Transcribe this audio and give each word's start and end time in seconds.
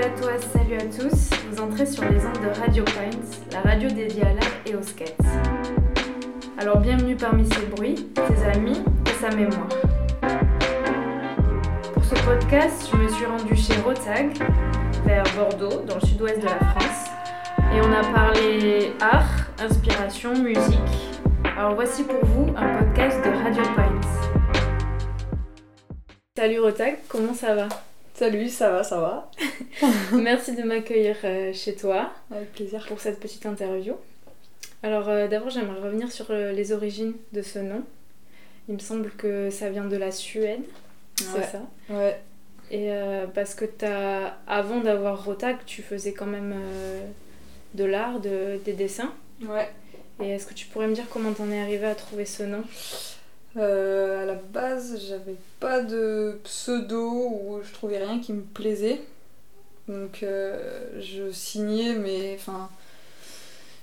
Salut 0.00 0.14
à 0.14 0.18
toi, 0.18 0.30
salut 0.38 0.76
à 0.76 0.84
tous. 0.84 1.30
Vous 1.50 1.60
entrez 1.60 1.84
sur 1.84 2.02
les 2.04 2.24
ondes 2.24 2.40
de 2.42 2.58
Radio 2.58 2.84
Pines, 2.84 3.20
la 3.52 3.60
radio 3.60 3.90
dédiée 3.90 4.22
à 4.22 4.32
l'art 4.32 4.56
et 4.64 4.74
aux 4.74 4.82
skates. 4.82 5.14
Alors 6.58 6.78
bienvenue 6.78 7.16
parmi 7.16 7.46
ces 7.52 7.66
bruits, 7.66 8.08
ses 8.16 8.44
amis 8.44 8.82
et 9.04 9.20
sa 9.20 9.28
mémoire. 9.36 9.68
Pour 11.92 12.02
ce 12.02 12.14
podcast, 12.24 12.88
je 12.90 12.96
me 12.96 13.08
suis 13.08 13.26
rendue 13.26 13.54
chez 13.54 13.78
Rotag, 13.82 14.38
vers 15.04 15.24
Bordeaux, 15.36 15.82
dans 15.82 15.96
le 15.96 16.06
sud-ouest 16.06 16.40
de 16.40 16.46
la 16.46 16.58
France. 16.58 17.10
Et 17.74 17.82
on 17.82 17.92
a 17.92 18.02
parlé 18.14 18.94
art, 19.02 19.50
inspiration, 19.58 20.34
musique. 20.34 21.20
Alors 21.58 21.74
voici 21.74 22.04
pour 22.04 22.24
vous 22.24 22.46
un 22.56 22.78
podcast 22.78 23.18
de 23.22 23.44
Radio 23.44 23.62
Pines. 23.74 24.10
Salut 26.38 26.60
Rotag, 26.60 27.00
comment 27.06 27.34
ça 27.34 27.54
va? 27.54 27.68
Salut, 28.14 28.48
ça 28.48 28.70
va, 28.70 28.82
ça 28.82 28.98
va. 28.98 29.29
Merci 30.12 30.54
de 30.54 30.62
m'accueillir 30.62 31.16
euh, 31.24 31.52
chez 31.52 31.74
toi 31.74 32.12
Avec 32.30 32.52
plaisir. 32.52 32.84
pour 32.86 33.00
cette 33.00 33.20
petite 33.20 33.46
interview. 33.46 33.94
Alors 34.82 35.08
euh, 35.08 35.28
d'abord 35.28 35.50
j'aimerais 35.50 35.80
revenir 35.80 36.10
sur 36.10 36.26
euh, 36.30 36.52
les 36.52 36.72
origines 36.72 37.14
de 37.32 37.42
ce 37.42 37.58
nom. 37.58 37.82
Il 38.68 38.74
me 38.74 38.78
semble 38.80 39.10
que 39.10 39.50
ça 39.50 39.68
vient 39.68 39.86
de 39.86 39.96
la 39.96 40.10
Suède, 40.12 40.62
c'est 41.16 41.42
ça? 41.42 41.62
Ouais. 41.88 42.20
Et 42.70 42.92
euh, 42.92 43.26
parce 43.26 43.54
que 43.54 43.64
avant 44.46 44.80
d'avoir 44.80 45.24
Rotag, 45.24 45.56
tu 45.66 45.82
faisais 45.82 46.12
quand 46.12 46.26
même 46.26 46.54
euh, 46.54 47.04
de 47.74 47.84
l'art, 47.84 48.20
de, 48.20 48.60
des 48.64 48.74
dessins. 48.74 49.12
Ouais. 49.42 49.68
Et 50.22 50.28
est-ce 50.30 50.46
que 50.46 50.54
tu 50.54 50.66
pourrais 50.66 50.86
me 50.86 50.94
dire 50.94 51.06
comment 51.10 51.32
t'en 51.32 51.50
es 51.50 51.60
arrivé 51.60 51.86
à 51.86 51.94
trouver 51.94 52.26
ce 52.26 52.44
nom? 52.44 52.62
Euh, 53.56 54.22
à 54.22 54.26
la 54.26 54.34
base, 54.34 55.02
j'avais 55.08 55.34
pas 55.58 55.80
de 55.80 56.38
pseudo 56.44 57.10
ou 57.10 57.60
je 57.64 57.72
trouvais 57.72 57.98
rien 57.98 58.20
qui 58.20 58.32
me 58.32 58.42
plaisait. 58.42 59.00
Donc 59.90 60.22
euh, 60.22 60.80
je 61.00 61.30
signais, 61.30 61.94
mais 61.94 62.36
enfin. 62.38 62.70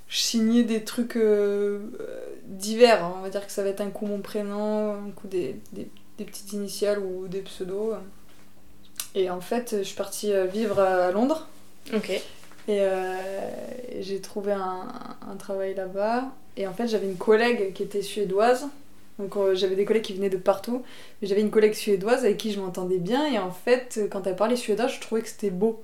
Je 0.09 0.19
signais 0.19 0.63
des 0.63 0.85
trucs 0.85 1.17
euh, 1.17 1.79
euh, 1.99 2.19
divers. 2.45 3.03
hein. 3.03 3.13
On 3.17 3.21
va 3.23 3.29
dire 3.29 3.45
que 3.45 3.51
ça 3.51 3.61
va 3.61 3.67
être 3.67 3.81
un 3.81 3.89
coup 3.89 4.05
mon 4.05 4.19
prénom, 4.21 4.93
un 4.93 5.11
coup 5.13 5.27
des, 5.27 5.57
des- 5.73 5.89
des 6.17 6.23
petites 6.23 6.53
initiales 6.53 6.99
ou 6.99 7.27
des 7.27 7.41
pseudos. 7.41 7.95
Et 9.15 9.29
en 9.29 9.41
fait, 9.41 9.75
je 9.79 9.83
suis 9.83 9.97
partie 9.97 10.31
vivre 10.47 10.79
à 10.79 11.11
Londres. 11.11 11.47
Ok. 11.93 12.09
Et 12.09 12.21
euh, 12.69 13.17
j'ai 13.99 14.21
trouvé 14.21 14.53
un, 14.53 14.87
un 15.29 15.35
travail 15.35 15.75
là-bas. 15.75 16.31
Et 16.55 16.67
en 16.67 16.73
fait, 16.73 16.87
j'avais 16.87 17.07
une 17.07 17.17
collègue 17.17 17.73
qui 17.73 17.83
était 17.83 18.01
suédoise. 18.01 18.67
Donc 19.19 19.35
euh, 19.35 19.55
j'avais 19.55 19.75
des 19.75 19.83
collègues 19.83 20.03
qui 20.03 20.13
venaient 20.13 20.29
de 20.29 20.37
partout. 20.37 20.83
Mais 21.21 21.27
j'avais 21.27 21.41
une 21.41 21.51
collègue 21.51 21.73
suédoise 21.73 22.23
avec 22.23 22.37
qui 22.37 22.53
je 22.53 22.61
m'entendais 22.61 22.99
bien. 22.99 23.25
Et 23.29 23.39
en 23.39 23.51
fait, 23.51 23.99
quand 24.09 24.25
elle 24.25 24.37
parlait 24.37 24.55
suédois, 24.55 24.87
je 24.87 25.01
trouvais 25.01 25.21
que 25.21 25.27
c'était 25.27 25.49
beau. 25.49 25.83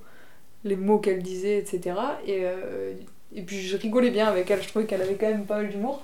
Les 0.64 0.76
mots 0.76 0.98
qu'elle 0.98 1.22
disait, 1.22 1.58
etc. 1.58 1.96
Et, 2.26 2.40
euh, 2.44 2.92
et 3.34 3.42
puis 3.42 3.60
je 3.60 3.76
rigolais 3.76 4.10
bien 4.10 4.26
avec 4.26 4.50
elle. 4.50 4.62
Je 4.62 4.68
trouvais 4.68 4.86
qu'elle 4.86 5.02
avait 5.02 5.14
quand 5.14 5.28
même 5.28 5.44
pas 5.44 5.56
mal 5.58 5.68
d'humour. 5.70 6.02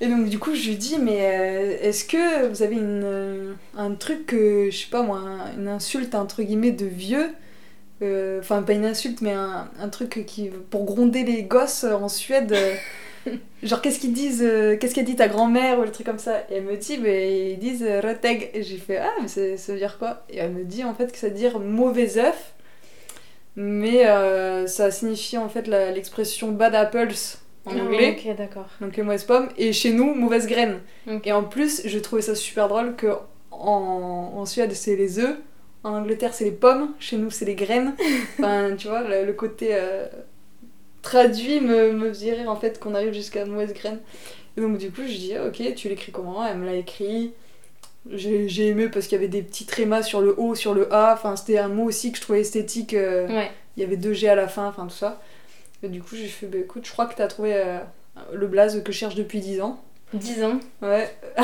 Et 0.00 0.06
donc 0.06 0.28
du 0.28 0.38
coup, 0.38 0.54
je 0.54 0.68
lui 0.68 0.76
dis, 0.76 0.96
mais 0.98 1.18
euh, 1.22 1.76
est-ce 1.80 2.04
que 2.04 2.46
vous 2.48 2.62
avez 2.62 2.76
une, 2.76 3.02
euh, 3.04 3.52
un 3.76 3.94
truc, 3.94 4.26
que, 4.26 4.70
je 4.70 4.76
sais 4.76 4.90
pas 4.90 5.02
moi, 5.02 5.20
une 5.56 5.66
insulte 5.68 6.14
entre 6.14 6.42
guillemets 6.42 6.70
de 6.72 6.86
vieux 6.86 7.30
euh, 8.02 8.38
enfin 8.40 8.62
pas 8.62 8.74
une 8.74 8.84
insulte 8.84 9.20
mais 9.22 9.32
un, 9.32 9.68
un 9.80 9.88
truc 9.88 10.24
qui 10.26 10.50
pour 10.70 10.84
gronder 10.84 11.24
les 11.24 11.42
gosses 11.42 11.84
euh, 11.84 11.94
en 11.94 12.08
Suède 12.08 12.52
euh, 12.52 12.74
genre 13.64 13.82
qu'est-ce 13.82 13.98
qu'ils 13.98 14.12
disent 14.12 14.42
euh, 14.42 14.76
qu'est-ce 14.76 14.94
qu'elle 14.94 15.04
dit 15.04 15.16
ta 15.16 15.28
grand-mère 15.28 15.80
ou 15.80 15.84
des 15.84 15.90
trucs 15.90 16.06
comme 16.06 16.18
ça 16.18 16.40
et 16.50 16.54
elle 16.56 16.64
me 16.64 16.76
dit 16.76 16.98
mais 16.98 17.52
ils 17.52 17.58
disent 17.58 17.82
euh, 17.82 18.00
reteg 18.00 18.50
et 18.54 18.62
j'ai 18.62 18.76
fait 18.76 18.98
ah 18.98 19.10
mais 19.20 19.28
ça 19.28 19.72
veut 19.72 19.78
dire 19.78 19.98
quoi? 19.98 20.22
Et 20.30 20.38
elle 20.38 20.52
me 20.52 20.64
dit 20.64 20.84
en 20.84 20.94
fait 20.94 21.10
que 21.10 21.18
ça 21.18 21.28
veut 21.28 21.34
dire 21.34 21.58
mauvais 21.58 22.18
œuf 22.18 22.54
mais 23.60 24.06
euh, 24.06 24.66
ça 24.68 24.90
signifie 24.92 25.36
en 25.36 25.48
fait 25.48 25.66
l'expression 25.66 26.52
bad 26.52 26.74
apples 26.76 27.12
en 27.66 27.72
Ah, 27.76 27.82
anglais. 27.82 28.16
Ok, 28.24 28.36
d'accord. 28.36 28.66
donc 28.80 28.96
les 28.96 29.02
mauvaises 29.02 29.24
pommes. 29.24 29.48
Et 29.58 29.72
chez 29.72 29.92
nous 29.92 30.14
mauvaise 30.14 30.46
graine. 30.46 30.78
Ok. 31.10 31.26
et 31.26 31.32
en 31.32 31.42
plus 31.42 31.82
je 31.84 31.98
trouvais 31.98 32.22
ça 32.22 32.34
super 32.36 32.68
drôle 32.68 32.94
que 32.96 33.08
en, 33.50 34.32
en 34.36 34.46
Suède 34.46 34.72
c'est 34.74 34.94
les 34.96 35.18
œufs. 35.18 35.36
En 35.82 35.90
Angleterre 35.94 36.34
c'est 36.34 36.44
les 36.44 36.52
pommes. 36.52 36.94
Chez 37.00 37.16
nous 37.16 37.30
c'est 37.30 37.44
les 37.46 37.56
graines. 37.56 37.94
Enfin 38.38 38.74
tu 38.78 38.86
vois 38.88 39.02
le, 39.02 39.24
le 39.26 39.32
côté 39.32 39.70
euh, 39.72 40.06
traduit 41.02 41.60
me, 41.60 41.92
me 41.92 42.08
faisait 42.08 42.34
rire 42.34 42.50
en 42.50 42.56
fait 42.56 42.78
qu'on 42.78 42.94
arrive 42.94 43.12
jusqu'à 43.12 43.44
mauvaise 43.44 43.72
graine 43.72 43.98
et 44.56 44.60
donc 44.60 44.78
du 44.78 44.90
coup 44.90 45.02
je 45.06 45.16
dis 45.16 45.32
ah, 45.36 45.46
ok 45.46 45.74
tu 45.74 45.88
l'écris 45.88 46.12
comment? 46.12 46.44
Elle 46.46 46.58
me 46.58 46.66
l'a 46.66 46.74
écrit 46.74 47.32
j'ai 48.12 48.48
j'ai 48.48 48.68
aimé 48.68 48.88
parce 48.88 49.06
qu'il 49.06 49.16
y 49.16 49.18
avait 49.18 49.28
des 49.28 49.42
petits 49.42 49.66
trémas 49.66 50.02
sur 50.02 50.20
le 50.20 50.34
O 50.38 50.54
sur 50.54 50.74
le 50.74 50.92
A 50.92 51.12
enfin 51.14 51.36
c'était 51.36 51.58
un 51.58 51.68
mot 51.68 51.84
aussi 51.84 52.10
que 52.12 52.16
je 52.18 52.22
trouvais 52.22 52.40
esthétique 52.40 52.94
euh, 52.94 53.26
Ouais. 53.28 53.50
il 53.76 53.82
y 53.82 53.84
avait 53.86 53.96
deux 53.96 54.12
G 54.12 54.28
à 54.28 54.34
la 54.34 54.48
fin, 54.48 54.66
enfin 54.66 54.84
tout 54.86 54.96
ça. 54.96 55.20
Et 55.82 55.88
du 55.88 56.02
coup, 56.02 56.16
j'ai 56.16 56.26
fait, 56.26 56.46
bah 56.46 56.58
écoute, 56.58 56.84
je 56.86 56.90
crois 56.90 57.06
que 57.06 57.14
t'as 57.14 57.28
trouvé 57.28 57.52
euh, 57.54 57.78
le 58.32 58.46
blaze 58.48 58.82
que 58.82 58.90
je 58.90 58.98
cherche 58.98 59.14
depuis 59.14 59.38
10 59.40 59.60
ans. 59.60 59.80
10 60.12 60.42
ans, 60.42 60.58
Ouais. 60.82 61.08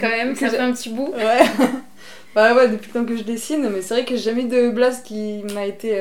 quand 0.00 0.08
même, 0.08 0.36
ça 0.36 0.50
fait 0.50 0.58
un 0.58 0.72
petit 0.72 0.90
bout. 0.90 1.12
Ouais. 1.16 1.40
bah 2.34 2.54
ouais, 2.54 2.68
depuis 2.68 2.90
le 2.94 3.00
temps 3.00 3.04
que 3.06 3.16
je 3.16 3.24
dessine, 3.24 3.68
mais 3.70 3.82
c'est 3.82 3.94
vrai 3.94 4.04
que 4.04 4.14
j'ai 4.16 4.22
jamais 4.22 4.44
de 4.44 4.70
blaze 4.70 5.02
qui 5.02 5.42
m'a 5.52 5.66
été. 5.66 6.00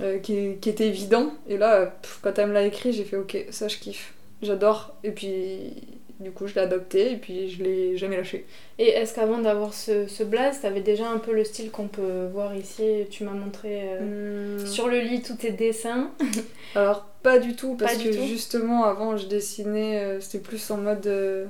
euh, 0.00 0.18
qui, 0.20 0.56
qui 0.60 0.70
était 0.70 0.86
évident. 0.86 1.34
Et 1.48 1.58
là, 1.58 1.86
pff, 2.00 2.20
quand 2.22 2.38
elle 2.38 2.48
me 2.48 2.54
l'a 2.54 2.62
écrit, 2.64 2.92
j'ai 2.94 3.04
fait, 3.04 3.16
ok, 3.16 3.36
ça 3.50 3.68
je 3.68 3.76
kiffe. 3.76 4.14
J'adore. 4.40 4.94
Et 5.04 5.10
puis, 5.10 5.74
du 6.22 6.30
coup, 6.32 6.46
je 6.46 6.54
l'ai 6.54 6.60
adopté 6.62 7.12
et 7.12 7.16
puis 7.16 7.50
je 7.50 7.62
l'ai 7.62 7.96
jamais 7.96 8.16
lâché. 8.16 8.46
Et 8.78 8.88
est-ce 8.88 9.14
qu'avant 9.14 9.38
d'avoir 9.38 9.74
ce, 9.74 10.06
ce 10.06 10.22
blaze, 10.22 10.60
t'avais 10.60 10.80
déjà 10.80 11.08
un 11.08 11.18
peu 11.18 11.32
le 11.32 11.44
style 11.44 11.70
qu'on 11.70 11.88
peut 11.88 12.26
voir 12.32 12.54
ici 12.56 13.06
Tu 13.10 13.24
m'as 13.24 13.32
montré 13.32 13.82
euh, 13.92 14.00
Hmm. 14.00 14.66
sur 14.66 14.88
le 14.88 15.00
lit 15.00 15.22
tous 15.22 15.36
tes 15.36 15.52
dessins? 15.52 16.10
Alors, 16.74 17.04
pas 17.22 17.38
du 17.38 17.54
tout, 17.56 17.76
parce 17.76 17.98
du 17.98 18.04
que 18.04 18.12
tout 18.12 18.26
justement, 18.26 18.84
avant, 18.84 19.16
je 19.16 19.26
dessinais, 19.26 20.00
euh, 20.00 20.20
c'était 20.20 20.38
plus 20.40 20.70
en 20.70 20.78
mode 20.78 21.06
euh, 21.06 21.46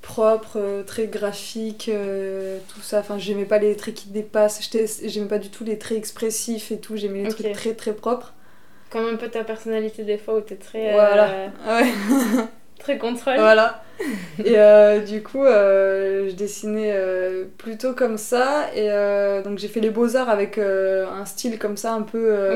propre, 0.00 0.82
très 0.86 1.06
graphique, 1.06 1.90
tout 2.68 2.80
ça. 2.80 3.00
Enfin, 3.00 3.18
j'aimais 3.18 3.44
pas 3.44 3.58
les 3.58 3.76
traits 3.76 3.94
qui 3.94 4.08
dépassent, 4.08 4.60
j'aimais 5.04 5.28
pas 5.28 5.38
du 5.38 5.48
tout 5.50 5.64
les 5.64 5.78
traits 5.78 5.98
expressifs 5.98 6.72
et 6.72 6.78
tout, 6.80 6.96
j'aimais 6.96 7.20
les 7.20 7.28
Ok. 7.28 7.30
trucs 7.30 7.52
très 7.52 7.74
très 7.74 7.94
propres. 7.94 8.32
Comme 8.90 9.06
un 9.06 9.16
peu 9.16 9.28
ta 9.30 9.42
personnalité 9.44 10.04
des 10.04 10.18
fois 10.18 10.36
où 10.36 10.40
t'es 10.42 10.56
très, 10.56 10.92
Voilà. 10.92 11.30
Ouais, 11.66 11.92
très 12.82 12.98
contrôle. 12.98 13.36
voilà. 13.36 13.82
Et 14.44 14.58
euh, 14.58 15.00
du 15.00 15.22
coup, 15.22 15.44
euh, 15.44 16.28
je 16.28 16.34
dessinais 16.34 16.92
euh, 16.94 17.44
plutôt 17.58 17.92
comme 17.92 18.18
ça, 18.18 18.66
et 18.74 18.88
donc 19.44 19.58
j'ai 19.58 19.68
fait 19.68 19.80
les 19.80 19.90
beaux-arts 19.90 20.28
avec 20.30 20.58
un 20.58 21.24
style 21.24 21.58
comme 21.58 21.76
ça, 21.76 21.92
un 21.94 22.02
peu. 22.02 22.50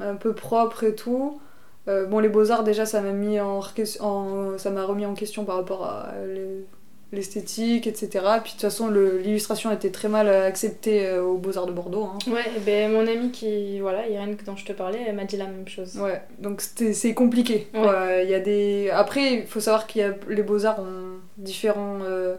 un 0.00 0.14
peu 0.14 0.32
propre 0.34 0.84
et 0.84 0.94
tout. 0.94 1.40
Bon, 1.86 2.18
les 2.18 2.28
beaux-arts, 2.28 2.64
déjà, 2.64 2.84
ça 2.84 3.00
m'a 3.00 3.12
mis 3.12 3.40
en, 3.40 3.60
reques- 3.60 4.00
en- 4.02 4.58
ça 4.58 4.68
m'a 4.70 4.84
remis 4.84 5.06
en 5.06 5.14
question 5.14 5.44
par 5.46 5.56
rapport 5.56 5.84
à 5.86 6.08
les- 6.26 6.66
l'esthétique, 7.10 7.86
etc. 7.86 8.08
Puis 8.42 8.50
de 8.52 8.56
toute 8.56 8.60
façon, 8.60 8.88
l'illustration 8.90 9.72
était 9.72 9.90
très 9.90 10.08
mal 10.08 10.28
acceptée 10.28 11.06
euh, 11.06 11.22
aux 11.22 11.38
beaux-arts 11.38 11.66
de 11.66 11.72
Bordeaux. 11.72 12.04
hein. 12.04 12.18
Ouais, 12.30 12.44
et 12.56 12.60
ben 12.60 12.92
mon 12.92 13.06
amie 13.06 13.30
qui, 13.30 13.80
voilà, 13.80 14.06
Irène 14.08 14.36
dont 14.44 14.56
je 14.56 14.64
te 14.66 14.72
parlais, 14.72 14.98
elle 15.06 15.14
m'a 15.16 15.24
dit 15.24 15.36
la 15.38 15.46
même 15.46 15.66
chose. 15.66 15.96
Ouais, 15.96 16.20
donc 16.38 16.60
c'est 16.60 17.14
compliqué. 17.14 17.68
Ouais. 17.74 18.26
y 18.28 18.34
a 18.34 18.40
des... 18.40 18.90
Après, 18.92 19.34
il 19.34 19.46
faut 19.46 19.60
savoir 19.60 19.86
qu'il 19.86 20.02
y 20.02 20.04
a 20.04 20.14
les 20.28 20.42
beaux-arts 20.42 20.80
ont 20.80 21.18
différents 21.38 21.98
euh, 22.02 22.36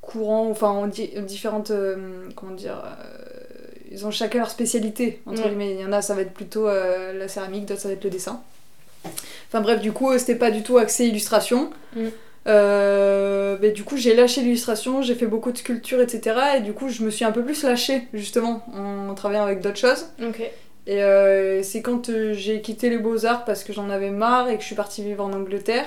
courants, 0.00 0.48
enfin, 0.50 0.70
ont 0.70 0.86
di- 0.86 1.10
différentes. 1.26 1.70
euh, 1.72 2.28
comment 2.36 2.52
dire 2.52 2.80
euh, 2.84 3.24
Ils 3.90 4.06
ont 4.06 4.12
chacun 4.12 4.38
leur 4.38 4.50
spécialité, 4.50 5.20
entre 5.26 5.42
Ouais. 5.42 5.48
guillemets. 5.48 5.72
Il 5.74 5.80
y 5.80 5.84
en 5.84 5.92
a, 5.92 6.02
ça 6.02 6.14
va 6.14 6.22
être 6.22 6.32
plutôt 6.34 6.68
euh, 6.68 7.12
la 7.18 7.26
céramique, 7.26 7.64
d'autres, 7.66 7.80
ça 7.80 7.88
va 7.88 7.94
être 7.94 8.04
le 8.04 8.10
dessin. 8.10 8.40
Enfin 9.48 9.60
bref, 9.60 9.80
du 9.80 9.90
coup, 9.92 10.10
euh, 10.12 10.18
c'était 10.18 10.34
pas 10.36 10.50
du 10.50 10.62
tout 10.62 10.78
axé 10.78 11.06
illustration. 11.06 11.70
Mm. 11.96 12.06
Euh, 12.46 13.56
mais 13.60 13.70
du 13.70 13.82
coup, 13.84 13.96
j'ai 13.96 14.14
lâché 14.14 14.40
l'illustration, 14.40 15.02
j'ai 15.02 15.14
fait 15.14 15.26
beaucoup 15.26 15.52
de 15.52 15.58
sculptures, 15.58 16.00
etc. 16.00 16.38
Et 16.58 16.60
du 16.60 16.72
coup, 16.72 16.88
je 16.88 17.02
me 17.02 17.10
suis 17.10 17.24
un 17.24 17.32
peu 17.32 17.42
plus 17.42 17.62
lâchée, 17.62 18.02
justement, 18.12 18.62
en 18.74 19.14
travaillant 19.14 19.42
avec 19.42 19.60
d'autres 19.60 19.78
choses. 19.78 20.06
Et 20.86 21.02
euh, 21.02 21.62
c'est 21.62 21.82
quand 21.82 22.10
euh, 22.10 22.32
j'ai 22.32 22.60
quitté 22.60 22.90
les 22.90 22.98
beaux-arts 22.98 23.44
parce 23.44 23.64
que 23.64 23.72
j'en 23.72 23.90
avais 23.90 24.10
marre 24.10 24.48
et 24.48 24.54
que 24.54 24.60
je 24.60 24.66
suis 24.66 24.76
partie 24.76 25.02
vivre 25.02 25.24
en 25.24 25.32
Angleterre. 25.32 25.86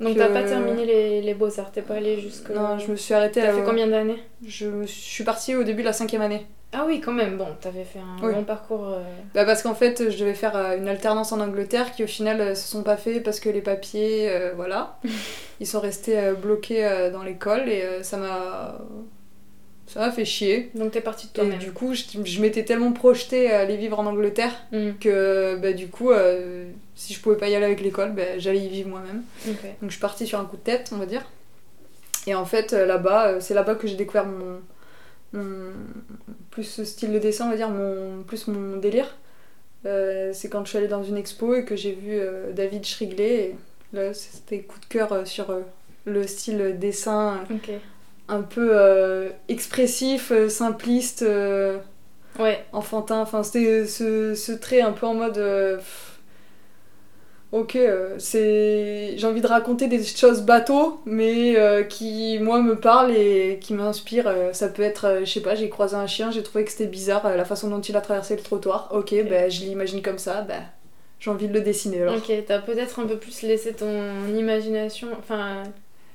Donc 0.00 0.14
Que- 0.14 0.18
t'as 0.18 0.28
pas 0.28 0.42
terminé 0.42 0.84
les, 0.84 1.22
les 1.22 1.34
beaux-arts, 1.34 1.70
t'es 1.72 1.82
pas 1.82 1.94
allé 1.94 2.18
jusque. 2.20 2.50
Non, 2.50 2.78
je 2.78 2.90
me 2.90 2.96
suis 2.96 3.14
arrêtée 3.14 3.40
T'as 3.40 3.50
à- 3.50 3.52
fait 3.54 3.62
combien 3.64 3.86
d'années 3.86 4.18
je, 4.44 4.66
me 4.66 4.86
suis- 4.86 5.00
je 5.02 5.10
suis 5.14 5.24
partie 5.24 5.54
au 5.54 5.62
début 5.64 5.82
de 5.82 5.86
la 5.86 5.92
cinquième 5.92 6.22
année. 6.22 6.46
Ah 6.76 6.82
oui, 6.88 7.00
quand 7.00 7.12
même. 7.12 7.36
Bon, 7.38 7.46
t'avais 7.60 7.84
fait 7.84 8.00
un 8.00 8.26
Oui. 8.26 8.34
bon 8.34 8.42
parcours. 8.42 8.88
euh, 8.88 9.02
Bah 9.32 9.44
parce 9.44 9.62
qu'en 9.62 9.76
fait, 9.76 10.10
je 10.10 10.18
devais 10.18 10.34
faire 10.34 10.56
euh, 10.56 10.76
une 10.76 10.88
alternance 10.88 11.30
en 11.30 11.38
Angleterre 11.38 11.92
qui 11.92 12.02
au 12.02 12.08
final 12.08 12.40
euh, 12.40 12.54
se 12.56 12.66
sont 12.68 12.82
pas 12.82 12.96
fait 12.96 13.20
parce 13.20 13.38
que 13.38 13.48
les 13.48 13.60
papiers, 13.62 14.28
euh, 14.28 14.52
voilà, 14.56 14.98
ils 15.60 15.66
sont 15.68 15.78
restés 15.78 16.18
euh, 16.18 16.34
bloqués 16.34 17.10
dans 17.12 17.22
l'école 17.22 17.68
et 17.68 17.84
ça 18.02 18.16
m'a 18.16 18.78
ça 19.86 20.00
m'a 20.00 20.10
fait 20.10 20.24
chier. 20.24 20.70
Donc 20.74 20.90
t'es 20.90 21.00
partie 21.00 21.28
de 21.28 21.32
toi-même. 21.32 21.58
du 21.60 21.70
coup, 21.72 21.94
je, 21.94 22.02
je 22.24 22.40
m'étais 22.40 22.64
tellement 22.64 22.90
projetée 22.92 23.52
à 23.52 23.60
aller 23.60 23.76
vivre 23.76 24.00
en 24.00 24.06
Angleterre 24.06 24.52
Hmm, 24.72 24.92
que 25.00 25.56
bah, 25.62 25.72
du 25.72 25.86
coup, 25.88 26.10
si 26.94 27.12
je 27.14 27.20
pouvais 27.20 27.36
pas 27.36 27.48
y 27.48 27.54
aller 27.54 27.64
avec 27.64 27.80
l'école, 27.80 28.12
bah, 28.12 28.38
j'allais 28.38 28.60
y 28.60 28.68
vivre 28.68 28.88
moi-même. 28.88 29.22
Donc 29.46 29.56
je 29.82 29.90
suis 29.90 30.00
partie 30.00 30.26
sur 30.26 30.38
un 30.38 30.44
coup 30.44 30.56
de 30.56 30.62
tête, 30.62 30.90
on 30.92 30.98
va 30.98 31.06
dire. 31.06 31.24
Et 32.26 32.34
en 32.34 32.44
fait, 32.44 32.72
euh, 32.72 32.86
là-bas, 32.86 33.28
euh, 33.28 33.40
c'est 33.40 33.54
là-bas 33.54 33.74
que 33.74 33.86
j'ai 33.86 33.96
découvert 33.96 34.24
mon, 34.24 34.60
mon, 35.34 35.72
plus 36.50 36.64
ce 36.64 36.84
style 36.84 37.12
de 37.12 37.18
dessin, 37.18 37.46
on 37.46 37.50
va 37.50 37.56
dire, 37.56 37.68
mon, 37.68 38.22
plus 38.22 38.46
mon 38.46 38.76
délire. 38.78 39.14
Euh, 39.86 40.30
c'est 40.32 40.48
quand 40.48 40.64
je 40.64 40.70
suis 40.70 40.78
allée 40.78 40.88
dans 40.88 41.02
une 41.02 41.16
expo 41.16 41.54
et 41.54 41.64
que 41.64 41.76
j'ai 41.76 41.92
vu 41.92 42.12
euh, 42.12 42.52
David 42.52 42.84
Schrigley. 42.84 43.34
Et 43.34 43.56
là, 43.92 44.14
c'était 44.14 44.60
coup 44.60 44.80
de 44.80 44.86
cœur 44.86 45.12
euh, 45.12 45.24
sur 45.24 45.54
le 46.06 46.26
style 46.26 46.78
dessin 46.78 47.44
un 48.28 48.40
peu 48.40 49.30
expressif, 49.48 50.32
simpliste, 50.48 51.24
ouais. 52.38 52.64
enfantin. 52.72 53.20
Enfin, 53.20 53.42
c'était 53.42 53.86
ce, 53.86 54.34
ce, 54.34 54.52
trait 54.52 54.80
un 54.80 54.92
peu 54.92 55.06
en 55.06 55.14
mode 55.14 55.80
ok, 57.54 57.76
euh, 57.76 58.16
c'est 58.18 59.14
j'ai 59.16 59.26
envie 59.26 59.40
de 59.40 59.46
raconter 59.46 59.86
des 59.86 60.02
choses 60.02 60.42
bateaux, 60.42 61.00
mais 61.06 61.56
euh, 61.56 61.84
qui, 61.84 62.38
moi, 62.40 62.60
me 62.60 62.74
parlent 62.74 63.12
et 63.12 63.58
qui 63.60 63.74
m'inspirent. 63.74 64.26
Euh, 64.26 64.52
ça 64.52 64.68
peut 64.68 64.82
être, 64.82 65.20
je 65.20 65.30
sais 65.30 65.40
pas, 65.40 65.54
j'ai 65.54 65.68
croisé 65.68 65.94
un 65.94 66.08
chien, 66.08 66.32
j'ai 66.32 66.42
trouvé 66.42 66.64
que 66.64 66.72
c'était 66.72 66.86
bizarre 66.86 67.36
la 67.36 67.44
façon 67.44 67.70
dont 67.70 67.80
il 67.80 67.96
a 67.96 68.00
traversé 68.00 68.34
le 68.34 68.42
trottoir. 68.42 68.88
Ok, 68.90 68.98
okay. 68.98 69.22
ben 69.22 69.50
je 69.50 69.60
l'imagine 69.60 70.02
comme 70.02 70.18
ça, 70.18 70.42
ben 70.42 70.62
j'ai 71.20 71.30
envie 71.30 71.46
de 71.46 71.54
le 71.54 71.60
dessiner 71.60 72.02
alors. 72.02 72.16
Ok, 72.16 72.32
t'as 72.46 72.58
peut-être 72.58 72.98
un 72.98 73.06
peu 73.06 73.16
plus 73.16 73.42
laissé 73.42 73.72
ton 73.72 74.02
imagination, 74.36 75.08
enfin, 75.16 75.62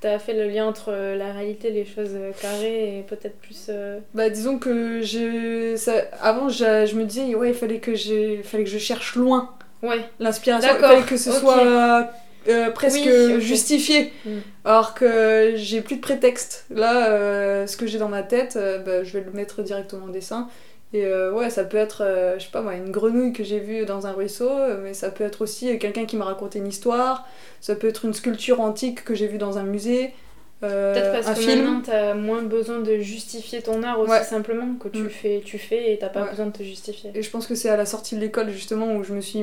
t'as 0.01 0.19
fait 0.19 0.33
le 0.33 0.49
lien 0.49 0.67
entre 0.67 0.91
la 0.91 1.31
réalité, 1.31 1.71
les 1.71 1.85
choses 1.85 2.17
carrées 2.41 2.99
et 2.99 3.03
peut-être 3.03 3.37
plus. 3.37 3.71
Bah 4.13 4.29
disons 4.29 4.59
que 4.59 4.99
j'ai, 5.01 5.75
avant 6.21 6.49
je, 6.49 6.85
je, 6.85 6.95
me 6.95 7.05
disais 7.05 7.33
ouais 7.33 7.51
il 7.51 7.55
fallait 7.55 7.79
que 7.79 7.95
fallait 8.43 8.65
que 8.65 8.69
je 8.69 8.77
cherche 8.77 9.15
loin 9.15 9.55
Ouais. 9.81 9.99
L'inspiration, 10.19 10.69
il 10.75 10.79
fallait 10.79 11.01
que 11.03 11.17
ce 11.17 11.31
soit 11.31 12.09
euh, 12.47 12.71
presque 12.71 13.39
justifié. 13.39 14.13
Mm. 14.25 14.29
Alors 14.65 14.93
que 14.93 15.53
j'ai 15.55 15.81
plus 15.81 15.97
de 15.97 16.01
prétexte. 16.01 16.65
Là, 16.69 17.09
euh, 17.09 17.67
ce 17.67 17.77
que 17.77 17.85
j'ai 17.85 17.99
dans 17.99 18.09
ma 18.09 18.23
tête, 18.23 18.55
euh, 18.55 18.79
bah, 18.79 19.03
je 19.03 19.17
vais 19.17 19.23
le 19.23 19.31
mettre 19.31 19.61
directement 19.61 20.05
en 20.05 20.09
dessin. 20.09 20.47
Et 20.91 21.05
ouais, 21.05 21.51
ça 21.51 21.65
peut 21.65 21.77
être, 21.77 22.03
je 22.39 22.43
sais 22.43 22.49
pas 22.51 22.63
moi, 22.63 22.73
une 22.73 22.89
grenouille 22.89 23.31
que 23.31 23.43
j'ai 23.43 23.59
vue 23.59 23.85
dans 23.85 24.07
un 24.07 24.11
ruisseau, 24.11 24.49
mais 24.81 24.95
ça 24.95 25.11
peut 25.11 25.23
être 25.23 25.43
aussi 25.43 25.77
quelqu'un 25.77 26.05
qui 26.07 26.15
m'a 26.15 26.25
raconté 26.25 26.57
une 26.57 26.65
histoire, 26.65 27.27
ça 27.61 27.75
peut 27.75 27.87
être 27.87 28.05
une 28.05 28.13
sculpture 28.15 28.59
antique 28.59 29.03
que 29.03 29.13
j'ai 29.13 29.27
vue 29.27 29.37
dans 29.37 29.59
un 29.59 29.63
musée. 29.63 30.15
Peut-être 30.61 31.11
parce 31.13 31.39
que 31.39 31.45
film. 31.45 31.63
maintenant 31.63 31.81
t'as 31.81 32.13
moins 32.15 32.41
besoin 32.41 32.79
de 32.79 32.97
justifier 32.97 33.61
ton 33.61 33.81
art 33.81 33.99
aussi 33.99 34.25
simplement 34.25 34.75
que 34.75 34.89
tu 34.89 35.03
mm. 35.03 35.09
fais, 35.09 35.41
tu 35.45 35.57
fais 35.57 35.93
et 35.93 35.97
t'as 35.97 36.09
pas 36.09 36.25
besoin 36.25 36.47
de 36.47 36.51
te 36.51 36.63
justifier. 36.63 37.11
Et 37.15 37.21
je 37.21 37.29
pense 37.29 37.47
que 37.47 37.55
c'est 37.55 37.69
à 37.69 37.77
la 37.77 37.85
sortie 37.85 38.15
de 38.15 38.19
l'école 38.19 38.49
justement 38.49 38.93
où 38.95 39.03
je 39.03 39.13
me 39.13 39.21
suis 39.21 39.41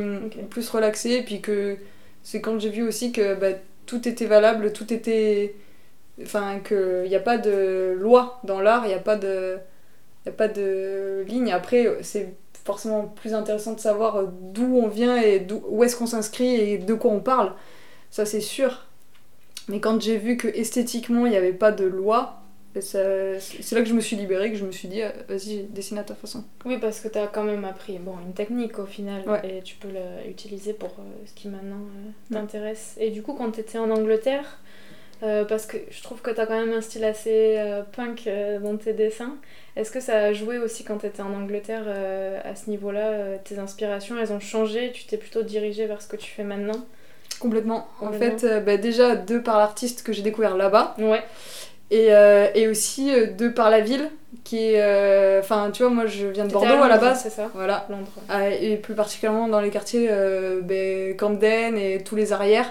plus 0.51 0.69
relaxée 0.69 1.13
et 1.13 1.23
puis 1.23 1.41
que 1.41 1.79
c'est 2.23 2.41
quand 2.41 2.59
j'ai 2.59 2.69
vu 2.69 2.83
aussi 2.83 3.13
que 3.13 3.35
bah, 3.35 3.53
tout 3.87 4.07
était 4.07 4.27
valable, 4.27 4.73
tout 4.73 4.93
était, 4.93 5.55
enfin 6.21 6.59
qu'il 6.59 7.09
n'y 7.09 7.17
a 7.17 7.21
pas 7.21 7.39
de 7.39 7.97
loi 7.99 8.41
dans 8.45 8.61
l'art, 8.61 8.85
il 8.85 8.89
n'y 8.89 8.95
a 8.95 8.99
pas 8.99 9.17
de, 9.17 9.57
y 10.27 10.29
a 10.29 10.33
pas 10.33 10.49
de 10.49 11.25
ligne. 11.27 11.51
Après 11.51 11.99
c'est 12.03 12.35
forcément 12.65 13.05
plus 13.05 13.33
intéressant 13.33 13.73
de 13.73 13.81
savoir 13.81 14.27
d'où 14.27 14.77
on 14.77 14.89
vient 14.89 15.17
et 15.17 15.47
où 15.69 15.83
est-ce 15.83 15.97
qu'on 15.97 16.07
s'inscrit 16.07 16.57
et 16.57 16.77
de 16.77 16.93
quoi 16.93 17.11
on 17.11 17.21
parle. 17.21 17.55
Ça 18.11 18.27
c'est 18.27 18.41
sûr. 18.41 18.86
Mais 19.69 19.81
quand 19.81 20.01
j'ai 20.01 20.17
vu 20.17 20.37
que 20.37 20.49
esthétiquement 20.49 21.27
il 21.27 21.31
n'y 21.31 21.37
avait 21.37 21.53
pas 21.53 21.73
de 21.73 21.85
loi, 21.85 22.43
c'est 22.81 23.73
là 23.73 23.81
que 23.81 23.89
je 23.89 23.95
me 23.95 24.01
suis 24.01 24.17
libérée, 24.17 24.51
que 24.51 24.59
je 24.59 24.65
me 24.65 24.73
suis 24.73 24.89
dit, 24.89 25.03
euh, 25.03 25.11
vas-y, 25.29 25.65
dessine 25.65 25.99
à 25.99 26.05
ta 26.05 26.15
façon. 26.15 26.45
Oui, 26.65 26.79
parce 26.79 27.01
que 27.01 27.09
tu 27.09 27.19
as 27.19 27.27
quand 27.27 27.45
même 27.45 27.65
appris 27.65 27.99
bon, 27.99 28.15
une 28.25 28.35
technique 28.35 28.79
au 28.79 28.87
final, 28.87 29.23
et 29.45 29.63
tu 29.63 29.77
peux 29.77 29.89
l'utiliser 30.27 30.73
pour 30.73 30.91
euh, 30.91 31.03
ce 31.25 31.33
qui 31.35 31.49
maintenant 31.49 31.77
euh, 31.77 32.35
t'intéresse. 32.35 32.97
Et 32.99 33.11
du 33.11 33.23
coup, 33.23 33.35
quand 33.35 33.53
tu 33.53 33.61
étais 33.61 33.79
en 33.79 33.91
Angleterre, 33.91 34.61
parce 35.21 35.65
que 35.65 35.79
je 35.91 36.03
trouve 36.03 36.21
que 36.21 36.31
tu 36.31 36.39
as 36.39 36.47
quand 36.47 36.59
même 36.59 36.75
un 36.75 36.83
style 36.83 37.05
assez 37.05 37.59
punk 37.93 38.29
dans 38.63 38.77
tes 38.77 38.93
dessins, 38.93 39.37
est-ce 39.75 39.91
que 39.91 39.99
ça 39.99 40.19
a 40.19 40.33
joué 40.35 40.59
aussi 40.59 40.85
quand 40.85 40.99
tu 40.99 41.07
étais 41.07 41.23
en 41.23 41.33
Angleterre 41.33 41.89
à 42.45 42.55
ce 42.55 42.69
niveau-là 42.69 43.39
Tes 43.39 43.59
inspirations, 43.59 44.19
elles 44.19 44.33
ont 44.33 44.41
changé 44.41 44.93
Tu 44.93 45.07
t'es 45.07 45.17
plutôt 45.17 45.43
dirigée 45.43 45.87
vers 45.87 46.03
ce 46.03 46.09
que 46.09 46.17
tu 46.17 46.31
fais 46.31 46.45
maintenant? 46.45 46.85
Complètement. 47.39 47.87
En 48.01 48.13
fait, 48.13 48.45
euh, 48.45 48.61
bah, 48.61 48.77
déjà, 48.77 49.15
deux 49.15 49.43
par 49.43 49.59
l'artiste 49.59 50.03
que 50.03 50.13
j'ai 50.13 50.23
découvert 50.23 50.57
là-bas. 50.57 50.95
Ouais. 50.99 51.23
Et, 51.91 52.09
euh, 52.11 52.49
et 52.55 52.67
aussi 52.67 53.13
euh, 53.13 53.27
deux 53.27 53.53
par 53.53 53.71
la 53.71 53.81
ville, 53.81 54.11
qui 54.45 54.59
est. 54.59 55.39
Enfin, 55.39 55.71
tu 55.73 55.83
vois, 55.83 55.93
moi 55.93 56.07
je 56.07 56.27
viens 56.27 56.47
de 56.47 56.53
Bordeaux 56.53 56.83
à, 56.83 56.89
la 56.89 56.99
base. 56.99 57.23
C'est 57.23 57.31
ça 57.31 57.51
Voilà. 57.55 57.87
Londres. 57.91 58.11
Ah, 58.29 58.49
et 58.51 58.77
plus 58.77 58.95
particulièrement 58.95 59.49
dans 59.49 59.61
les 59.61 59.71
quartiers 59.71 60.09
bah, 60.63 61.15
Camden 61.19 61.77
et 61.77 62.03
tous 62.03 62.17
les 62.17 62.33
arrières. 62.33 62.71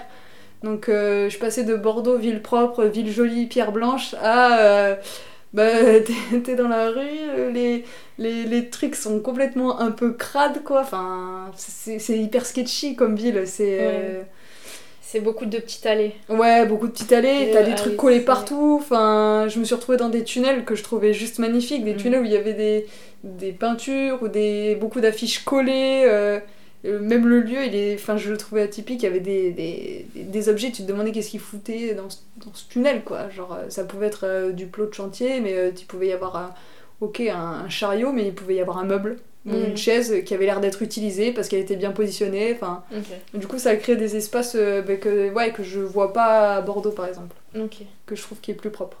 Donc 0.62 0.86
je 0.88 1.28
suis 1.28 1.38
passée 1.38 1.64
de 1.64 1.76
Bordeaux, 1.76 2.18
ville 2.18 2.42
propre, 2.42 2.84
ville 2.84 3.10
jolie, 3.10 3.46
pierre 3.46 3.72
blanche, 3.72 4.14
à. 4.22 4.96
bah, 5.52 5.64
t'es 6.44 6.54
dans 6.56 6.68
la 6.68 6.90
rue, 6.90 7.52
les, 7.52 7.84
les, 8.18 8.44
les, 8.44 8.68
trucs 8.68 8.96
sont 8.96 9.20
complètement 9.20 9.80
un 9.80 9.92
peu 9.92 10.12
crades, 10.12 10.62
quoi. 10.64 10.80
Enfin, 10.80 11.52
c'est 11.56 12.18
hyper 12.18 12.44
sketchy 12.44 12.96
comme 12.96 13.14
ville. 13.14 13.44
C'est. 13.46 14.26
C'est 15.16 15.22
beaucoup 15.22 15.46
de 15.46 15.58
petites 15.58 15.86
allées. 15.86 16.12
Ouais, 16.28 16.66
beaucoup 16.66 16.88
de 16.88 16.92
petites 16.92 17.10
allées, 17.10 17.48
t'as 17.50 17.62
des 17.62 17.74
trucs 17.74 17.96
collés 17.96 18.20
partout. 18.20 18.78
Enfin, 18.78 19.46
je 19.48 19.58
me 19.58 19.64
suis 19.64 19.74
retrouvée 19.74 19.96
dans 19.96 20.10
des 20.10 20.24
tunnels 20.24 20.66
que 20.66 20.74
je 20.74 20.82
trouvais 20.82 21.14
juste 21.14 21.38
magnifiques, 21.38 21.86
des 21.86 21.94
mm. 21.94 21.96
tunnels 21.96 22.20
où 22.20 22.24
il 22.26 22.32
y 22.32 22.36
avait 22.36 22.52
des, 22.52 22.86
des 23.24 23.52
peintures 23.52 24.22
ou 24.22 24.28
des, 24.28 24.76
beaucoup 24.78 25.00
d'affiches 25.00 25.42
collées. 25.42 26.04
Euh, 26.06 26.38
euh, 26.84 27.00
même 27.00 27.26
le 27.26 27.40
lieu, 27.40 27.64
il 27.64 27.74
est, 27.74 27.94
enfin, 27.94 28.18
je 28.18 28.30
le 28.30 28.36
trouvais 28.36 28.60
atypique, 28.60 29.02
il 29.02 29.06
y 29.06 29.08
avait 29.08 29.20
des, 29.20 29.52
des, 29.52 30.06
des 30.14 30.48
objets, 30.50 30.70
tu 30.70 30.82
te 30.82 30.86
demandais 30.86 31.12
qu'est-ce 31.12 31.30
qu'ils 31.30 31.40
foutaient 31.40 31.94
dans 31.94 32.10
ce, 32.10 32.18
dans 32.44 32.52
ce, 32.52 32.68
tunnel, 32.68 33.02
quoi. 33.02 33.30
Genre, 33.30 33.54
euh, 33.54 33.70
ça 33.70 33.84
pouvait 33.84 34.08
être 34.08 34.50
du 34.50 34.66
plot 34.66 34.84
de 34.84 34.92
chantier, 34.92 35.40
mais 35.40 35.72
il 35.74 35.86
pouvait 35.86 36.08
y 36.08 36.12
avoir 36.12 36.36
un, 36.36 36.54
ok, 37.00 37.20
un 37.20 37.70
chariot, 37.70 38.12
mais 38.12 38.26
il 38.26 38.34
pouvait 38.34 38.56
y 38.56 38.60
avoir 38.60 38.76
un 38.76 38.84
meuble 38.84 39.16
une 39.46 39.72
mm. 39.72 39.76
chaise 39.76 40.24
qui 40.24 40.34
avait 40.34 40.46
l'air 40.46 40.60
d'être 40.60 40.82
utilisée 40.82 41.32
parce 41.32 41.48
qu'elle 41.48 41.60
était 41.60 41.76
bien 41.76 41.92
positionnée. 41.92 42.52
Enfin, 42.54 42.84
Du 43.34 43.46
coup, 43.46 43.58
ça 43.58 43.70
a 43.70 43.76
créé 43.76 43.96
des 43.96 44.16
espaces 44.16 44.56
euh, 44.56 44.82
bah, 44.82 44.96
que, 44.96 45.32
ouais, 45.32 45.52
que 45.52 45.62
je 45.62 45.80
vois 45.80 46.12
pas 46.12 46.56
à 46.56 46.60
Bordeaux 46.60 46.90
par 46.90 47.06
exemple. 47.06 47.36
Que 48.06 48.16
je 48.16 48.22
trouve 48.22 48.40
qui 48.40 48.50
est 48.50 48.54
plus 48.54 48.70
propre. 48.70 48.98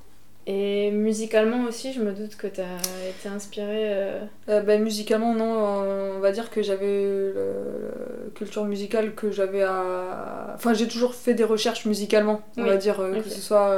Et 0.48 0.92
musicalement 0.92 1.64
aussi, 1.64 1.92
je 1.92 2.00
me 2.00 2.12
doute 2.12 2.36
que 2.36 2.46
tu 2.46 2.60
as 2.60 3.08
été 3.08 3.28
inspirée. 3.28 3.92
Euh... 3.92 4.20
Euh, 4.48 4.60
bah, 4.60 4.78
musicalement, 4.78 5.34
non. 5.34 5.82
On 6.16 6.20
va 6.20 6.30
dire 6.30 6.50
que 6.50 6.62
j'avais 6.62 7.32
la 7.34 8.30
culture 8.34 8.64
musicale 8.64 9.14
que 9.14 9.32
j'avais 9.32 9.62
à. 9.62 10.52
Enfin, 10.54 10.72
j'ai 10.72 10.86
toujours 10.86 11.16
fait 11.16 11.34
des 11.34 11.44
recherches 11.44 11.84
musicalement, 11.84 12.42
on 12.56 12.64
va 12.64 12.76
dire, 12.76 12.96
que 12.96 13.28
ce 13.28 13.40
soit 13.40 13.74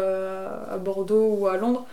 à 0.71 0.76
Bordeaux 0.76 1.35
ou 1.38 1.49
à 1.49 1.57
Londres. 1.57 1.87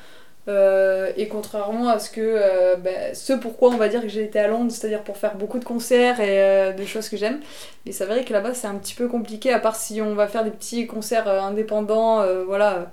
Euh, 0.48 1.12
et 1.18 1.28
contrairement 1.28 1.90
à 1.90 1.98
ce 1.98 2.12
que 2.12 2.22
euh, 2.22 2.76
bah, 2.76 3.16
ce 3.16 3.34
pourquoi 3.34 3.70
on 3.70 3.78
va 3.78 3.88
dire 3.88 4.02
que 4.02 4.08
j'ai 4.08 4.24
été 4.24 4.38
à 4.38 4.48
Londres, 4.48 4.72
c'est-à-dire 4.72 5.02
pour 5.02 5.18
faire 5.18 5.36
beaucoup 5.36 5.58
de 5.58 5.66
concerts 5.66 6.20
et 6.20 6.40
euh, 6.44 6.72
de 6.72 6.86
choses 6.86 7.10
que 7.10 7.18
j'aime, 7.18 7.40
mais 7.86 7.92
c'est 7.92 8.06
vrai 8.06 8.24
que 8.24 8.32
là-bas 8.32 8.54
c'est 8.54 8.68
un 8.68 8.76
petit 8.76 8.94
peu 8.94 9.08
compliqué, 9.08 9.52
à 9.52 9.60
part 9.60 9.76
si 9.76 10.02
on 10.02 10.14
va 10.14 10.28
faire 10.28 10.44
des 10.44 10.52
petits 10.52 10.86
concerts 10.86 11.28
indépendants, 11.28 12.24
voilà, 12.46 12.92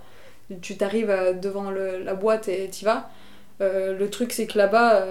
tu 0.63 0.77
t'arrives 0.79 1.15
devant 1.43 1.71
le, 1.71 2.03
la 2.03 2.15
boîte 2.15 2.49
et 2.49 2.69
t'y 2.69 2.87
vas. 2.87 3.11
le 3.61 4.07
truc 4.07 4.33
c'est 4.33 4.47
que 4.47 4.57
là-bas 4.57 5.05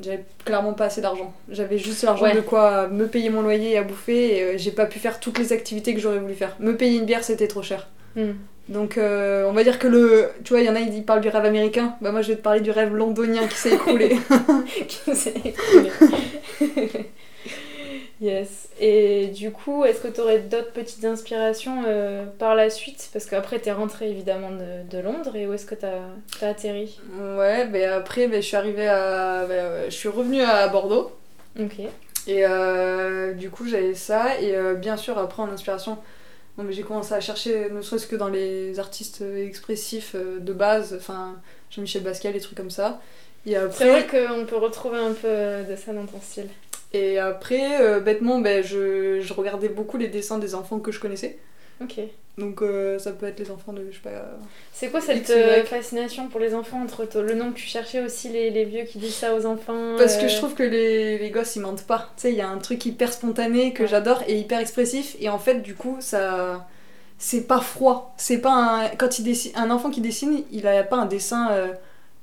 j'avais 0.00 0.24
clairement 0.44 0.74
pas 0.74 0.84
assez 0.84 1.00
d'argent. 1.00 1.34
J'avais 1.48 1.78
juste 1.78 2.04
l'argent 2.04 2.32
de 2.32 2.40
quoi 2.40 2.86
me 2.86 3.08
payer 3.08 3.28
mon 3.28 3.42
loyer 3.42 3.72
et 3.72 3.78
à 3.78 3.82
bouffer 3.82 4.38
et 4.38 4.58
j'ai 4.58 4.70
pas 4.70 4.86
pu 4.86 5.00
faire 5.00 5.18
toutes 5.18 5.38
les 5.38 5.52
activités 5.52 5.94
que 5.94 6.00
j'aurais 6.00 6.20
voulu 6.20 6.34
faire. 6.34 6.54
Me 6.60 6.76
payer 6.76 6.96
une 6.96 7.06
bière 7.06 7.24
c'était 7.24 7.48
trop 7.48 7.62
cher. 7.62 7.88
Hmm. 8.14 8.34
Donc 8.68 8.98
euh, 8.98 9.48
on 9.48 9.52
va 9.52 9.64
dire 9.64 9.78
que 9.78 9.86
le. 9.86 10.30
Tu 10.44 10.52
vois, 10.52 10.60
il 10.60 10.66
y 10.66 10.70
en 10.70 10.76
a, 10.76 10.80
ils 10.80 11.04
parlent 11.04 11.22
du 11.22 11.28
rêve 11.28 11.44
américain. 11.44 11.96
Bah 12.00 12.12
moi 12.12 12.20
je 12.20 12.28
vais 12.28 12.36
te 12.36 12.42
parler 12.42 12.60
du 12.60 12.70
rêve 12.70 12.94
londonien 12.94 13.46
qui 13.46 13.56
s'est 13.56 13.74
écroulé. 13.74 14.16
qui 14.88 15.16
s'est 15.16 15.34
écroulé. 15.42 15.90
yes. 18.20 18.68
Et 18.78 19.28
du 19.28 19.52
coup, 19.52 19.84
est-ce 19.86 20.02
que 20.02 20.08
tu 20.08 20.20
aurais 20.20 20.40
d'autres 20.40 20.72
petites 20.72 21.04
inspirations 21.06 21.82
euh, 21.86 22.26
par 22.38 22.54
la 22.54 22.68
suite? 22.68 23.08
Parce 23.12 23.24
qu'après, 23.24 23.58
tu 23.58 23.70
es 23.70 23.72
rentrée 23.72 24.10
évidemment 24.10 24.50
de, 24.50 24.96
de, 24.96 25.02
Londres 25.02 25.34
et 25.34 25.46
où 25.46 25.54
est-ce 25.54 25.66
que 25.66 25.74
tu 25.74 25.86
as, 25.86 26.46
atterri? 26.46 27.00
Ouais, 27.18 27.66
ben 27.66 27.90
après, 27.90 28.28
ben, 28.28 28.42
je 28.42 28.46
suis 28.46 28.56
arrivée 28.56 28.88
à. 28.88 29.46
Ben, 29.48 29.84
je 29.86 29.94
suis 29.94 30.10
revenue 30.10 30.42
à 30.42 30.68
Bordeaux. 30.68 31.10
Ok. 31.58 31.80
Et 32.26 32.44
euh, 32.44 33.32
du 33.32 33.48
coup, 33.48 33.66
j'avais 33.66 33.94
ça. 33.94 34.38
Et 34.42 34.54
bien 34.76 34.98
sûr, 34.98 35.16
après, 35.16 35.42
en 35.42 35.48
inspiration 35.48 35.96
j'ai 36.70 36.82
commencé 36.82 37.14
à 37.14 37.20
chercher, 37.20 37.70
ne 37.70 37.82
serait-ce 37.82 38.06
que 38.06 38.16
dans 38.16 38.28
les 38.28 38.78
artistes 38.78 39.22
expressifs 39.22 40.12
euh, 40.14 40.38
de 40.40 40.52
base, 40.52 40.94
enfin 40.98 41.36
Jean-Michel 41.70 42.02
Basquiat, 42.02 42.32
les 42.32 42.40
trucs 42.40 42.56
comme 42.56 42.70
ça. 42.70 43.00
Et 43.46 43.56
après... 43.56 43.84
C'est 43.84 43.90
vrai 43.90 44.06
qu'on 44.06 44.44
peut 44.46 44.56
retrouver 44.56 44.98
un 44.98 45.12
peu 45.12 45.64
de 45.70 45.76
ça 45.76 45.92
dans 45.92 46.06
ton 46.06 46.20
style. 46.20 46.48
Et 46.92 47.18
après, 47.18 47.80
euh, 47.80 48.00
bêtement, 48.00 48.40
ben, 48.40 48.62
je, 48.64 49.20
je, 49.20 49.32
regardais 49.32 49.68
beaucoup 49.68 49.98
les 49.98 50.08
dessins 50.08 50.38
des 50.38 50.54
enfants 50.54 50.78
que 50.78 50.90
je 50.90 51.00
connaissais. 51.00 51.38
Ok. 51.80 52.00
Donc 52.38 52.62
euh, 52.62 52.98
ça 53.00 53.10
peut 53.12 53.26
être 53.26 53.40
les 53.40 53.50
enfants 53.50 53.72
de, 53.72 53.88
je 53.90 53.96
sais 53.96 54.02
pas... 54.02 54.10
C'est 54.72 54.88
quoi 54.90 55.00
cette 55.00 55.28
euh, 55.30 55.64
fascination 55.64 56.28
pour 56.28 56.38
les 56.38 56.54
enfants 56.54 56.80
entre 56.80 57.04
le 57.20 57.34
nom 57.34 57.50
que 57.50 57.56
tu 57.56 57.66
cherchais 57.66 58.00
aussi, 58.00 58.28
les, 58.28 58.50
les, 58.50 58.64
vieux 58.64 58.84
qui 58.84 58.98
disent 58.98 59.16
ça 59.16 59.34
aux 59.34 59.44
enfants 59.44 59.96
Parce 59.98 60.16
que 60.16 60.28
je 60.28 60.36
trouve 60.36 60.54
que 60.54 60.62
les, 60.62 61.18
les 61.18 61.30
gosses 61.30 61.56
ils 61.56 61.62
mentent 61.62 61.86
pas. 61.86 62.10
Tu 62.16 62.22
sais, 62.22 62.32
il 62.32 62.36
y 62.36 62.40
a 62.40 62.48
un 62.48 62.58
truc 62.58 62.86
hyper 62.86 63.12
spontané 63.12 63.72
que 63.72 63.86
j'adore 63.86 64.22
et 64.28 64.38
hyper 64.38 64.60
expressif 64.60 65.16
et 65.20 65.28
en 65.28 65.38
fait 65.38 65.60
du 65.60 65.74
coup 65.74 65.96
ça... 66.00 66.66
C'est 67.20 67.48
pas 67.48 67.60
froid. 67.60 68.14
C'est 68.16 68.38
pas 68.38 68.52
un... 68.52 68.88
Quand 68.90 69.18
il 69.18 69.24
dessine... 69.24 69.50
Un 69.56 69.72
enfant 69.72 69.90
qui 69.90 70.00
dessine, 70.00 70.44
il 70.52 70.68
a 70.68 70.84
pas 70.84 70.96
un 70.96 71.06
dessin 71.06 71.50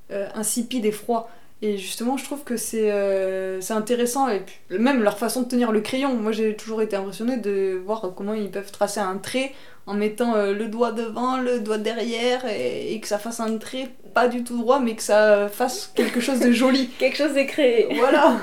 insipide 0.10 0.86
et 0.86 0.94
froid 0.94 1.30
Et 1.62 1.78
justement, 1.78 2.18
je 2.18 2.26
trouve 2.26 2.44
que 2.44 2.58
c'est 2.58 2.92
euh, 2.92 3.62
c'est 3.62 3.74
intéressant, 3.74 4.28
et 4.28 4.42
puis, 4.42 4.78
même 4.78 5.02
leur 5.04 5.18
façon 5.18 5.42
de 5.44 5.48
tenir 5.48 5.72
le 5.72 5.82
crayon. 5.82 6.14
Moi, 6.16 6.32
j'ai 6.32 6.56
toujours 6.56 6.82
été 6.82 6.96
impressionnée 6.96 7.38
de 7.38 7.82
voir 7.86 8.12
comment 8.16 8.34
ils 8.34 8.52
peuvent 8.52 8.72
tracer 8.72 9.00
un 9.00 9.18
trait 9.18 9.52
en 9.88 9.94
mettant 9.94 10.36
euh, 10.36 10.54
le 10.54 10.68
doigt 10.68 10.92
devant, 10.92 11.38
le 11.38 11.60
doigt 11.62 11.78
derrière, 11.78 12.46
et, 12.46 12.94
et 12.94 13.00
que 13.00 13.08
ça 13.08 13.18
fasse 13.20 13.40
un 13.40 13.58
trait 13.58 13.90
pas 14.14 14.28
du 14.28 14.44
tout 14.44 14.58
droit, 14.58 14.80
mais 14.80 14.96
que 14.96 15.02
ça 15.04 15.48
fasse 15.50 15.92
quelque 15.96 16.20
chose 16.20 16.40
de 16.40 16.52
joli. 16.52 16.88
Quelque 17.00 17.18
chose 17.18 17.36
est 17.38 17.46
créé. 17.48 17.88
Voilà 17.98 18.38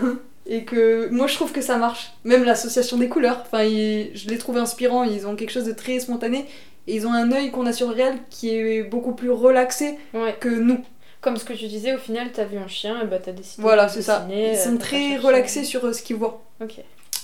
Et 0.47 0.65
que 0.65 1.09
moi, 1.11 1.27
je 1.29 1.35
trouve 1.35 1.53
que 1.53 1.61
ça 1.61 1.77
marche. 1.77 2.13
Même 2.25 2.45
l'association 2.45 2.97
des 2.97 3.09
couleurs, 3.09 3.43
enfin, 3.43 3.63
ils- 3.63 4.11
je 4.15 4.29
les 4.29 4.39
trouve 4.39 4.57
inspirants, 4.57 5.05
ils 5.05 5.27
ont 5.27 5.37
quelque 5.37 5.51
chose 5.53 5.65
de 5.65 5.73
très 5.73 6.01
spontané, 6.01 6.47
et 6.89 6.97
ils 6.97 7.07
ont 7.07 7.13
un 7.13 7.31
œil 7.33 7.51
qu'on 7.51 7.67
a 7.67 7.73
sur 7.73 7.89
le 7.89 7.95
réel 7.95 8.15
qui 8.31 8.51
est 8.51 8.83
beaucoup 8.83 9.13
plus 9.13 9.31
relaxé 9.31 9.99
Ouais. 10.15 10.35
que 10.41 10.49
nous. 10.49 10.81
Comme 11.23 11.37
ce 11.39 11.45
que 11.45 11.53
tu 11.55 11.67
disais, 11.69 11.95
au 11.95 11.99
final, 11.99 12.29
t'as 12.33 12.45
vu 12.45 12.59
un 12.59 12.67
chien, 12.69 13.01
et 13.03 13.07
bah 13.07 13.19
t'as 13.25 13.33
décidé 13.33 13.63
Voilà, 13.63 13.87
de 13.87 13.91
c'est 13.93 14.03
ça. 14.03 14.27
Ils 14.29 14.35
euh, 14.35 14.55
sont 14.57 14.77
très 14.77 15.17
relaxés 15.17 15.65
sur 15.65 15.85
euh, 15.87 15.93
ce 15.95 16.03
qu'ils 16.03 16.17
voient. 16.17 16.43
Ok. 16.61 16.81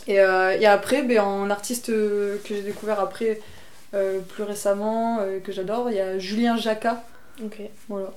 Et, 0.07 0.21
euh, 0.21 0.57
et 0.59 0.65
après, 0.67 1.03
ben, 1.03 1.21
en 1.21 1.51
artiste 1.51 1.89
que 1.89 2.39
j'ai 2.49 2.63
découvert 2.63 3.01
après, 3.01 3.41
euh, 3.95 4.21
plus 4.21 4.45
récemment, 4.45 5.19
euh, 5.21 5.39
que 5.41 5.53
j'adore, 5.53 5.91
il 5.91 5.97
y 5.97 6.01
a 6.01 6.19
Julien 6.19 6.57
Jacquat. 6.57 7.03
Ok, 7.45 7.61
Voilà. 7.89 8.11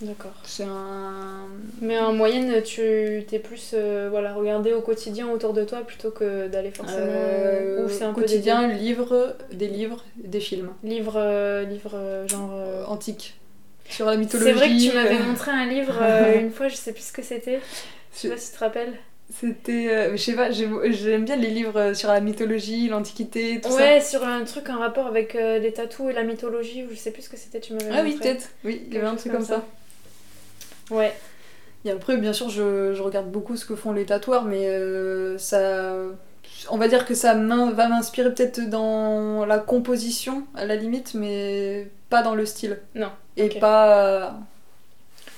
d'accord. 0.00 0.32
C'est 0.44 0.64
un. 0.64 1.46
Mais 1.82 1.98
en 1.98 2.12
moyenne, 2.12 2.62
tu 2.62 3.24
t'es 3.28 3.38
plus 3.40 3.74
voilà, 4.10 4.32
regardé 4.34 4.72
au 4.72 4.80
quotidien 4.82 5.28
autour 5.28 5.52
de 5.52 5.64
toi 5.64 5.80
plutôt 5.80 6.10
que 6.12 6.46
d'aller 6.48 6.70
forcément. 6.70 7.06
ou 7.84 7.88
c'est 7.88 8.04
un 8.04 8.12
peu 8.14 8.20
des 8.22 8.26
quotidien, 8.28 8.68
livre, 8.68 9.36
des 9.52 9.68
livres, 9.68 10.04
des 10.16 10.40
films. 10.40 10.70
deux 10.82 10.88
Livre, 10.90 11.14
euh, 11.16 11.64
livre 11.64 11.92
euh, 11.94 12.26
genre. 12.28 12.52
antiques. 12.88 13.34
Sur 13.90 14.06
la 14.06 14.16
mythologie. 14.16 14.50
C'est 14.50 14.56
vrai 14.56 14.68
que 14.68 14.80
tu 14.90 14.92
m'avais 14.94 15.16
euh, 15.20 15.24
montré 15.24 15.50
un 15.50 15.66
livre 15.66 15.94
euh, 16.02 16.40
une 16.40 16.50
fois, 16.52 16.68
je 16.68 16.76
sais 16.76 16.92
plus 16.92 17.02
ce 17.04 17.12
que 17.12 17.22
c'était. 17.22 17.60
Je 18.14 18.18
sais 18.18 18.28
pas 18.28 18.36
si 18.36 18.50
tu 18.52 18.58
te 18.58 18.64
rappelles. 18.64 18.92
C'était. 19.40 19.88
euh, 19.90 20.12
je 20.12 20.16
sais 20.16 20.34
pas, 20.34 20.50
j'ai- 20.50 20.68
j'aime 20.92 21.24
bien 21.24 21.36
les 21.36 21.50
livres 21.50 21.92
sur 21.94 22.08
la 22.10 22.20
mythologie, 22.20 22.88
l'antiquité, 22.88 23.60
tout 23.62 23.70
ça. 23.70 23.76
Ouais, 23.76 24.00
sur 24.00 24.24
un 24.24 24.44
truc 24.44 24.68
en 24.70 24.78
rapport 24.78 25.06
avec 25.06 25.34
euh, 25.34 25.58
les 25.58 25.72
tatous 25.72 26.10
et 26.10 26.12
la 26.14 26.22
mythologie, 26.22 26.84
ou 26.84 26.88
je 26.90 26.96
sais 26.96 27.10
plus 27.10 27.22
ce 27.22 27.28
que 27.28 27.36
c'était, 27.36 27.60
tu 27.60 27.74
m'avais 27.74 27.90
Ah 27.92 28.02
oui, 28.02 28.16
peut-être. 28.18 28.48
Oui, 28.64 28.82
il 28.88 28.94
y 28.94 28.96
avait 28.98 29.06
un 29.06 29.16
truc 29.16 29.32
comme 29.32 29.44
ça. 29.44 29.64
Ouais. 30.90 31.14
Et 31.84 31.90
après, 31.90 32.16
bien 32.16 32.32
sûr, 32.32 32.48
je, 32.48 32.94
je 32.94 33.02
regarde 33.02 33.30
beaucoup 33.30 33.56
ce 33.56 33.64
que 33.64 33.76
font 33.76 33.92
les 33.92 34.06
tatoueurs, 34.06 34.44
mais 34.44 34.66
ça. 35.38 35.92
On 36.70 36.76
va 36.76 36.88
dire 36.88 37.06
que 37.06 37.14
ça 37.14 37.34
va 37.34 37.88
m'inspirer 37.88 38.34
peut-être 38.34 38.68
dans 38.68 39.44
la 39.46 39.58
composition, 39.58 40.44
à 40.54 40.64
la 40.64 40.74
limite, 40.76 41.14
mais 41.14 41.88
pas 42.10 42.22
dans 42.22 42.34
le 42.34 42.44
style. 42.46 42.78
Non, 42.94 43.10
Et 43.38 43.48
pas, 43.48 44.34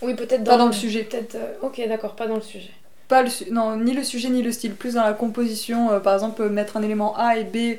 Oui, 0.02 0.14
peut-être 0.14 0.44
pas 0.44 0.56
dans 0.56 0.66
le 0.66 0.72
sujet. 0.72 1.04
Peut-être. 1.04 1.34
euh, 1.36 1.54
Ok, 1.62 1.80
d'accord, 1.88 2.16
pas 2.16 2.26
dans 2.26 2.36
le 2.36 2.40
sujet. 2.40 2.70
Pas 3.08 3.22
le 3.22 3.28
su- 3.30 3.50
non, 3.50 3.76
ni 3.76 3.92
le 3.92 4.04
sujet 4.04 4.30
ni 4.30 4.42
le 4.42 4.52
style, 4.52 4.74
plus 4.74 4.94
dans 4.94 5.02
la 5.04 5.12
composition. 5.14 5.90
euh, 5.90 6.00
par 6.00 6.14
exemple, 6.14 6.48
mettre 6.48 6.76
un 6.76 6.82
élément 6.82 7.16
A 7.16 7.36
et 7.36 7.44
B 7.44 7.78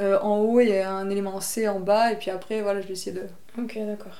euh, 0.00 0.18
en 0.20 0.38
haut 0.38 0.60
et 0.60 0.82
un 0.82 1.08
élément 1.10 1.40
C 1.40 1.68
en 1.68 1.80
bas, 1.80 2.12
et 2.12 2.16
puis 2.16 2.30
après, 2.30 2.62
voilà, 2.62 2.80
je 2.80 2.86
vais 2.86 2.94
essayer 2.94 3.12
de. 3.12 3.26
Ok, 3.58 3.76
d'accord. 3.86 4.16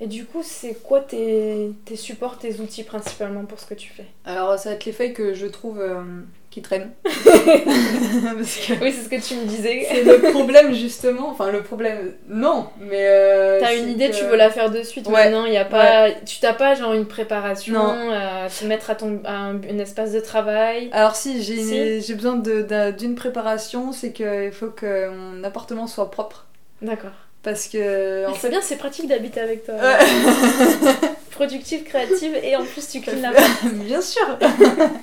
Et 0.00 0.06
du 0.06 0.26
coup, 0.26 0.42
c'est 0.42 0.74
quoi 0.82 1.00
tes, 1.00 1.70
tes 1.86 1.96
supports, 1.96 2.38
tes 2.38 2.60
outils 2.60 2.82
principalement 2.84 3.44
pour 3.46 3.58
ce 3.58 3.66
que 3.66 3.74
tu 3.74 3.88
fais? 3.90 4.04
Alors, 4.26 4.58
ça 4.58 4.68
va 4.70 4.74
être 4.76 4.84
les 4.84 4.92
feuilles 4.92 5.14
que 5.14 5.32
je 5.32 5.46
trouve 5.46 5.80
euh, 5.80 6.02
qui 6.50 6.60
traînent. 6.60 6.90
Parce 7.04 8.56
que 8.56 8.82
Oui, 8.84 8.92
c'est 8.92 9.04
ce 9.04 9.08
que 9.08 9.26
tu 9.26 9.34
me 9.40 9.46
disais. 9.46 9.86
c'est 9.90 10.02
le 10.02 10.30
problème, 10.32 10.74
justement. 10.74 11.28
Enfin, 11.30 11.50
le 11.50 11.62
problème, 11.62 12.12
non, 12.28 12.66
mais. 12.78 13.06
euh, 13.08 13.58
T'as 13.60 13.74
une 13.74 13.88
idée, 13.88 14.10
que- 14.10 14.16
tu 14.18 14.24
veux 14.24 14.36
la 14.36 14.50
faire 14.50 14.70
de 14.70 14.82
suite 14.82 15.06
Ouais. 15.06 15.24
maintenant, 15.30 15.46
y 15.46 15.56
a 15.56 15.64
pas, 15.64 16.10
tu 16.26 16.40
t'as 16.40 16.52
pas 16.52 16.74
genre 16.74 16.92
une 16.92 17.06
préparation 17.06 17.72
Non. 17.74 18.10
à 18.12 18.48
te 18.48 18.64
mettre 18.66 18.90
à 18.90 18.94
ton 18.96 19.20
à 19.24 19.32
un, 19.32 19.56
un 19.56 19.78
espace 19.78 20.12
de 20.12 20.20
travail? 20.20 20.90
Alors, 20.92 21.16
si, 21.16 21.42
j'ai 21.42 22.00
Si. 22.02 22.14
besoin 22.14 22.36
d'une 22.36 23.14
préparation, 23.14 23.92
c'est 23.92 24.12
qu'il 24.12 24.52
faut 24.52 24.68
que 24.70 25.08
mon 25.08 25.42
appartement 25.44 25.86
soit 25.86 26.10
propre. 26.10 26.44
D'accord. 26.82 27.12
Parce 27.46 27.68
que. 27.68 28.26
En 28.26 28.34
C'est 28.34 28.48
bien, 28.48 28.60
c'est 28.60 28.74
pratique 28.74 29.06
d'habiter 29.06 29.40
avec 29.40 29.64
toi. 29.64 29.76
Ouais. 29.76 29.98
Productive, 31.30 31.84
créative 31.84 32.34
et 32.42 32.56
en 32.56 32.64
plus 32.64 32.88
tu 32.90 33.00
clean 33.00 33.20
la 33.22 33.30
Bien 33.84 34.00
sûr 34.00 34.26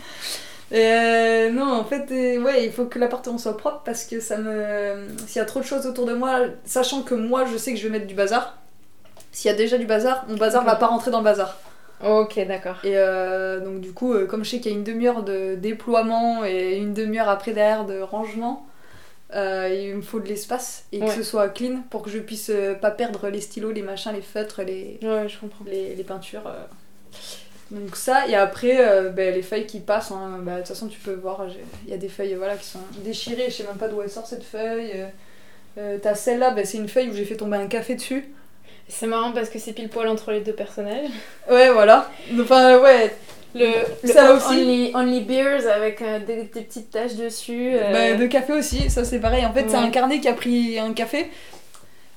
euh, 0.74 1.50
non, 1.52 1.72
en 1.72 1.86
fait, 1.86 2.12
euh, 2.12 2.42
ouais, 2.42 2.66
il 2.66 2.74
faut 2.74 2.84
que 2.84 3.00
l'appartement 3.00 3.38
soit 3.38 3.56
propre 3.56 3.84
parce 3.86 4.04
que 4.04 4.20
ça 4.20 4.36
me. 4.36 5.08
S'il 5.26 5.38
y 5.38 5.40
a 5.40 5.46
trop 5.46 5.62
de 5.62 5.66
choses 5.66 5.86
autour 5.86 6.06
de 6.06 6.16
moi, 6.16 6.42
sachant 6.66 7.04
que 7.04 7.16
moi 7.16 7.46
je 7.50 7.56
sais 7.56 7.72
que 7.72 7.80
je 7.80 7.88
vais 7.88 7.98
mettre 7.98 8.08
du 8.08 8.14
bazar, 8.14 8.58
s'il 9.32 9.50
y 9.50 9.54
a 9.54 9.58
déjà 9.58 9.78
du 9.78 9.86
bazar, 9.86 10.26
mon 10.28 10.36
bazar 10.36 10.64
Ok. 10.64 10.68
va 10.68 10.76
pas 10.76 10.88
rentrer 10.88 11.12
dans 11.12 11.20
le 11.20 11.24
bazar. 11.24 11.58
Ok, 12.06 12.46
d'accord. 12.46 12.76
Et 12.84 12.98
euh, 12.98 13.62
donc, 13.62 13.80
du 13.80 13.94
coup, 13.94 14.14
comme 14.28 14.44
je 14.44 14.50
sais 14.50 14.60
qu'il 14.60 14.70
y 14.70 14.76
a 14.76 14.78
une 14.78 14.84
demi-heure 14.84 15.24
de 15.24 15.56
déploiement 15.56 16.44
et 16.44 16.76
une 16.76 16.94
demi-heure 16.94 17.30
après 17.30 17.54
derrière 17.54 17.86
de 17.86 18.02
rangement, 18.02 18.68
il 19.36 19.96
me 19.96 20.02
faut 20.02 20.20
de 20.20 20.28
l'espace 20.28 20.86
et 20.92 21.00
que 21.00 21.10
ce 21.12 21.24
soit 21.24 21.50
clean 21.50 21.82
pour 21.90 22.02
que 22.04 22.10
je 22.10 22.20
puisse 22.20 22.50
euh, 22.50 22.74
pas 22.76 22.92
perdre 22.92 23.30
les 23.30 23.42
stylos, 23.42 23.72
les 23.72 23.82
machins, 23.82 24.12
les 24.14 24.22
feutres, 24.22 24.62
les, 24.64 25.00
Ouais, 25.02 25.28
je 25.28 25.38
comprends. 25.40 25.66
les, 25.66 25.96
les 25.96 26.04
peintures. 26.04 26.46
euh. 26.48 26.64
Donc 27.72 27.96
ça, 27.96 28.28
et 28.28 28.36
après, 28.36 28.78
euh, 28.88 29.10
ben, 29.10 29.34
les 29.34 29.42
feuilles 29.42 29.66
qui 29.66 29.80
passent, 29.80 30.12
hein, 30.12 30.40
bah, 30.42 30.54
de 30.56 30.58
toute 30.60 30.68
façon 30.68 30.88
tu 30.88 31.00
peux 31.00 31.14
voir, 31.14 31.46
il 31.86 31.90
y 31.90 31.94
a 31.94 31.98
des 31.98 32.10
feuilles 32.10 32.36
voilà, 32.36 32.56
qui 32.58 32.66
sont 32.68 32.80
déchirées, 33.04 33.46
je 33.50 33.56
sais 33.56 33.64
même 33.64 33.78
pas 33.78 33.88
d'où 33.88 34.02
elle 34.02 34.10
sort 34.12 34.28
cette 34.28 34.44
feuille. 34.44 34.92
euh. 34.96 35.06
Euh, 35.80 35.98
T'as 36.00 36.14
celle-là, 36.14 36.52
ben, 36.52 36.66
c'est 36.66 36.78
une 36.78 36.88
feuille 36.90 37.10
où 37.10 37.16
j'ai 37.16 37.26
fait 37.26 37.36
tomber 37.38 37.58
un 37.58 37.66
café 37.68 37.96
dessus. 37.96 38.26
C'est 38.88 39.08
marrant 39.08 39.32
parce 39.32 39.50
que 39.50 39.58
c'est 39.58 39.74
pile 39.74 39.90
poil 39.90 40.08
entre 40.08 40.32
les 40.32 40.42
deux 40.42 40.54
personnages. 40.54 41.10
Ouais, 41.50 41.72
voilà. 41.72 42.12
Enfin, 42.40 42.78
ouais, 42.80 43.16
Le, 43.56 43.68
le 44.04 44.10
Ça 44.12 44.34
aussi. 44.34 44.54
Only, 44.54 44.92
only 44.96 45.22
Beers 45.22 45.68
avec 45.68 46.02
euh, 46.02 46.20
des, 46.20 46.44
des 46.44 46.62
petites 46.62 46.90
taches 46.90 47.16
dessus. 47.16 47.74
euh, 47.76 47.92
bah, 47.92 48.18
de 48.18 48.26
café 48.26 48.54
aussi, 48.54 48.90
ça 48.90 49.06
c'est 49.06 49.20
pareil. 49.20 49.46
En 49.46 49.54
fait, 49.54 49.70
c'est 49.70 49.76
un 49.76 49.90
carnet 49.90 50.20
qui 50.20 50.28
a 50.28 50.34
pris 50.34 50.80
un 50.80 50.94
café. 50.94 51.30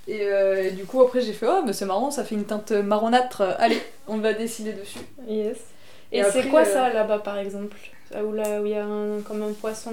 Et, 0.09 0.23
euh, 0.23 0.69
et 0.69 0.71
du 0.71 0.85
coup, 0.85 1.03
après, 1.03 1.21
j'ai 1.21 1.33
fait, 1.33 1.47
oh, 1.49 1.63
mais 1.67 1.73
c'est 1.73 1.85
marrant, 1.85 2.11
ça 2.11 2.25
fait 2.25 2.37
une 2.37 2.45
teinte 2.45 2.71
marronâtre. 2.71 3.43
Allez, 3.59 3.83
on 4.07 4.19
va 4.19 4.33
décider 4.33 4.73
dessus. 4.73 5.01
Yes. 5.29 5.57
Et, 6.13 6.21
Et 6.21 6.25
c'est 6.25 6.45
quoi 6.45 6.61
euh, 6.61 6.73
ça 6.73 6.93
là-bas 6.93 7.19
par 7.19 7.39
exemple? 7.39 7.77
Là 8.13 8.25
où 8.25 8.33
là 8.33 8.63
où 8.63 8.67
il 8.67 8.73
y 8.73 8.77
a 8.77 8.85
un, 8.85 9.21
comme 9.21 9.43
un 9.43 9.53
poisson. 9.53 9.93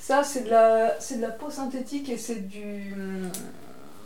Ça, 0.00 0.24
c'est 0.24 0.44
de, 0.44 0.50
la... 0.50 0.96
c'est 0.98 1.18
de 1.18 1.22
la 1.22 1.30
peau 1.30 1.50
synthétique 1.50 2.08
et 2.10 2.16
c'est 2.16 2.48
du. 2.48 2.92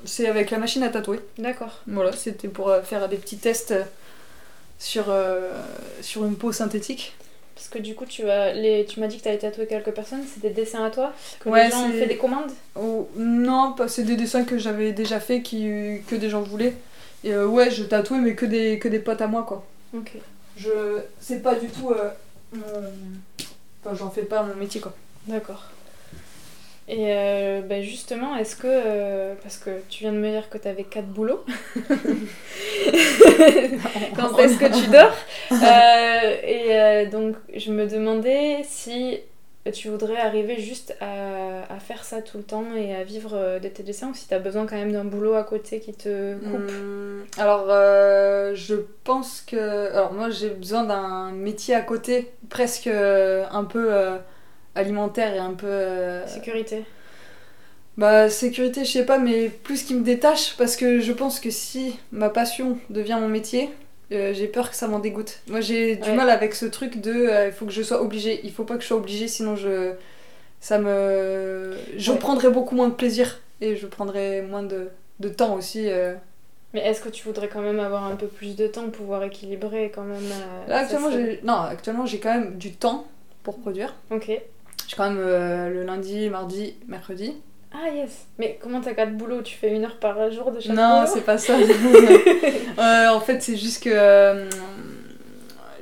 C'est 0.04 0.28
avec 0.28 0.50
la 0.50 0.58
machine 0.58 0.82
à 0.82 0.90
tatouer. 0.90 1.20
D'accord. 1.38 1.80
Voilà, 1.86 2.12
c'était 2.12 2.48
pour 2.48 2.72
faire 2.84 3.08
des 3.08 3.16
petits 3.16 3.38
tests 3.38 3.72
sur, 4.82 5.04
euh, 5.08 5.52
sur 6.00 6.24
une 6.24 6.34
peau 6.34 6.50
synthétique. 6.50 7.14
Parce 7.54 7.68
que 7.68 7.78
du 7.78 7.94
coup, 7.94 8.04
tu, 8.04 8.28
as 8.28 8.52
les... 8.52 8.84
tu 8.84 8.98
m'as 8.98 9.06
dit 9.06 9.18
que 9.18 9.22
tu 9.22 9.28
avais 9.28 9.38
tatoué 9.38 9.66
quelques 9.66 9.92
personnes, 9.92 10.24
c'est 10.26 10.40
des 10.40 10.50
dessins 10.50 10.84
à 10.84 10.90
toi? 10.90 11.12
Que 11.38 11.48
Ouais, 11.48 11.66
les 11.66 11.70
gens 11.70 11.88
ont 11.88 11.92
fait 11.92 12.06
des 12.06 12.16
commandes? 12.16 12.50
Oh, 12.74 13.08
non, 13.16 13.76
c'est 13.86 14.02
des 14.02 14.16
dessins 14.16 14.44
que 14.44 14.58
j'avais 14.58 14.90
déjà 14.92 15.20
fait 15.20 15.40
qui, 15.40 16.00
que 16.08 16.16
des 16.16 16.28
gens 16.28 16.42
voulaient. 16.42 16.74
Et 17.22 17.32
euh, 17.32 17.46
ouais, 17.46 17.70
je 17.70 17.84
tatouais, 17.84 18.18
mais 18.18 18.34
que 18.34 18.44
des, 18.44 18.80
que 18.80 18.88
des 18.88 18.98
potes 18.98 19.22
à 19.22 19.28
moi, 19.28 19.44
quoi. 19.44 19.64
Ok. 19.96 20.14
Je... 20.56 20.98
C'est 21.20 21.40
pas 21.42 21.54
du 21.54 21.68
tout 21.68 21.90
euh, 21.90 22.10
mon... 22.52 22.62
Enfin, 23.84 23.94
j'en 23.96 24.10
fais 24.10 24.22
pas 24.22 24.42
mon 24.42 24.56
métier, 24.56 24.80
quoi. 24.80 24.94
D'accord. 25.28 25.70
Et 26.88 27.14
euh, 27.14 27.60
bah, 27.62 27.80
justement, 27.80 28.36
est-ce 28.36 28.56
que. 28.56 28.66
euh, 28.66 29.34
parce 29.42 29.56
que 29.56 29.70
tu 29.88 30.00
viens 30.00 30.12
de 30.12 30.18
me 30.18 30.28
dire 30.30 30.50
que 30.50 30.58
tu 30.58 30.68
avais 30.68 30.84
4 30.84 31.06
boulots. 31.06 31.44
Quand 34.16 34.36
est-ce 34.38 34.58
que 34.58 34.82
tu 34.82 34.88
dors 34.90 35.14
Euh, 35.52 36.36
Et 36.44 36.74
euh, 36.74 37.06
donc, 37.10 37.36
je 37.54 37.72
me 37.72 37.86
demandais 37.86 38.58
si 38.64 39.20
tu 39.72 39.90
voudrais 39.90 40.16
arriver 40.16 40.58
juste 40.60 40.96
à, 41.00 41.72
à 41.72 41.78
faire 41.78 42.02
ça 42.04 42.20
tout 42.20 42.36
le 42.38 42.42
temps 42.42 42.64
et 42.76 42.96
à 42.96 43.04
vivre 43.04 43.60
de 43.62 43.68
tes 43.68 43.84
dessins 43.84 44.08
ou 44.10 44.14
si 44.14 44.26
tu 44.26 44.34
as 44.34 44.40
besoin 44.40 44.66
quand 44.66 44.74
même 44.74 44.90
d'un 44.90 45.04
boulot 45.04 45.34
à 45.34 45.44
côté 45.44 45.78
qui 45.78 45.94
te 45.94 46.34
coupe. 46.50 46.68
Hum, 46.68 47.24
alors, 47.38 47.66
je 48.56 48.74
pense 49.04 49.40
que. 49.40 49.88
Alors, 49.92 50.12
moi, 50.12 50.30
j'ai 50.30 50.50
besoin 50.50 50.82
d'un 50.82 51.30
métier 51.30 51.76
à 51.76 51.80
côté, 51.80 52.32
presque 52.50 52.88
un 52.88 53.64
peu 53.64 53.88
alimentaire 54.74 55.34
et 55.34 55.38
un 55.38 55.54
peu. 55.54 55.66
euh, 55.66 56.26
Sécurité. 56.26 56.84
Bah, 57.98 58.30
sécurité, 58.30 58.84
je 58.84 58.90
sais 58.90 59.04
pas, 59.04 59.18
mais 59.18 59.48
plus 59.50 59.82
qui 59.84 59.94
me 59.94 60.02
détache, 60.02 60.56
parce 60.56 60.76
que 60.76 61.00
je 61.00 61.12
pense 61.12 61.40
que 61.40 61.50
si 61.50 61.98
ma 62.10 62.30
passion 62.30 62.78
devient 62.88 63.18
mon 63.20 63.28
métier, 63.28 63.68
euh, 64.12 64.32
j'ai 64.32 64.46
peur 64.46 64.70
que 64.70 64.76
ça 64.76 64.88
m'en 64.88 64.98
dégoûte. 64.98 65.40
Moi, 65.48 65.60
j'ai 65.60 65.96
du 65.96 66.08
Ouais. 66.08 66.16
mal 66.16 66.30
avec 66.30 66.54
ce 66.54 66.64
truc 66.64 67.00
de 67.02 67.12
euh, 67.12 67.46
il 67.48 67.52
faut 67.52 67.66
que 67.66 67.72
je 67.72 67.82
sois 67.82 68.00
obligée. 68.00 68.40
Il 68.44 68.52
faut 68.52 68.64
pas 68.64 68.76
que 68.76 68.82
je 68.82 68.86
sois 68.88 68.96
obligée, 68.96 69.28
sinon 69.28 69.56
je. 69.56 69.92
Ça 70.60 70.78
me. 70.78 71.74
Je 71.96 72.12
Ouais. 72.12 72.18
prendrais 72.18 72.50
beaucoup 72.50 72.74
moins 72.74 72.88
de 72.88 72.94
plaisir 72.94 73.40
et 73.60 73.76
je 73.76 73.86
prendrais 73.86 74.40
moins 74.42 74.62
de, 74.62 74.88
de 75.20 75.28
temps 75.28 75.54
aussi. 75.56 75.88
Mais 76.74 76.80
est-ce 76.80 77.02
que 77.02 77.10
tu 77.10 77.24
voudrais 77.24 77.48
quand 77.48 77.60
même 77.60 77.80
avoir 77.80 78.04
un 78.04 78.16
peu 78.16 78.26
plus 78.26 78.56
de 78.56 78.66
temps 78.66 78.82
pour 78.84 78.92
pouvoir 78.92 79.22
équilibrer 79.24 79.92
quand 79.94 80.04
même 80.04 80.22
Là, 80.66 80.78
actuellement, 80.78 81.10
j'ai. 81.10 81.40
Non, 81.44 81.54
actuellement, 81.60 82.06
j'ai 82.06 82.18
quand 82.20 82.32
même 82.32 82.56
du 82.56 82.72
temps 82.72 83.06
pour 83.42 83.58
produire. 83.58 83.94
Ok. 84.10 84.30
Quand 84.96 85.10
même 85.10 85.18
euh, 85.18 85.70
le 85.70 85.84
lundi, 85.84 86.28
mardi, 86.28 86.74
mercredi. 86.86 87.34
Ah 87.72 87.88
yes. 87.88 88.26
Mais 88.38 88.58
comment 88.60 88.80
t'as 88.80 88.92
4 88.92 89.16
boulots? 89.16 89.42
Tu 89.42 89.56
fais 89.56 89.74
une 89.74 89.84
heure 89.84 89.96
par 89.96 90.30
jour 90.30 90.52
de 90.52 90.60
chaque 90.60 90.76
Non, 90.76 91.04
c'est 91.06 91.24
pas 91.24 91.38
ça. 91.38 91.54
Euh, 92.78 93.08
en 93.08 93.20
fait, 93.20 93.42
c'est 93.42 93.56
juste 93.56 93.82
que 93.82 93.90
euh, 93.92 94.48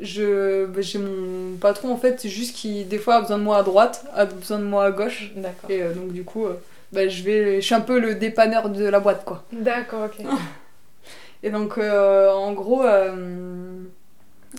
je 0.02 0.67
bah, 0.67 0.81
j'ai 0.81 0.99
mon 0.99 1.57
patron 1.57 1.93
en 1.93 1.97
fait, 1.97 2.21
c'est 2.21 2.29
juste 2.29 2.57
qui 2.57 2.85
des 2.85 2.99
fois 2.99 3.14
a 3.17 3.21
besoin 3.21 3.38
de 3.38 3.45
moi 3.45 3.59
à 3.59 3.62
droite, 3.62 4.05
a 4.12 4.25
besoin 4.25 4.59
de 4.59 4.64
moi 4.64 4.87
à 4.87 4.90
gauche. 4.90 5.31
D'accord. 5.37 5.71
Et 5.71 5.85
donc 5.95 6.12
du 6.12 6.25
coup, 6.25 6.47
bah, 6.93 7.07
je 7.07 7.23
vais, 7.23 7.61
je 7.61 7.67
suis 7.67 7.76
un 7.76 7.81
peu 7.81 8.00
le 8.00 8.17
dépanneur 8.17 8.71
de 8.71 8.85
la 8.85 8.99
boîte 8.99 9.25
quoi. 9.25 9.45
D'accord, 9.52 10.07
ok. 10.07 10.26
Et 11.45 11.50
donc 11.50 11.79
en 11.79 12.52
gros, 12.52 12.83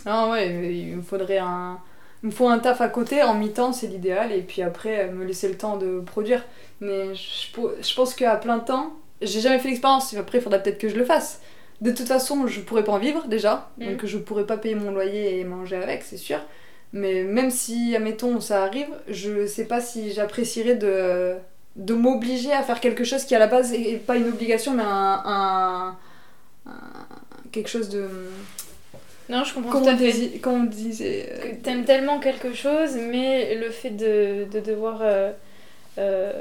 ah 0.05 0.29
ouais, 0.29 0.74
il 0.74 0.96
me 0.96 1.01
faudrait 1.01 1.39
un, 1.39 1.79
me 2.24 2.32
faut 2.32 2.48
un 2.48 2.60
taf 2.60 2.82
à 2.82 2.88
côté 2.90 3.24
en 3.24 3.34
mi-temps, 3.34 3.74
c'est 3.74 3.88
l'idéal, 3.88 4.32
et 4.32 4.42
puis 4.42 4.62
après 4.62 5.06
euh, 5.10 5.12
me 5.12 5.25
laisser 5.25 5.48
le 5.48 5.58
temps 5.58 5.78
de 5.78 6.00
produire. 6.00 6.44
Mais 6.80 7.13
je, 7.16 7.51
po- 7.54 7.72
je 7.82 7.94
pense 7.96 8.13
qu'à 8.13 8.36
plein 8.36 8.60
temps, 8.60 8.94
j'ai 9.22 9.40
jamais 9.40 9.60
fait 9.60 9.68
l'expérience. 9.70 10.13
Après, 10.16 10.38
il 10.40 10.42
faudra 10.42 10.60
peut-être 10.60 10.78
que 10.80 10.90
je 10.90 10.96
le 10.96 11.06
fasse. 11.06 11.42
De 11.82 11.92
toute 11.92 12.08
façon, 12.08 12.46
je 12.48 12.62
pourrais 12.62 12.84
pas 12.84 12.92
en 12.92 13.00
vivre 13.00 13.28
déjà, 13.28 13.70
Mhm. 13.78 13.88
donc 13.92 14.06
je 14.06 14.18
pourrais 14.20 14.46
pas 14.46 14.58
payer 14.58 14.75
mon 14.75 14.92
loyer 14.92 15.40
et 15.40 15.44
manger 15.46 15.78
avec, 15.78 16.04
c'est 16.04 16.18
sûr. 16.18 16.40
Mais 16.94 17.24
même 17.24 17.50
si, 17.51 17.96
admettons, 17.96 18.40
ça 18.42 18.63
arrive, 18.63 18.90
je 19.08 19.48
sais 19.48 19.66
pas 19.66 19.80
si 19.82 20.12
j'apprécierais 20.12 20.75
de, 20.75 21.36
de 21.78 21.94
m'obliger 21.94 22.51
à 22.51 22.62
faire 22.63 22.80
quelque 22.82 23.04
chose 23.04 23.24
qui 23.24 23.34
à 23.34 23.40
la 23.40 23.48
base 23.48 23.74
est 23.74 23.96
pas 24.06 24.18
une 24.18 24.28
obligation, 24.28 24.74
mais 24.74 24.84
un, 24.84 25.22
un- 25.25 25.98
un- 26.68 26.72
quelque 27.51 27.70
chose 27.70 27.90
de. 27.90 28.08
Non, 29.31 29.43
je 29.43 29.53
comprends 29.53 29.71
Comment 29.71 29.85
tout 29.85 29.91
on, 29.91 29.95
à 29.95 29.97
fait. 29.97 30.11
disi- 30.11 30.39
comment 30.41 30.63
on 30.63 30.65
disait 30.65 31.29
euh, 31.31 31.38
Que 31.51 31.55
T'aimes 31.63 31.85
tellement 31.85 32.19
quelque 32.19 32.53
chose, 32.53 32.95
mais 32.97 33.55
le 33.55 33.69
fait 33.71 33.91
de, 33.91 34.45
de 34.51 34.59
devoir 34.59 35.00
euh, 35.01 35.31
euh, 35.97 36.31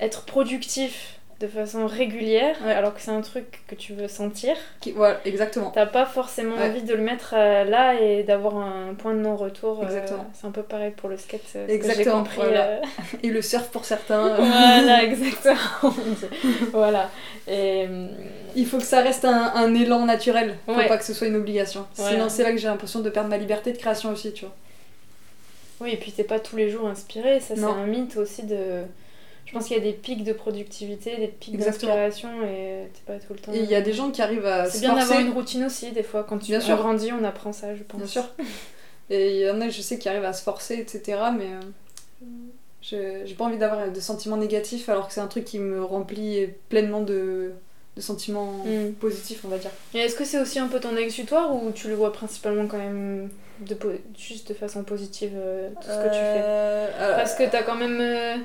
être 0.00 0.24
productif 0.24 1.18
de 1.42 1.48
façon 1.48 1.86
régulière, 1.86 2.56
Ouais. 2.64 2.72
alors 2.72 2.94
que 2.94 3.00
c'est 3.00 3.10
un 3.10 3.20
truc 3.20 3.62
que 3.66 3.74
tu 3.74 3.92
veux 3.94 4.06
sentir, 4.08 4.54
qui- 4.80 4.92
Voilà, 4.92 5.18
exactement. 5.24 5.70
t'as 5.74 5.86
pas 5.86 6.06
forcément 6.06 6.54
Ouais. 6.56 6.68
envie 6.70 6.82
de 6.82 6.94
le 6.94 7.02
mettre 7.02 7.34
euh, 7.36 7.64
là 7.64 8.00
et 8.00 8.22
d'avoir 8.22 8.56
un 8.56 8.94
point 8.94 9.12
de 9.12 9.18
non-retour. 9.18 9.80
euh, 9.80 9.84
Exactement. 9.86 10.24
c'est 10.32 10.46
un 10.46 10.52
peu 10.52 10.62
pareil 10.62 10.92
pour 10.96 11.08
le 11.08 11.16
skate, 11.16 11.40
euh, 11.56 11.66
Exactement, 11.68 12.18
compris. 12.18 12.36
voilà. 12.36 12.80
Et 13.24 13.28
le 13.30 13.42
surf 13.42 13.68
pour 13.70 13.84
certains. 13.84 14.34
voilà, 14.36 15.02
exactement. 15.04 15.92
voilà. 16.72 17.10
Et, 17.48 17.86
Il 18.54 18.66
faut 18.66 18.78
que 18.78 18.84
ça 18.84 19.00
reste 19.00 19.24
un, 19.24 19.52
un 19.54 19.74
élan 19.74 20.04
naturel. 20.06 20.56
Faut 20.66 20.74
Ouais. 20.74 20.86
pas 20.86 20.98
que 20.98 21.04
ce 21.04 21.14
soit 21.14 21.26
une 21.26 21.36
obligation. 21.36 21.86
Sinon, 21.94 22.28
c'est 22.28 22.42
là 22.44 22.52
que 22.52 22.58
j'ai 22.58 22.68
l'impression 22.68 23.00
de 23.00 23.10
perdre 23.10 23.30
ma 23.30 23.38
liberté 23.38 23.72
de 23.72 23.78
création 23.78 24.10
aussi, 24.12 24.32
tu 24.32 24.44
vois. 24.44 24.54
Oui, 25.80 25.90
et 25.92 25.96
puis 25.96 26.12
t'es 26.12 26.22
pas 26.22 26.38
tous 26.38 26.54
les 26.56 26.70
jours 26.70 26.86
inspiré, 26.86 27.40
ça 27.40 27.56
c'est 27.56 27.64
un 27.64 27.86
mythe 27.86 28.16
aussi 28.16 28.44
de. 28.44 28.82
Je 29.52 29.58
pense 29.58 29.66
qu'il 29.66 29.76
y 29.76 29.80
a 29.80 29.82
des 29.82 29.92
pics 29.92 30.24
de 30.24 30.32
productivité, 30.32 31.18
des 31.18 31.28
pics 31.28 31.58
d'inspiration 31.58 32.30
et 32.42 32.88
t'es 32.94 33.00
pas 33.12 33.18
tout 33.18 33.34
le 33.34 33.38
temps. 33.38 33.52
Et 33.52 33.58
il 33.58 33.66
y 33.70 33.74
a 33.74 33.82
des 33.82 33.92
gens 33.92 34.10
qui 34.10 34.22
arrivent 34.22 34.46
à 34.46 34.64
C'est 34.70 34.80
bien 34.80 34.94
d'avoir 34.94 35.20
une 35.20 35.28
routine 35.32 35.64
aussi, 35.64 35.92
des 35.92 36.02
fois. 36.02 36.24
Quand 36.24 36.38
tu 36.38 36.46
Bien 36.52 36.58
on 36.58 36.62
sûr. 36.62 36.76
grandit, 36.78 37.10
on 37.12 37.22
apprend 37.22 37.52
ça, 37.52 37.76
je 37.76 37.82
pense. 37.82 37.98
Bien 38.00 38.06
sûr. 38.08 38.24
Et 39.10 39.36
il 39.40 39.46
y 39.46 39.50
en 39.50 39.60
a, 39.60 39.68
je 39.68 39.82
sais, 39.82 39.98
qui 39.98 40.08
arrivent 40.08 40.24
à 40.24 40.32
se 40.32 40.42
forcer, 40.42 40.76
etc. 40.76 41.18
Mais 41.36 41.48
euh, 41.48 42.26
je- 42.80 43.26
j'ai 43.26 43.34
pas 43.34 43.44
envie 43.44 43.58
d'avoir 43.58 43.90
de 43.90 44.00
sentiments 44.00 44.38
négatifs 44.38 44.88
alors 44.88 45.06
que 45.08 45.12
c'est 45.12 45.20
un 45.20 45.26
truc 45.26 45.44
qui 45.44 45.58
me 45.58 45.84
remplit 45.84 46.48
pleinement 46.70 47.02
de, 47.02 47.52
de 47.96 48.00
sentiments 48.00 48.64
Mm. 48.64 48.92
positifs, 49.00 49.44
on 49.44 49.48
va 49.48 49.58
dire. 49.58 49.70
Et 49.92 49.98
est-ce 49.98 50.16
que 50.16 50.24
c'est 50.24 50.40
aussi 50.40 50.58
un 50.60 50.68
peu 50.68 50.80
ton 50.80 50.96
exutoire 50.96 51.54
ou 51.54 51.72
tu 51.72 51.88
le 51.88 51.94
vois 51.94 52.12
principalement 52.12 52.66
quand 52.66 52.78
même 52.78 53.28
de 53.60 53.76
juste 54.18 54.48
de 54.48 54.54
façon 54.54 54.82
positive, 54.82 55.32
euh, 55.36 55.68
tout 55.74 55.82
ce 55.88 55.98
que 55.98 56.08
tu 56.08 56.14
fais? 56.14 56.40
Euh, 56.42 56.88
euh, 56.98 57.16
Parce 57.16 57.34
que 57.34 57.42
t'as 57.50 57.62
quand 57.62 57.76
même 57.76 57.98
euh, 58.00 58.36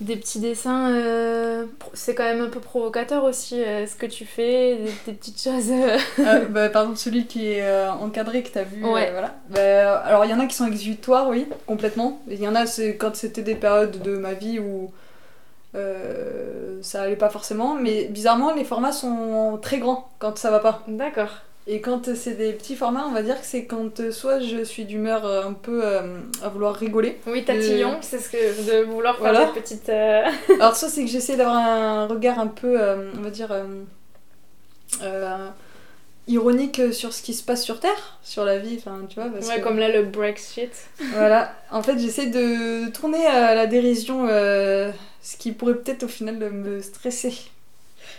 des 0.00 0.16
petits 0.16 0.40
dessins, 0.40 0.90
euh, 0.90 1.66
c'est 1.94 2.14
quand 2.14 2.24
même 2.24 2.40
un 2.40 2.48
peu 2.48 2.60
provocateur 2.60 3.24
aussi 3.24 3.62
euh, 3.62 3.86
ce 3.86 3.94
que 3.96 4.06
tu 4.06 4.24
fais, 4.24 4.76
des, 4.76 4.92
des 5.06 5.12
petites 5.12 5.40
choses. 5.42 5.70
euh. 5.70 5.98
Ah, 6.24 6.38
bah, 6.48 6.68
par 6.70 6.82
exemple, 6.82 6.98
celui 6.98 7.26
qui 7.26 7.48
est 7.48 7.86
encadré, 7.88 8.42
que 8.42 8.48
t'as 8.50 8.62
vu. 8.64 8.84
Ouais. 8.84 9.08
euh, 9.08 9.12
voilà. 9.12 9.34
Bah, 9.50 9.98
alors, 10.00 10.24
il 10.24 10.30
y 10.30 10.34
en 10.34 10.40
a 10.40 10.46
qui 10.46 10.56
sont 10.56 10.66
exutoires, 10.66 11.28
oui, 11.28 11.46
complètement. 11.66 12.20
Il 12.28 12.40
y 12.40 12.48
en 12.48 12.54
a, 12.54 12.66
c'est 12.66 12.96
quand 12.96 13.14
c'était 13.14 13.42
des 13.42 13.54
périodes 13.54 14.00
de 14.02 14.16
ma 14.16 14.32
vie 14.34 14.58
où 14.58 14.90
ça 16.82 17.02
allait 17.02 17.16
pas 17.16 17.30
forcément. 17.30 17.74
Mais 17.74 18.04
bizarrement, 18.06 18.54
les 18.54 18.64
formats 18.64 18.92
sont 18.92 19.58
très 19.62 19.78
grands 19.78 20.08
quand 20.18 20.36
ça 20.38 20.50
va 20.50 20.60
pas. 20.60 20.82
D'accord. 20.88 21.42
Et 21.66 21.80
quand 21.80 22.14
c'est 22.16 22.32
des 22.34 22.52
petits 22.52 22.74
formats, 22.74 23.06
on 23.06 23.12
va 23.12 23.22
dire 23.22 23.38
que 23.40 23.46
c'est 23.46 23.66
quand 23.66 24.00
euh, 24.00 24.10
soit 24.10 24.40
je 24.40 24.64
suis 24.64 24.84
d'humeur 24.86 25.24
euh, 25.24 25.44
un 25.44 25.52
peu 25.52 25.82
euh, 25.84 26.18
à 26.42 26.48
vouloir 26.48 26.74
rigoler. 26.74 27.20
Oui, 27.26 27.44
tatillon, 27.44 27.98
c'est 28.00 28.18
ce 28.18 28.30
que 28.30 28.36
de 28.80 28.84
vouloir 28.84 29.14
faire 29.18 29.30
Voilà. 29.32 29.44
des 29.52 29.60
petites. 29.60 29.88
euh, 29.88 30.22
Alors, 30.58 30.74
soit 30.74 30.88
c'est 30.88 31.04
que 31.04 31.10
j'essaie 31.10 31.36
d'avoir 31.36 31.56
un 31.56 32.06
regard 32.06 32.38
un 32.40 32.46
peu, 32.48 32.80
euh, 32.80 33.10
on 33.16 33.20
va 33.22 33.30
dire. 33.30 33.54
ironique 36.26 36.92
sur 36.92 37.12
ce 37.12 37.22
qui 37.22 37.34
se 37.34 37.42
passe 37.42 37.64
sur 37.64 37.80
Terre, 37.80 38.18
sur 38.22 38.44
la 38.44 38.58
vie, 38.58 38.76
enfin 38.78 39.00
tu 39.08 39.16
vois. 39.16 39.28
Parce 39.30 39.48
Ouais, 39.48 39.56
que- 39.58 39.62
comme 39.64 39.78
là 39.78 39.88
le 39.88 40.02
Brexit. 40.04 40.70
Voilà, 41.12 41.52
en 41.70 41.82
fait 41.82 41.98
j'essaie 41.98 42.26
de 42.26 42.88
tourner 42.90 43.26
à 43.26 43.54
la 43.54 43.66
dérision, 43.66 44.26
ce 44.28 45.36
qui 45.38 45.52
pourrait 45.52 45.74
peut-être 45.76 46.04
au 46.04 46.08
final 46.08 46.36
me 46.38 46.80
stresser. 46.80 47.34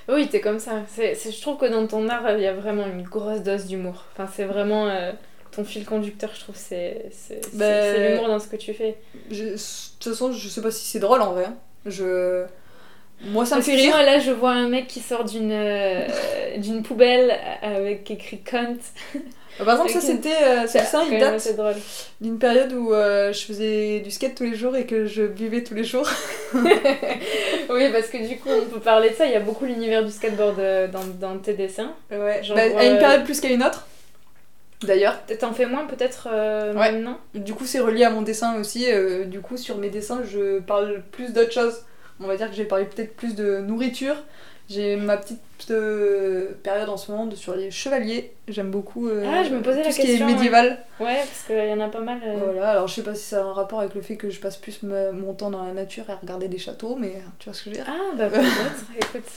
Oui, 0.10 0.28
t'es 0.30 0.42
comme 0.42 0.60
ça. 0.60 0.82
C'est, 0.88 1.16
c'est- 1.16 1.32
je 1.32 1.42
trouve 1.42 1.58
que 1.58 1.66
dans 1.66 1.86
ton 1.88 2.08
art, 2.10 2.32
il 2.38 2.42
y 2.42 2.48
a 2.48 2.54
vraiment 2.54 2.86
une 2.88 3.04
grosse 3.04 3.42
dose 3.42 3.66
d'humour. 3.66 4.06
Enfin, 4.14 4.30
c'est 4.34 4.46
vraiment 4.46 4.88
euh, 4.88 5.12
ton 5.52 5.64
fil 5.64 5.86
conducteur, 5.86 6.32
je 6.34 6.40
trouve. 6.42 6.56
C'est, 6.58 7.06
c'est, 7.12 7.44
c'est- 7.46 7.56
Ben- 7.58 7.94
c'est 7.96 8.10
l'humour 8.10 8.28
dans 8.28 8.40
ce 8.40 8.48
que 8.48 8.56
tu 8.56 8.74
fais. 8.74 8.98
Je- 9.30 9.44
de 9.46 9.52
toute 10.00 10.14
façon, 10.14 10.32
je 10.32 10.48
sais 10.48 10.62
pas 10.62 10.72
si 10.72 10.86
c'est 10.86 11.00
drôle 11.00 11.22
en 11.22 11.34
vrai. 11.34 11.48
Je... 11.86 12.46
Moi 13.24 13.46
ça 13.46 13.58
me 13.58 13.62
fait 13.62 13.76
rire. 13.76 13.86
Excuse-moi, 13.96 14.06
là, 14.06 14.20
je 14.20 14.32
vois 14.32 14.52
un 14.52 14.68
mec 14.68 14.88
qui 14.88 15.00
sort 15.00 15.24
d'une, 15.26 15.52
euh, 15.52 16.08
d'une 16.58 16.82
poubelle 16.82 17.38
avec 17.62 18.10
écrit 18.10 18.42
cunt. 18.42 18.78
Par 19.66 19.76
exemple, 19.76 19.92
ça 19.92 20.02
c'était. 20.02 20.30
euh, 20.44 20.68
ça, 20.68 21.04
il 21.10 21.20
date 21.20 21.48
d'une 22.20 22.38
période 22.40 22.74
où 22.74 22.94
euh, 22.94 23.32
je 23.34 23.46
faisais 23.46 24.00
du 24.00 24.12
skate 24.12 24.36
tous 24.36 24.44
les 24.44 24.56
jours 24.56 24.76
et 24.76 24.86
que 24.86 25.06
je 25.06 25.24
buvais 25.24 25.64
tous 25.64 25.74
les 25.76 25.84
jours. 25.84 26.08
oui, 26.54 27.90
parce 27.92 28.08
que 28.08 28.28
du 28.28 28.38
coup, 28.38 28.50
on 28.50 28.66
peut 28.70 28.80
parler 28.80 29.10
de 29.12 29.16
ça. 29.16 29.26
Il 29.26 29.32
y 29.32 29.36
a 29.36 29.40
beaucoup 29.40 29.66
l'univers 29.66 30.04
du 30.04 30.12
skateboard 30.12 30.60
euh, 30.60 30.88
dans, 30.88 31.04
dans 31.20 31.38
tes 31.38 31.54
dessins. 31.54 31.94
Ouais, 32.12 32.44
Genre, 32.44 32.56
bah, 32.56 32.64
à 32.78 32.86
une 32.86 32.98
période 32.98 33.24
plus 33.24 33.40
qu'à 33.40 33.50
une 33.50 33.64
autre. 33.64 33.88
D'ailleurs. 34.84 35.20
T'en 35.40 35.54
fais 35.54 35.66
moins 35.68 35.86
peut-être 35.86 36.28
euh, 36.32 36.74
Ouais. 36.74 36.92
maintenant 36.92 37.20
Du 37.36 37.54
coup, 37.54 37.66
c'est 37.66 37.80
relié 37.80 38.04
à 38.04 38.10
mon 38.10 38.22
dessin 38.24 38.60
aussi. 38.60 38.86
euh, 38.92 39.26
du 39.26 39.40
coup, 39.42 39.58
sur 39.58 39.78
mes 39.78 39.90
dessins, 39.90 40.22
je 40.30 40.60
parle 40.60 41.02
plus 41.12 41.34
d'autres 41.34 41.52
choses. 41.54 41.84
On 42.20 42.28
va 42.28 42.36
dire 42.36 42.50
que 42.50 42.56
j'ai 42.56 42.66
parlé 42.66 42.86
peut-être 42.86 43.16
plus 43.16 43.36
de 43.36 43.60
nourriture. 43.60 44.16
J'ai 44.72 44.96
ma 44.96 45.18
petite 45.18 45.40
euh, 45.70 46.52
période 46.64 46.88
en 46.88 46.96
ce 46.98 47.12
moment 47.12 47.26
de- 47.26 47.36
sur 47.36 47.56
les 47.56 47.72
chevaliers. 47.72 48.32
J'aime 48.48 48.72
beaucoup 48.72 49.08
euh, 49.10 49.26
Ah, 49.28 49.44
je 49.44 49.50
me 49.54 49.62
posais 49.62 49.82
tout 49.82 49.88
la 49.88 49.92
ce 49.92 50.00
qui 50.02 50.12
est 50.12 50.26
médiéval. 50.26 50.80
Ouais, 51.00 51.18
parce 51.18 51.44
qu'il 51.48 51.68
y 51.70 51.74
en 51.74 51.80
a 51.82 51.90
pas 51.90 52.00
mal. 52.00 52.20
euh. 52.26 52.38
Voilà, 52.44 52.70
alors 52.72 52.88
je 52.88 52.94
sais 52.96 53.04
pas 53.04 53.14
si 53.16 53.24
ça 53.24 53.42
a 53.42 53.44
un 53.44 53.54
rapport 53.54 53.82
avec 53.82 53.94
le 53.96 54.02
fait 54.02 54.16
que 54.16 54.30
je 54.30 54.40
passe 54.40 54.56
plus 54.58 54.82
mon 54.84 55.34
temps 55.34 55.50
dans 55.50 55.64
la 55.66 55.74
nature 55.74 56.06
et 56.10 56.14
à 56.14 56.16
regarder 56.16 56.48
des 56.48 56.58
châteaux, 56.58 56.96
mais 56.98 57.16
tu 57.40 57.50
vois 57.50 57.54
ce 57.54 57.64
que 57.64 57.72
je 57.72 57.76
veux 57.78 57.84
dire. 57.84 57.94
Ah, 57.94 58.16
bah 58.18 58.30
peut-être, 58.30 58.86
écoute. 58.98 59.30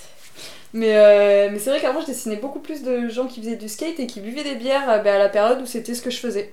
Mais, 0.73 0.97
euh, 0.97 1.49
mais 1.53 1.59
c'est 1.59 1.71
vrai 1.71 1.81
qu'avant, 1.81 2.01
je 2.01 2.07
dessinais 2.07 2.37
beaucoup 2.37 2.59
plus 2.61 2.83
de 2.83 3.09
gens 3.09 3.27
qui 3.27 3.41
faisaient 3.41 3.57
du 3.57 3.69
skate 3.69 3.99
et 4.01 4.07
qui 4.07 4.21
buvaient 4.21 4.43
des 4.45 4.57
bières 4.57 4.87
bah, 5.05 5.15
à 5.15 5.19
la 5.19 5.29
période 5.29 5.61
où 5.63 5.67
c'était 5.67 5.95
ce 5.95 6.03
que 6.03 6.11
je 6.11 6.19
faisais. 6.19 6.53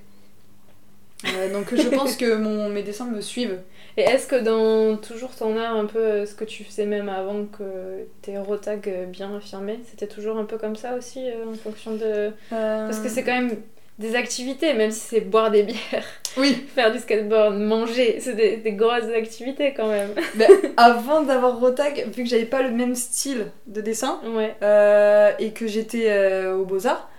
Euh, 1.26 1.52
donc 1.54 1.76
je 1.76 1.88
pense 1.90 2.16
que 2.16 2.36
mon, 2.36 2.70
mes 2.70 2.84
dessins 2.84 3.06
me 3.06 3.22
suivent. 3.22 3.60
Et 3.98 4.02
est-ce 4.02 4.26
que 4.28 4.38
dans 4.38 4.98
toujours 4.98 5.36
ton 5.36 5.58
art, 5.58 5.76
un 5.76 5.86
peu 5.86 6.00
euh, 6.00 6.26
ce 6.26 6.34
que 6.34 6.46
tu 6.46 6.64
faisais 6.64 6.86
même 6.86 7.10
avant 7.10 7.46
que 7.46 8.06
tes 8.22 8.38
rotags 8.38 8.88
euh, 8.88 9.06
bien 9.06 9.36
affirmés, 9.36 9.80
c'était 9.90 10.08
toujours 10.08 10.38
un 10.38 10.46
peu 10.46 10.58
comme 10.58 10.76
ça 10.76 10.96
aussi 10.96 11.20
euh, 11.30 11.52
en 11.52 11.54
fonction 11.54 11.92
de. 11.96 12.32
Parce 12.50 13.00
que 13.00 13.10
c'est 13.10 13.24
quand 13.24 13.34
même 13.34 13.58
des 14.00 14.16
activités, 14.16 14.74
même 14.74 14.90
si 14.90 15.02
c'est 15.02 15.20
boire 15.22 15.52
des 15.52 15.62
bières, 15.62 16.06
Oui, 16.38 16.66
faire 16.76 16.92
du 16.92 16.98
skateboard, 16.98 17.56
manger, 17.60 18.18
c'est 18.20 18.34
des, 18.34 18.58
des 18.58 18.72
grosses 18.72 19.14
activités 19.16 19.74
quand 19.76 19.90
même. 19.90 20.10
mais 20.36 20.48
avant 20.78 21.22
d'avoir 21.22 21.60
Rotag, 21.60 22.08
vu 22.16 22.24
que 22.24 22.30
j'avais 22.30 22.46
pas 22.46 22.64
le 22.64 22.72
même 22.72 22.96
style 22.96 23.48
de 23.68 23.80
dessin 23.82 24.20
Ouais. 24.36 24.56
euh, 24.64 25.32
et 25.38 25.52
que 25.52 25.68
j'étais 25.68 26.06
euh, 26.10 26.56
aux 26.56 26.66
Beaux-Arts, 26.66 27.10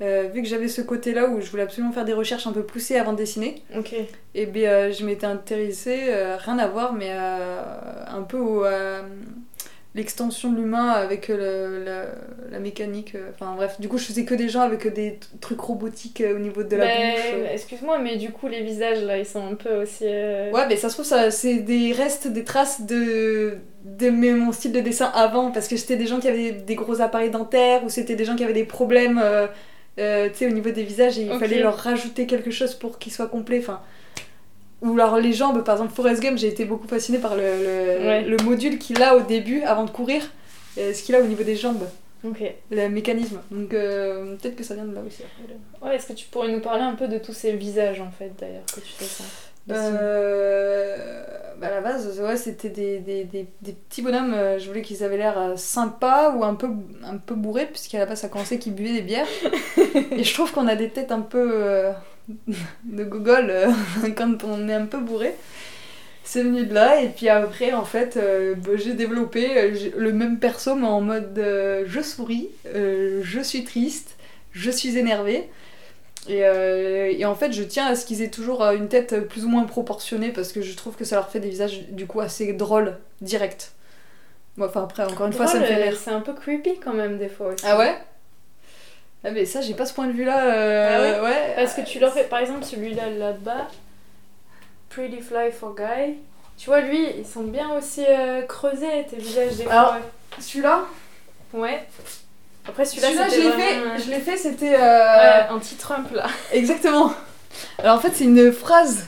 euh, 0.00 0.28
vu 0.32 0.42
que 0.42 0.48
j'avais 0.48 0.68
ce 0.68 0.80
côté-là 0.80 1.28
où 1.28 1.40
je 1.40 1.50
voulais 1.50 1.64
absolument 1.64 1.92
faire 1.92 2.04
des 2.04 2.12
recherches 2.12 2.46
un 2.46 2.52
peu 2.52 2.62
poussées 2.62 2.96
avant 2.96 3.12
de 3.12 3.18
dessiner, 3.18 3.62
et 4.34 4.46
bien 4.46 4.70
euh, 4.70 4.92
je 4.92 5.04
m'étais 5.04 5.26
intéressée, 5.26 6.04
euh, 6.08 6.36
rien 6.36 6.58
à 6.58 6.68
voir, 6.68 6.92
mais 6.92 7.10
un 7.10 8.22
peu 8.22 8.38
au, 8.38 8.64
l'extension 9.94 10.52
de 10.52 10.58
l'humain 10.60 10.90
avec 10.90 11.28
le- 11.28 11.82
la, 11.84 12.04
la 12.52 12.58
mécanique. 12.60 13.16
Enfin 13.34 13.54
bref, 13.56 13.80
du 13.80 13.88
coup 13.88 13.98
je 13.98 14.04
faisais 14.04 14.24
que 14.24 14.34
des 14.34 14.48
gens 14.48 14.60
avec 14.60 14.86
des 14.92 15.18
trucs 15.40 15.60
robotiques 15.60 16.22
au 16.34 16.38
niveau 16.38 16.62
de 16.62 16.76
la 16.76 16.84
Mais, 16.84 17.12
bouche. 17.14 17.22
euh. 17.34 17.46
Excuse-moi, 17.54 17.98
mais 17.98 18.16
du 18.16 18.30
coup, 18.30 18.46
les 18.48 18.62
visages 18.62 19.02
là, 19.02 19.18
ils 19.18 19.26
sont 19.26 19.44
un 19.44 19.54
peu 19.54 19.82
aussi. 19.82 20.04
euh, 20.04 20.52
Ouais, 20.52 20.66
mais 20.68 20.76
ça 20.76 20.88
se 20.90 20.94
trouve, 20.94 21.06
ça, 21.06 21.30
c'est 21.30 21.60
des 21.60 21.92
restes, 21.92 22.28
des 22.28 22.44
traces 22.44 22.82
de, 22.82 23.56
de 23.84 24.10
mes- 24.10 24.32
mon 24.34 24.52
style 24.52 24.72
de 24.72 24.80
dessin 24.80 25.10
avant, 25.14 25.50
parce 25.50 25.66
que 25.68 25.76
c'était 25.76 25.96
des 25.96 26.06
gens 26.06 26.20
qui 26.20 26.28
avaient 26.28 26.52
des 26.52 26.74
gros 26.74 27.00
appareils 27.00 27.30
dentaires, 27.30 27.82
ou 27.84 27.88
c'était 27.88 28.14
des 28.14 28.24
gens 28.26 28.36
qui 28.36 28.44
avaient 28.44 28.52
des 28.52 28.64
problèmes 28.64 29.18
euh, 29.20 29.46
euh, 29.98 30.28
tu 30.30 30.36
sais, 30.36 30.46
au 30.46 30.50
niveau 30.50 30.70
des 30.70 30.82
visages, 30.84 31.18
et 31.18 31.22
il 31.22 31.38
fallait 31.38 31.60
leur 31.60 31.76
rajouter 31.76 32.26
quelque 32.26 32.50
chose 32.50 32.74
pour 32.74 32.98
qu'ils 32.98 33.12
soient 33.12 33.26
complets. 33.26 33.58
Enfin, 33.60 33.80
ou 34.80 34.92
alors 34.94 35.18
les 35.18 35.32
jambes, 35.32 35.64
par 35.64 35.74
exemple, 35.76 35.92
Forrest 35.94 36.22
Gump, 36.22 36.38
j'ai 36.38 36.48
été 36.48 36.64
beaucoup 36.64 36.86
fascinée 36.88 37.18
par 37.18 37.34
le, 37.36 37.42
le, 37.42 38.06
Ouais. 38.06 38.22
le 38.22 38.36
module 38.44 38.78
qu'il 38.78 39.02
a 39.02 39.16
au 39.16 39.22
début, 39.22 39.62
avant 39.62 39.84
de 39.84 39.90
courir, 39.90 40.22
ce 40.76 41.02
qu'il 41.02 41.14
a 41.14 41.20
au 41.20 41.24
niveau 41.26 41.42
des 41.42 41.56
jambes. 41.56 41.84
Le 42.70 42.88
mécanisme. 42.88 43.40
Donc 43.50 43.72
euh, 43.74 44.34
peut-être 44.36 44.56
que 44.56 44.64
ça 44.64 44.74
vient 44.74 44.84
de 44.84 44.94
là 44.94 45.00
aussi. 45.06 45.22
Ouais, 45.80 45.94
est-ce 45.96 46.08
que 46.08 46.12
tu 46.14 46.26
pourrais 46.26 46.48
nous 46.50 46.60
parler 46.60 46.82
un 46.82 46.94
peu 46.94 47.06
de 47.08 47.18
tous 47.18 47.32
ces 47.32 47.52
visages 47.52 48.00
en 48.00 48.10
fait 48.10 48.32
d'ailleurs 48.40 48.64
que 48.66 48.80
tu 48.80 48.92
dessines 48.98 49.24
Euh, 49.70 50.96
bah, 51.58 51.66
à 51.68 51.70
la 51.70 51.80
base, 51.80 52.20
ouais, 52.20 52.36
c'était 52.36 52.70
des, 52.70 52.98
des, 53.00 53.24
des, 53.24 53.46
des 53.62 53.72
petits 53.72 54.02
bonhommes. 54.02 54.32
euh, 54.34 54.58
Je 54.58 54.66
voulais 54.68 54.82
qu'ils 54.82 55.04
avaient 55.04 55.16
l'air 55.18 55.38
euh, 55.38 55.56
sympas 55.56 56.34
ou 56.34 56.44
un 56.44 56.54
peu, 56.54 56.68
un 57.04 57.18
peu 57.18 57.34
bourrés, 57.34 57.66
puisqu'à 57.66 57.98
la 57.98 58.06
base, 58.06 58.20
ça 58.20 58.28
commençait 58.28 58.58
qu'ils 58.58 58.74
buvaient 58.74 58.92
des 58.94 59.02
bières. 59.02 59.26
Et 60.12 60.24
je 60.24 60.34
trouve 60.34 60.52
qu'on 60.52 60.66
a 60.68 60.76
des 60.76 60.88
têtes 60.90 61.12
un 61.12 61.20
peu 61.20 61.50
euh, 61.52 61.92
de 62.84 63.04
gogol 63.04 63.46
euh, 63.50 63.70
quand 64.16 64.44
on 64.44 64.68
est 64.68 64.74
un 64.74 64.86
peu 64.86 64.98
bourré. 64.98 65.34
C'est 66.24 66.42
venu 66.42 66.66
de 66.66 66.74
là, 66.74 67.00
et 67.02 67.08
puis 67.08 67.28
après, 67.30 67.72
en 67.72 67.84
fait, 67.86 68.18
bah, 68.58 68.72
j'ai 68.76 68.92
développé 68.94 69.70
le 69.96 70.12
même 70.12 70.38
perso, 70.38 70.74
mais 70.74 70.86
en 70.86 71.00
mode 71.00 71.32
je 71.86 72.00
souris, 72.02 72.50
je 72.74 73.40
suis 73.42 73.64
triste, 73.64 74.16
je 74.52 74.70
suis 74.70 74.98
énervée. 74.98 75.48
Et, 76.28 76.44
euh, 76.44 77.10
et 77.16 77.24
en 77.24 77.34
fait, 77.34 77.52
je 77.52 77.62
tiens 77.62 77.86
à 77.86 77.94
ce 77.96 78.04
qu'ils 78.04 78.22
aient 78.22 78.30
toujours 78.30 78.62
euh, 78.62 78.74
une 78.74 78.88
tête 78.88 79.28
plus 79.28 79.44
ou 79.44 79.48
moins 79.48 79.64
proportionnée 79.64 80.30
parce 80.30 80.52
que 80.52 80.60
je 80.62 80.76
trouve 80.76 80.94
que 80.96 81.04
ça 81.04 81.16
leur 81.16 81.28
fait 81.30 81.40
des 81.40 81.48
visages 81.48 81.82
du 81.88 82.06
coup 82.06 82.20
assez 82.20 82.52
drôles, 82.52 82.96
directs. 83.20 83.70
Bon, 84.56 84.66
Enfin, 84.66 84.84
après, 84.84 85.04
encore 85.04 85.26
une 85.26 85.32
fois, 85.32 85.46
ça 85.46 85.58
me 85.60 85.64
fait 85.64 85.74
euh, 85.80 85.84
rire. 85.90 85.98
C'est 85.98 86.10
un 86.10 86.20
peu 86.20 86.34
creepy 86.34 86.78
quand 86.80 86.92
même 86.92 87.18
des 87.18 87.28
fois 87.28 87.48
aussi. 87.48 87.64
Ah 87.66 87.78
ouais? 87.78 87.96
Ah, 89.24 89.30
mais 89.30 89.46
ça, 89.46 89.60
j'ai 89.60 89.74
pas 89.74 89.86
ce 89.86 89.94
point 89.94 90.06
de 90.06 90.12
vue-là. 90.12 90.44
euh, 90.54 91.14
Ah 91.18 91.22
ouais, 91.24 91.54
Parce 91.56 91.74
que 91.74 91.80
tu 91.82 91.98
leur 91.98 92.12
fais, 92.12 92.24
par 92.24 92.38
exemple, 92.40 92.64
celui-là 92.64 93.10
là-bas, 93.10 93.68
Pretty 94.90 95.20
Fly 95.20 95.50
for 95.52 95.74
Guy. 95.74 96.16
Tu 96.56 96.66
vois, 96.70 96.80
lui, 96.80 97.04
ils 97.18 97.26
sont 97.26 97.42
bien 97.44 97.70
aussi 97.76 98.04
euh, 98.08 98.42
creusés, 98.42 99.06
tes 99.08 99.16
visages 99.16 99.56
des 99.56 99.66
Alors, 99.66 99.94
fois. 99.94 100.00
Celui-là? 100.40 100.84
Ouais. 101.52 101.86
Après, 102.68 102.84
celui-là, 102.84 103.08
je 103.28 103.36
l'ai 103.36 103.48
vraiment, 103.48 103.56
fait, 103.58 103.76
euh, 103.78 103.98
je 104.04 104.10
l'ai 104.10 104.20
fait, 104.20 104.36
c'était. 104.36 104.74
euh, 104.74 104.78
ouais, 104.78 105.48
anti-Trump 105.50 106.08
là. 106.12 106.26
Exactement. 106.52 107.12
Alors 107.78 107.96
en 107.96 108.00
fait, 108.00 108.10
c'est 108.14 108.24
une 108.24 108.52
phrase 108.52 109.06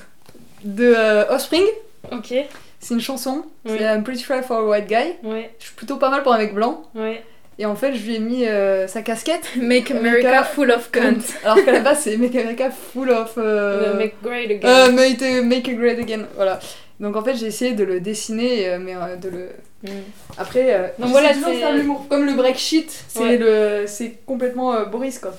de 0.64 0.94
euh, 0.96 1.24
Offspring. 1.30 1.64
Ok. 2.10 2.32
C'est 2.80 2.94
une 2.94 3.00
chanson. 3.00 3.44
Oui. 3.66 3.72
C'est 3.78 3.84
I'm 3.84 4.02
pretty 4.02 4.22
fly 4.22 4.42
for 4.42 4.58
a 4.58 4.64
white 4.64 4.86
guy. 4.88 5.16
Ouais, 5.22 5.50
Je 5.58 5.66
suis 5.66 5.74
plutôt 5.74 5.96
pas 5.96 6.08
mal 6.10 6.22
pour 6.22 6.32
un 6.32 6.38
mec 6.38 6.54
blanc. 6.54 6.82
ouais. 6.94 7.22
Et 7.58 7.66
en 7.66 7.76
fait, 7.76 7.92
je 7.94 8.02
lui 8.06 8.14
ai 8.14 8.20
mis 8.20 8.46
euh, 8.46 8.86
sa 8.88 9.02
casquette. 9.02 9.50
Make 9.56 9.90
America 9.90 10.28
America 10.30 10.44
full 10.44 10.70
of 10.70 10.90
cunt. 10.90 11.18
Alors 11.44 11.62
qu'à 11.62 11.72
la 11.72 11.80
base, 11.80 12.00
c'est 12.04 12.16
Make 12.16 12.34
America 12.34 12.70
full 12.70 13.10
of. 13.10 13.34
euh, 13.36 13.92
Make 13.98 14.14
great 14.22 14.50
again. 14.50 14.92
make, 14.92 15.20
make 15.44 15.68
it 15.68 15.76
great 15.76 15.98
again. 15.98 16.24
Voilà. 16.36 16.58
Donc 17.00 17.16
en 17.16 17.22
fait, 17.22 17.34
j'ai 17.34 17.46
essayé 17.48 17.74
de 17.74 17.84
le 17.84 18.00
dessiner, 18.00 18.78
mais 18.78 18.94
de 19.20 19.28
le. 19.28 19.48
Mm. 19.82 19.88
Après, 20.36 20.74
euh, 20.74 20.88
Donc 20.98 21.10
voilà, 21.10 21.32
toujours 21.32 21.52
faire 21.54 21.72
l'humour. 21.74 22.06
Comme 22.08 22.26
le 22.26 22.34
break 22.34 22.56
shit, 22.58 23.04
c'est 23.08 23.20
Ouais. 23.20 23.38
le, 23.38 23.84
c'est 23.86 24.18
complètement 24.26 24.74
euh, 24.74 24.84
Boris 24.84 25.18
quoi. 25.18 25.32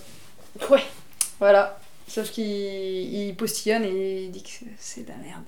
Ouais. 0.70 0.82
Voilà. 1.40 1.78
Sauf 2.08 2.30
qu'il 2.32 2.44
il 2.46 3.36
postillonne 3.36 3.84
et 3.86 4.24
il 4.24 4.32
dit 4.32 4.44
que 4.44 4.50
c'est- 4.80 5.02
de 5.04 5.10
la 5.10 5.16
merde. 5.18 5.44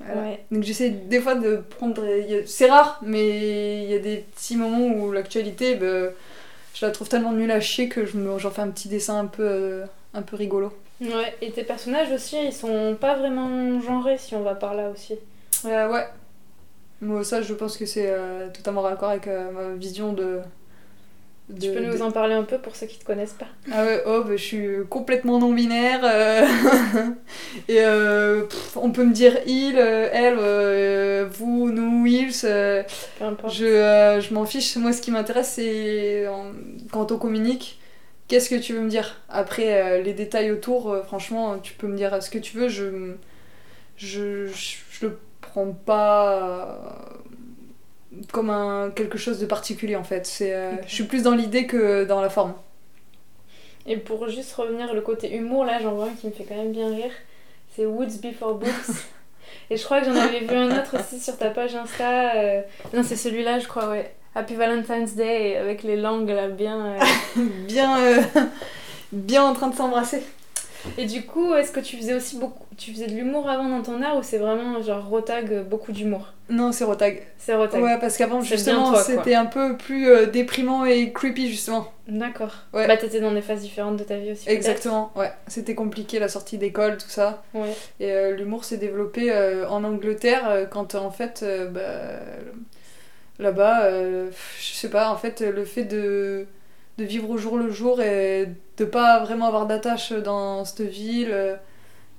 Voilà. 0.00 0.22
Ouais. 0.22 0.44
Donc 0.50 0.62
j'essaie 0.62 0.90
des 0.90 1.20
fois 1.20 1.34
de 1.34 1.56
prendre. 1.56 2.02
C'est 2.46 2.70
rare, 2.70 3.00
mais 3.02 3.82
il 3.84 3.90
y 3.90 3.94
a 3.94 3.98
des 3.98 4.18
petits 4.18 4.56
moments 4.56 4.86
où 4.86 5.10
l'actualité, 5.12 5.74
ben, 5.74 6.10
je 6.74 6.86
la 6.86 6.92
trouve 6.92 7.08
tellement 7.08 7.32
nulle 7.32 7.50
à 7.50 7.60
chier 7.60 7.88
que 7.88 8.06
je 8.06 8.16
j'en 8.38 8.50
fais 8.50 8.62
un 8.62 8.68
petit 8.70 8.88
dessin 8.88 9.18
un 9.18 9.26
peu, 9.26 9.42
euh, 9.42 9.84
un 10.14 10.22
peu 10.22 10.36
rigolo. 10.36 10.72
Ouais, 11.00 11.36
et 11.42 11.50
tes 11.50 11.64
personnages 11.64 12.10
aussi, 12.12 12.36
ils 12.44 12.52
sont 12.52 12.96
pas 13.00 13.14
vraiment 13.14 13.80
genrés 13.80 14.18
si 14.18 14.34
on 14.36 14.42
va 14.42 14.54
par 14.54 14.74
là 14.74 14.88
aussi. 14.90 15.14
Euh, 15.64 15.90
ouais. 15.92 16.06
Moi, 17.00 17.22
ça, 17.24 17.42
je 17.42 17.54
pense 17.54 17.76
que 17.76 17.86
c'est 17.86 18.10
euh, 18.10 18.48
totalement 18.50 18.82
raccord 18.82 19.10
avec 19.10 19.26
euh, 19.28 19.50
ma 19.52 19.74
vision 19.76 20.12
de. 20.12 20.40
de- 21.48 21.60
Tu 21.60 21.70
peux 21.72 21.80
nous 21.84 21.96
de- 21.96 22.02
en 22.02 22.10
parler 22.10 22.34
un 22.34 22.42
peu 22.42 22.58
pour 22.58 22.76
ceux 22.76 22.86
qui 22.86 22.98
te 22.98 23.04
connaissent 23.04 23.32
pas 23.34 23.46
Ah 23.72 23.84
ouais, 23.84 24.02
oh, 24.06 24.22
bah, 24.24 24.36
je 24.36 24.42
suis 24.42 24.68
complètement 24.90 25.38
non-binaire. 25.38 26.00
euh, 26.04 26.44
et 27.68 27.80
euh, 27.80 28.42
pff, 28.44 28.76
on 28.76 28.90
peut 28.90 29.04
me 29.04 29.12
dire 29.12 29.38
il, 29.46 29.78
elle, 29.78 31.26
vous, 31.30 31.70
nous, 31.70 32.06
ils. 32.06 32.32
Peu 33.18 33.24
importe. 33.24 33.54
je 33.54 34.20
je 34.20 34.34
m'en 34.34 34.44
fiche. 34.44 34.76
Moi, 34.76 34.92
ce 34.92 35.00
qui 35.00 35.10
m'intéresse, 35.10 35.52
c'est 35.54 36.26
quand 36.92 37.12
on 37.12 37.18
communique, 37.18 37.78
qu'est-ce 38.28 38.50
que 38.50 38.56
tu 38.56 38.74
veux 38.74 38.80
me 38.80 38.90
dire? 38.90 39.20
Après, 39.28 40.02
les 40.02 40.12
détails 40.14 40.50
autour, 40.50 40.96
franchement, 41.06 41.58
tu 41.58 41.72
peux 41.74 41.86
me 41.86 41.96
dire 41.96 42.22
ce 42.22 42.28
que 42.30 42.38
tu 42.38 42.56
veux. 42.58 42.68
Je, 42.68 43.14
je, 43.96 44.46
je, 44.48 44.76
je 44.90 45.06
le 45.06 45.18
prends 45.40 45.72
pas 45.72 46.34
euh, 46.36 48.22
comme 48.32 48.50
un, 48.50 48.90
quelque 48.90 49.18
chose 49.18 49.38
de 49.38 49.46
particulier, 49.46 49.96
en 49.96 50.04
fait. 50.04 50.26
C'est, 50.26 50.54
euh. 50.54 50.72
Je 50.86 50.94
suis 50.94 51.04
plus 51.04 51.22
dans 51.22 51.34
l'idée 51.34 51.66
que 51.66 52.04
dans 52.04 52.20
la 52.20 52.30
forme. 52.30 52.54
Et 53.86 53.96
pour 53.96 54.28
juste 54.28 54.52
revenir 54.54 54.92
le 54.92 55.00
côté 55.00 55.34
humour, 55.34 55.64
là 55.64 55.78
j'en 55.80 55.94
vois 55.94 56.06
un 56.06 56.12
qui 56.14 56.26
me 56.26 56.32
fait 56.32 56.44
quand 56.44 56.56
même 56.56 56.72
bien 56.72 56.88
rire. 56.90 57.12
C'est 57.74 57.86
Woods 57.86 58.20
Before 58.22 58.54
Books. 58.54 58.70
Et 59.70 59.76
je 59.78 59.84
crois 59.84 60.00
que 60.00 60.06
j'en 60.06 60.16
avais 60.16 60.40
vu 60.40 60.54
un 60.54 60.78
autre 60.78 60.98
aussi 60.98 61.18
sur 61.20 61.36
ta 61.38 61.48
page 61.50 61.74
Insta. 61.74 62.36
euh, 62.36 62.60
Non, 62.92 63.02
c'est 63.02 63.16
celui-là, 63.16 63.58
je 63.60 63.66
crois, 63.68 63.88
ouais. 63.88 64.14
Happy 64.34 64.54
Valentine's 64.54 65.14
Day 65.14 65.56
avec 65.56 65.82
les 65.82 65.96
langues 65.96 66.28
là 66.28 66.48
bien. 66.48 66.86
euh. 66.86 66.98
bien, 67.66 67.96
bien 69.12 69.42
en 69.44 69.54
train 69.54 69.68
de 69.68 69.74
s'embrasser. 69.74 70.22
Et 70.96 71.06
du 71.06 71.22
coup, 71.22 71.54
est-ce 71.54 71.72
que 71.72 71.80
tu 71.80 71.96
faisais 71.96 72.14
aussi 72.14 72.38
beaucoup. 72.38 72.64
Tu 72.76 72.92
faisais 72.92 73.08
de 73.08 73.14
l'humour 73.14 73.48
avant 73.48 73.68
dans 73.68 73.82
ton 73.82 74.00
art 74.02 74.16
ou 74.16 74.22
c'est 74.22 74.38
vraiment 74.38 74.80
genre 74.80 75.06
Rotag 75.08 75.52
euh, 75.52 75.62
beaucoup 75.64 75.90
d'humour? 75.92 76.32
Non, 76.48 76.72
c'est 76.72 76.84
Rotag. 76.84 77.22
C'est 77.36 77.54
Rotag. 77.54 77.82
Ouais, 77.82 77.98
parce 77.98 78.16
qu'avant, 78.16 78.40
justement, 78.40 78.94
c'était 78.96 79.34
un 79.34 79.46
peu 79.46 79.76
plus 79.76 80.08
euh, 80.08 80.26
déprimant 80.26 80.84
et 80.84 81.12
creepy, 81.12 81.48
justement. 81.48 81.92
D'accord. 82.06 82.54
Ouais. 82.72 82.86
Bah 82.86 82.96
t'étais 82.96 83.20
dans 83.20 83.32
des 83.32 83.42
phases 83.42 83.60
différentes 83.60 83.96
de 83.96 84.04
ta 84.04 84.16
vie 84.16 84.32
aussi. 84.32 84.48
Exactement, 84.48 85.12
ouais. 85.14 85.30
C'était 85.46 85.74
compliqué 85.74 86.18
la 86.18 86.28
sortie 86.28 86.56
d'école, 86.56 86.96
tout 86.96 87.10
ça. 87.10 87.42
Ouais. 87.52 87.74
Et 88.00 88.12
euh, 88.12 88.34
l'humour 88.34 88.64
s'est 88.64 88.78
développé 88.78 89.30
euh, 89.30 89.68
en 89.68 89.84
Angleterre 89.84 90.68
quand 90.70 90.94
en 90.94 91.10
fait, 91.10 91.44
bah, 91.70 91.80
là-bas, 93.38 93.90
je 93.90 94.74
sais 94.74 94.88
pas, 94.88 95.10
en 95.10 95.16
fait, 95.16 95.40
le 95.40 95.64
fait 95.64 95.84
de, 95.84 96.46
de 96.98 97.04
vivre 97.04 97.30
au 97.30 97.38
jour 97.38 97.56
le 97.56 97.70
jour 97.70 98.02
et 98.02 98.48
de 98.76 98.84
pas 98.84 99.20
vraiment 99.20 99.46
avoir 99.46 99.66
d'attache 99.66 100.12
dans 100.12 100.64
cette 100.64 100.82
ville, 100.82 101.56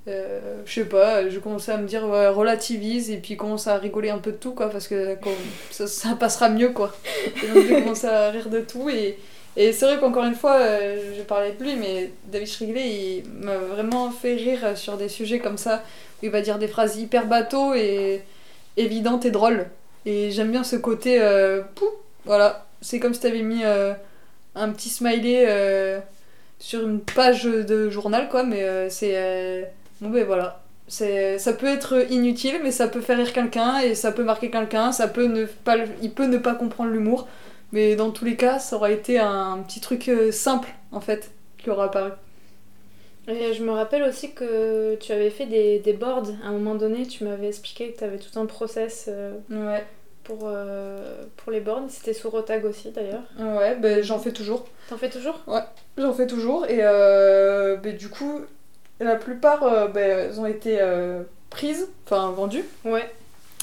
euh, 0.07 0.39
je 0.65 0.73
sais 0.73 0.85
pas, 0.85 1.29
je 1.29 1.37
commençais 1.39 1.73
à 1.73 1.77
me 1.77 1.85
dire 1.85 2.07
ouais, 2.07 2.29
relativise 2.29 3.11
et 3.11 3.17
puis 3.17 3.35
commence 3.37 3.67
à 3.67 3.77
rigoler 3.77 4.09
un 4.09 4.17
peu 4.17 4.31
de 4.31 4.37
tout 4.37 4.53
quoi 4.53 4.69
parce 4.69 4.87
que 4.87 5.17
ça, 5.71 5.85
ça 5.87 6.15
passera 6.15 6.49
mieux 6.49 6.69
quoi. 6.69 6.95
Et 7.43 7.47
donc 7.47 7.67
j'ai 7.67 7.81
commencé 7.81 8.07
à 8.07 8.29
rire 8.29 8.49
de 8.49 8.61
tout 8.61 8.89
et, 8.89 9.17
et 9.57 9.73
c'est 9.73 9.85
vrai 9.85 9.99
qu'encore 9.99 10.23
une 10.23 10.35
fois, 10.35 10.55
euh, 10.55 11.13
je 11.17 11.21
parlais 11.23 11.51
de 11.51 11.63
lui, 11.63 11.75
mais 11.75 12.11
David 12.31 12.47
Shrigley 12.47 13.17
il 13.17 13.23
m'a 13.43 13.57
vraiment 13.57 14.09
fait 14.09 14.35
rire 14.35 14.77
sur 14.77 14.95
des 14.95 15.09
sujets 15.09 15.39
comme 15.39 15.57
ça 15.57 15.83
où 16.21 16.25
il 16.25 16.31
va 16.31 16.41
dire 16.41 16.57
des 16.57 16.67
phrases 16.67 16.97
hyper 16.97 17.27
bateau 17.27 17.73
et 17.73 18.21
évidentes 18.77 19.25
et 19.25 19.31
drôles. 19.31 19.67
Et 20.05 20.31
j'aime 20.31 20.51
bien 20.51 20.63
ce 20.63 20.77
côté 20.77 21.21
euh, 21.21 21.61
voilà, 22.25 22.65
c'est 22.81 22.99
comme 22.99 23.13
si 23.13 23.19
t'avais 23.19 23.41
mis 23.41 23.63
euh, 23.65 23.93
un 24.60 24.72
petit 24.72 24.89
smiley 24.89 25.45
euh, 25.48 26.00
sur 26.60 26.82
une 26.88 27.00
page 27.00 27.43
de 27.43 27.89
journal 27.89 28.30
quoi, 28.30 28.43
mais 28.43 28.63
euh, 28.63 28.89
c'est 28.89 29.13
euh, 29.15 29.63
Bon 30.02 30.10
ben 30.10 30.26
voilà, 30.26 30.62
c'est 30.88 31.38
ça 31.39 31.54
peut 31.54 31.67
être 31.67 32.12
inutile 32.12 32.60
mais 32.63 32.72
ça 32.72 32.88
peut 32.88 33.02
faire 33.02 33.17
rire 33.17 33.34
quelqu'un 33.34 33.80
et 33.80 33.95
ça 33.95 34.12
peut 34.12 34.24
marquer 34.24 34.50
quelqu'un, 34.50 34.91
ça 34.91 35.08
peut 35.08 35.26
ne 35.26 35.45
pas 35.45 35.78
il 36.02 36.12
peut 36.12 36.28
ne 36.28 36.38
pas 36.38 36.56
comprendre 36.56 36.91
l'humour 36.91 37.28
mais 37.72 37.95
dans 37.95 38.12
tous 38.12 38.26
les 38.26 38.36
cas, 38.36 38.60
ça 38.60 38.78
aura 38.78 38.91
été 38.91 39.19
un 39.19 39.60
petit 39.67 39.80
truc 39.82 40.10
simple 40.32 40.69
en 40.91 41.02
fait 41.02 41.32
qui 41.58 41.69
aura 41.69 41.86
apparu. 41.86 42.12
Et 43.30 43.54
je 43.54 43.63
me 43.63 43.72
rappelle 43.72 44.04
aussi 44.04 44.32
que 44.32 44.95
tu 44.95 45.12
avais 45.12 45.30
fait 45.30 45.45
des, 45.45 45.80
des 45.80 45.93
boards 45.93 46.30
à 46.43 46.48
un 46.48 46.52
moment 46.52 46.74
donné, 46.76 47.06
tu 47.06 47.24
m'avais 47.24 47.48
expliqué 47.48 47.91
que 47.91 48.00
tu 48.00 48.04
avais 48.04 48.17
tout 48.17 48.39
un 48.39 48.48
process 48.48 49.06
euh, 49.08 49.34
Ouais. 49.52 49.86
Pour, 50.23 50.41
euh, 50.43 51.23
pour 51.38 51.51
les 51.51 51.60
boards. 51.60 51.84
C'était 51.89 52.13
sous 52.13 52.29
Rotag 52.29 52.65
aussi 52.65 52.91
d'ailleurs. 52.91 53.23
Ouais, 53.39 53.75
ben 53.75 54.03
j'en 54.03 54.19
fais 54.19 54.32
toujours. 54.32 54.67
T'en 54.89 54.97
fais 54.97 55.10
toujours? 55.10 55.39
J'en 55.97 56.13
fais 56.13 56.27
toujours 56.27 56.65
et 56.67 56.79
euh, 56.82 57.75
ben, 57.77 57.95
du 57.95 58.10
coup 58.10 58.41
la 58.99 59.15
plupart 59.15 59.63
euh, 59.63 59.88
ben, 59.88 60.29
elles 60.29 60.39
ont 60.39 60.45
été 60.45 60.77
euh, 60.82 61.23
prises, 61.49 61.88
enfin 62.05 62.32
vendues. 62.32 62.65
Ouais. 62.86 63.10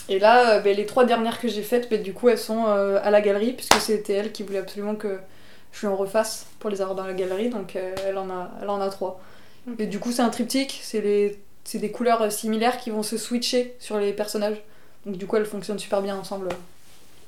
Et 0.08 0.18
là, 0.18 0.56
euh, 0.56 0.60
ben, 0.60 0.76
les 0.76 0.86
trois 0.86 1.04
dernières 1.04 1.40
que 1.40 1.48
j'ai 1.48 1.62
faites, 1.62 1.90
ben, 1.90 2.00
du 2.02 2.12
coup, 2.14 2.28
elles 2.28 2.38
sont 2.38 2.64
à 2.66 3.10
la 3.10 3.20
galerie, 3.20 3.52
puisque 3.52 3.74
c'était 3.80 4.12
elle 4.14 4.32
qui 4.32 4.44
voulait 4.44 4.60
absolument 4.60 4.94
que 4.94 5.18
je 5.72 5.80
lui 5.80 5.88
en 5.88 5.96
refasse 5.96 6.46
pour 6.60 6.70
les 6.70 6.80
avoir 6.80 6.94
dans 6.96 7.06
la 7.06 7.12
galerie, 7.12 7.50
donc 7.50 7.76
elle, 7.76 8.16
en 8.16 8.30
a, 8.30 8.50
elle 8.62 8.68
en 8.70 8.80
a 8.80 8.88
trois. 8.88 9.20
Et 9.78 9.86
du 9.86 9.98
coup, 9.98 10.12
c'est 10.12 10.22
un 10.22 10.28
triptyque, 10.30 10.78
c'est 10.82 11.00
les- 11.00 11.38
c'est 11.64 11.78
des 11.78 11.90
couleurs 11.90 12.30
similaires 12.30 12.78
qui 12.78 12.90
vont 12.90 13.02
se 13.02 13.18
switcher 13.18 13.74
sur 13.80 13.98
les 13.98 14.12
personnages. 14.12 14.62
Donc 15.06 15.16
du 15.16 15.26
coup, 15.26 15.36
elles 15.36 15.46
fonctionnent 15.46 15.78
super 15.78 16.02
bien 16.02 16.16
ensemble. 16.16 16.48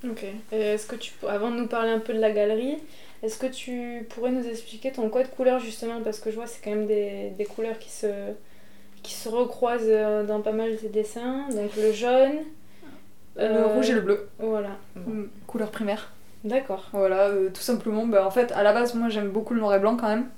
Ok. 0.04 0.24
Est-ce 0.52 0.86
que 0.86 0.96
tu, 0.96 1.12
avant 1.26 1.50
de 1.50 1.56
nous 1.56 1.66
parler 1.66 1.90
un 1.90 2.00
peu 2.00 2.12
de 2.12 2.18
la 2.20 2.30
galerie, 2.30 2.76
est-ce 3.22 3.38
que 3.38 3.46
tu 3.46 4.06
pourrais 4.10 4.30
nous 4.30 4.46
expliquer 4.46 4.92
ton 4.92 5.08
code 5.08 5.30
couleur 5.30 5.58
justement? 5.60 6.00
Parce 6.02 6.20
que 6.20 6.30
je 6.30 6.36
vois 6.36 6.46
c'est 6.46 6.62
quand 6.62 6.70
même 6.70 6.86
des, 6.86 7.30
des 7.36 7.44
couleurs 7.44 7.78
qui 7.78 7.90
se, 7.90 8.06
qui 9.02 9.12
se 9.12 9.28
recroisent 9.28 9.82
euh, 9.86 10.24
dans 10.24 10.40
pas 10.40 10.52
mal 10.52 10.72
de 10.72 10.76
tes 10.76 10.88
dessins. 10.88 11.48
Donc 11.50 11.74
le 11.76 11.92
jaune. 11.92 12.38
le 13.36 13.44
euh, 13.44 13.66
rouge 13.66 13.90
et 13.90 13.94
le 13.94 14.00
bleu, 14.00 14.28
Voilà. 14.38 14.70
Mm, 14.96 15.24
couleur 15.46 15.70
primaire. 15.70 16.12
D'accord. 16.44 16.86
Voilà, 16.92 17.28
euh, 17.28 17.48
tout 17.52 17.62
simplement. 17.62 18.06
Bah, 18.06 18.24
en 18.24 18.30
fait, 18.30 18.52
à 18.52 18.62
la 18.62 18.72
base, 18.72 18.94
moi 18.94 19.08
j'aime 19.08 19.30
beaucoup 19.30 19.54
le 19.54 19.60
noir 19.60 19.74
et 19.74 19.80
blanc 19.80 19.96
quand 19.96 20.08
même. 20.08 20.28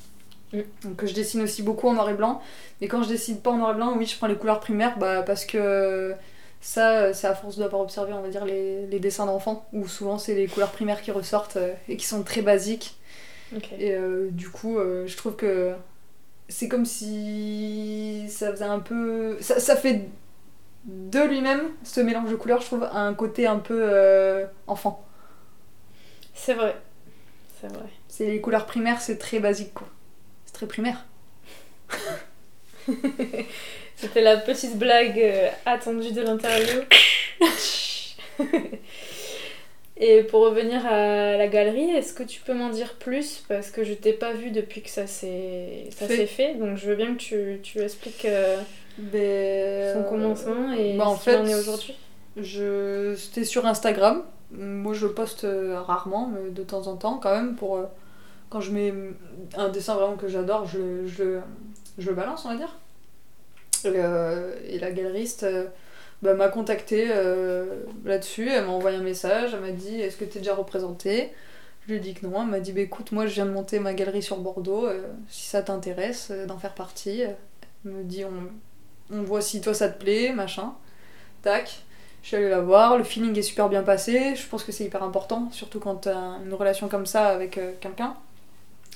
Mm. 0.53 0.61
Donc 0.85 1.05
je 1.05 1.12
dessine 1.12 1.42
aussi 1.42 1.62
beaucoup 1.62 1.88
en 1.88 1.92
noir 1.92 2.09
et 2.09 2.14
blanc. 2.14 2.40
Mais 2.81 2.88
quand 2.88 3.03
je 3.03 3.09
dessine 3.09 3.40
pas 3.40 3.50
en 3.50 3.59
noir 3.59 3.72
et 3.72 3.74
blanc, 3.74 3.94
oui, 3.96 4.07
je 4.07 4.16
prends 4.16 4.26
les 4.26 4.37
couleurs 4.37 4.61
primaires 4.61 4.98
bah, 4.98 5.22
parce 5.22 5.44
que 5.44 6.14
ça, 6.61 7.12
c'est 7.14 7.27
à 7.27 7.35
force 7.35 7.59
d'avoir 7.59 7.83
observé, 7.83 8.12
on 8.12 8.23
va 8.23 8.29
dire, 8.29 8.44
les, 8.44 8.87
les 8.87 9.01
dessins 9.01 9.27
d'enfants, 9.27 9.66
où 9.73 9.88
souvent 9.88 10.18
c'est 10.18 10.35
les 10.35 10.46
couleurs 10.46 10.70
primaires 10.73 11.03
qui 11.03 11.11
ressortent 11.11 11.57
euh, 11.57 11.75
et 11.88 11.96
qui 11.96 12.07
sont 12.07 12.23
très 12.23 12.42
basiques. 12.42 12.96
Et 13.79 13.92
euh, 13.92 14.29
du 14.31 14.49
coup, 14.49 14.79
euh, 14.79 15.07
je 15.07 15.16
trouve 15.16 15.35
que 15.37 15.75
c'est 16.49 16.68
comme 16.68 16.85
si 16.85 18.27
ça 18.29 18.51
faisait 18.53 18.64
un 18.64 18.79
peu. 18.79 19.37
Ça, 19.40 19.59
ça 19.59 19.77
fait 19.77 20.09
de 20.85 21.20
lui-même, 21.20 21.62
ce 21.83 22.01
mélange 22.01 22.31
de 22.31 22.37
couleurs, 22.37 22.61
je 22.61 22.66
trouve, 22.66 22.85
un 22.92 23.12
côté 23.14 23.46
un 23.46 23.59
peu 23.59 23.81
euh, 23.83 24.46
enfant. 24.66 25.05
C'est 26.35 26.55
vrai. 26.55 26.77
C'est 27.61 27.68
vrai. 27.68 27.88
C'est 28.09 28.27
les 28.27 28.40
couleurs 28.40 28.66
primaires, 28.66 29.01
c'est 29.01 29.18
très 29.18 29.40
basique 29.40 29.75
quoi. 29.75 29.88
C'est 30.46 30.55
très 30.55 30.66
primaire. 30.66 31.05
C'était 34.00 34.22
la 34.22 34.36
petite 34.38 34.78
blague 34.78 35.18
euh, 35.18 35.48
attendue 35.66 36.12
de 36.12 36.22
l'interview. 36.22 36.80
Et 40.02 40.22
pour 40.22 40.40
revenir 40.46 40.86
à 40.86 41.36
la 41.36 41.46
galerie, 41.48 41.90
est-ce 41.90 42.14
que 42.14 42.22
tu 42.22 42.40
peux 42.40 42.54
m'en 42.54 42.70
dire 42.70 42.94
plus? 42.94 43.44
Parce 43.48 43.70
que 43.70 43.84
je 43.84 43.92
t'ai 43.92 44.14
pas 44.14 44.32
vu 44.32 44.50
depuis 44.50 44.80
que 44.80 44.88
ça 44.88 45.06
s'est 45.06 45.88
Fait. 45.90 46.26
fait. 46.26 46.54
Donc 46.54 46.78
je 46.78 46.86
veux 46.86 46.96
bien 46.96 47.12
que 47.14 47.18
tu, 47.20 47.60
tu 47.62 47.80
expliques 47.80 48.24
euh, 48.24 48.56
Ben, 48.96 49.92
son 49.94 50.04
commencement 50.08 50.72
et 50.72 50.96
bah, 50.96 51.06
en 51.06 51.16
ce 51.18 51.24
qu'il 51.24 51.34
en 51.34 51.44
fait, 51.44 51.50
est 51.50 51.54
aujourd'hui. 51.54 51.94
Je... 52.38 53.14
C'était 53.14 53.44
sur 53.44 53.66
Instagram. 53.66 54.22
Moi, 54.52 54.94
je 54.94 55.06
poste 55.06 55.44
euh, 55.44 55.78
rarement, 55.80 56.28
mais 56.34 56.50
de 56.50 56.62
temps 56.62 56.86
en 56.86 56.96
temps, 56.96 57.18
quand 57.22 57.34
même, 57.34 57.54
pour... 57.54 57.76
euh, 57.76 57.84
Quand 58.48 58.62
je 58.62 58.70
mets 58.72 58.94
un 59.56 59.68
dessin 59.68 59.94
vraiment 59.96 60.16
que 60.16 60.28
j'adore, 60.28 60.66
je, 60.66 61.06
je, 61.06 61.40
je 61.98 62.08
le 62.08 62.14
balance, 62.14 62.46
on 62.46 62.48
va 62.48 62.56
dire. 62.56 62.74
Et, 63.87 64.79
la 64.79 64.90
galeriste 64.90 65.45
euh, 65.45 65.66
bah, 66.23 66.35
m'a 66.35 66.49
contacté 66.49 67.09
euh, 67.11 67.83
là-dessus. 68.05 68.49
Elle 68.49 68.64
m'a 68.64 68.73
envoyé 68.73 68.99
un 68.99 69.03
message. 69.03 69.55
Elle 69.55 69.61
m'a 69.61 69.71
dit 69.71 70.01
Est-ce 70.01 70.16
que 70.16 70.25
tu 70.25 70.38
es 70.38 70.40
déjà 70.40 70.55
représentée? 70.55 71.33
Je 71.87 71.93
lui 71.93 71.99
ai 71.99 72.01
dit 72.01 72.14
que 72.14 72.27
non. 72.27 72.43
Elle 72.43 72.49
m'a 72.49 72.61
dit 72.61 72.73
bah, 72.73 72.81
Écoute, 72.81 73.12
moi, 73.12 73.27
je 73.27 73.35
viens 73.35 73.47
de 73.47 73.53
monter 73.53 73.79
ma 73.79 73.95
galerie 73.95 74.23
sur 74.23 74.38
Bordeaux. 74.38 74.87
euh, 74.87 75.03
si 75.29 75.47
ça 75.47 75.62
t'intéresse 75.62 76.29
euh, 76.31 76.47
d'en 76.47 76.59
faire 76.59 76.75
partie, 76.75 77.23
elle 77.23 77.37
me 77.85 78.03
dit 78.05 78.25
on, 78.25 79.23
voit 79.23 79.40
si 79.40 79.61
toi 79.61 79.75
ça 79.75 79.88
te 79.88 79.99
plaît, 80.01 80.33
machin. 80.33 80.75
Tac. 81.43 81.83
Je 82.23 82.29
suis 82.29 82.37
allée 82.37 82.51
la 82.51 82.61
voir, 82.61 82.99
le 82.99 83.05
feeling 83.05 83.37
est 83.38 83.43
super 83.43 83.71
bien 83.71 83.83
passé. 83.83 84.37
Je 84.37 84.47
pense 84.47 84.62
que 84.62 84.73
c'est 84.73 84.85
hyper 84.85 85.03
important, 85.03 85.49
surtout 85.53 85.81
quand 85.81 85.97
t'as 85.97 86.38
une 86.45 86.53
relation 86.53 86.87
comme 86.88 87.07
ça 87.07 87.29
avec 87.29 87.59
quelqu'un. 87.81 88.14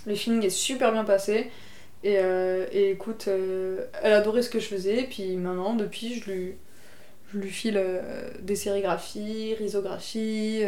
Le 0.04 0.14
feeling 0.14 0.44
est 0.44 0.50
super 0.50 0.92
bien 0.92 1.04
passé. 1.04 1.50
Et, 2.04 2.18
euh, 2.18 2.66
et 2.70 2.90
écoute, 2.90 3.24
euh, 3.28 3.86
elle 4.02 4.12
adorait 4.12 4.42
ce 4.42 4.50
que 4.50 4.60
je 4.60 4.66
faisais. 4.66 5.00
Et 5.00 5.04
puis 5.04 5.36
maintenant, 5.36 5.74
depuis, 5.74 6.20
je 6.20 6.30
lui, 6.30 6.54
je 7.32 7.38
lui 7.38 7.50
file 7.50 7.76
euh, 7.78 8.30
des 8.40 8.56
sérigraphies, 8.56 9.54
risographies, 9.58 10.62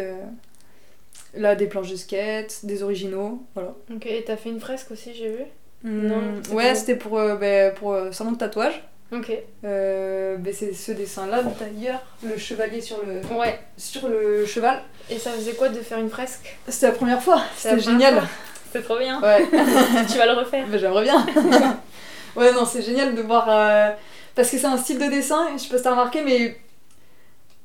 là 1.35 1.55
des 1.55 1.66
planches 1.66 1.90
de 1.90 1.96
skate, 1.96 2.61
des 2.64 2.83
originaux. 2.83 3.42
Voilà. 3.55 3.75
Ok, 3.94 4.07
et 4.07 4.25
t'as 4.25 4.37
fait 4.37 4.49
une 4.49 4.61
fresque 4.61 4.90
aussi, 4.90 5.14
j'ai 5.14 5.29
vu? 5.29 5.44
Hum, 5.85 6.40
c'était 6.42 6.55
ouais, 6.57 6.75
c'était 6.75 6.96
pour, 6.96 7.12
ben, 7.38 7.72
pour 7.75 7.94
salon 8.12 8.33
de 8.33 8.38
tatouage. 8.38 8.83
Ok. 9.12 9.31
Euh, 9.64 10.37
ben, 10.37 10.53
c'est 10.53 10.72
ce 10.72 10.90
dessin-là 10.92 11.42
d'ailleurs, 11.42 12.03
le 12.25 12.37
chevalier 12.37 12.81
sur 12.81 12.99
le, 13.05 13.20
Ouais. 13.37 13.61
sur 13.77 14.09
le 14.09 14.44
cheval. 14.46 14.81
Et 15.11 15.18
ça 15.18 15.31
faisait 15.33 15.53
quoi 15.53 15.68
de 15.68 15.79
faire 15.81 15.99
une 15.99 16.11
fresque? 16.11 16.57
C'était 16.66 16.87
la 16.88 16.92
première 16.92 17.22
fois, 17.22 17.42
c'était 17.57 17.79
génial. 17.79 18.22
C'est 18.77 18.83
trop 18.83 18.99
bien. 18.99 19.21
Ouais, 19.23 19.47
tu 20.11 20.19
vas 20.19 20.27
le 20.27 20.33
refaire. 20.39 20.67
Ben, 20.69 20.79
j'aimerais 20.79 21.03
bien. 21.05 21.25
ouais, 22.37 22.53
non, 22.53 22.65
c'est 22.65 22.83
génial 22.83 23.15
de 23.15 23.23
voir. 23.23 23.47
euh, 23.49 23.91
Parce 24.35 24.51
que 24.51 24.59
c'est 24.59 24.67
un 24.67 24.77
style 24.77 24.99
de 24.99 25.07
dessin, 25.07 25.49
je 25.57 25.62
sais 25.62 25.69
pas 25.69 25.79
si 25.79 25.83
t'as 25.85 25.91
remarqué, 25.93 26.23
mais 26.23 26.59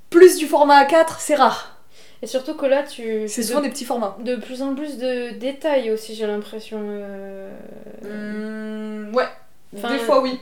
plus 0.10 0.38
du 0.38 0.48
format 0.48 0.84
A4, 0.84 1.16
c'est 1.20 1.36
rare. 1.36 1.78
Et 2.22 2.28
surtout 2.28 2.54
que 2.56 2.66
là, 2.68 2.84
tu. 2.84 3.28
C'est 3.28 3.42
de- 3.42 3.48
souvent 3.48 3.62
des 3.62 3.70
petits 3.70 3.86
formats. 3.86 4.16
De 4.20 4.36
plus 4.36 4.62
en 4.62 4.76
plus 4.76 4.98
de 4.98 5.32
détails 5.32 5.90
aussi, 5.92 6.14
j'ai 6.16 6.28
l'impression. 6.28 6.80
euh, 6.82 7.50
Hum, 8.06 9.16
ouais, 9.16 9.28
Enfin, 9.76 9.90
des 9.92 9.98
fois 10.00 10.22
oui. 10.22 10.40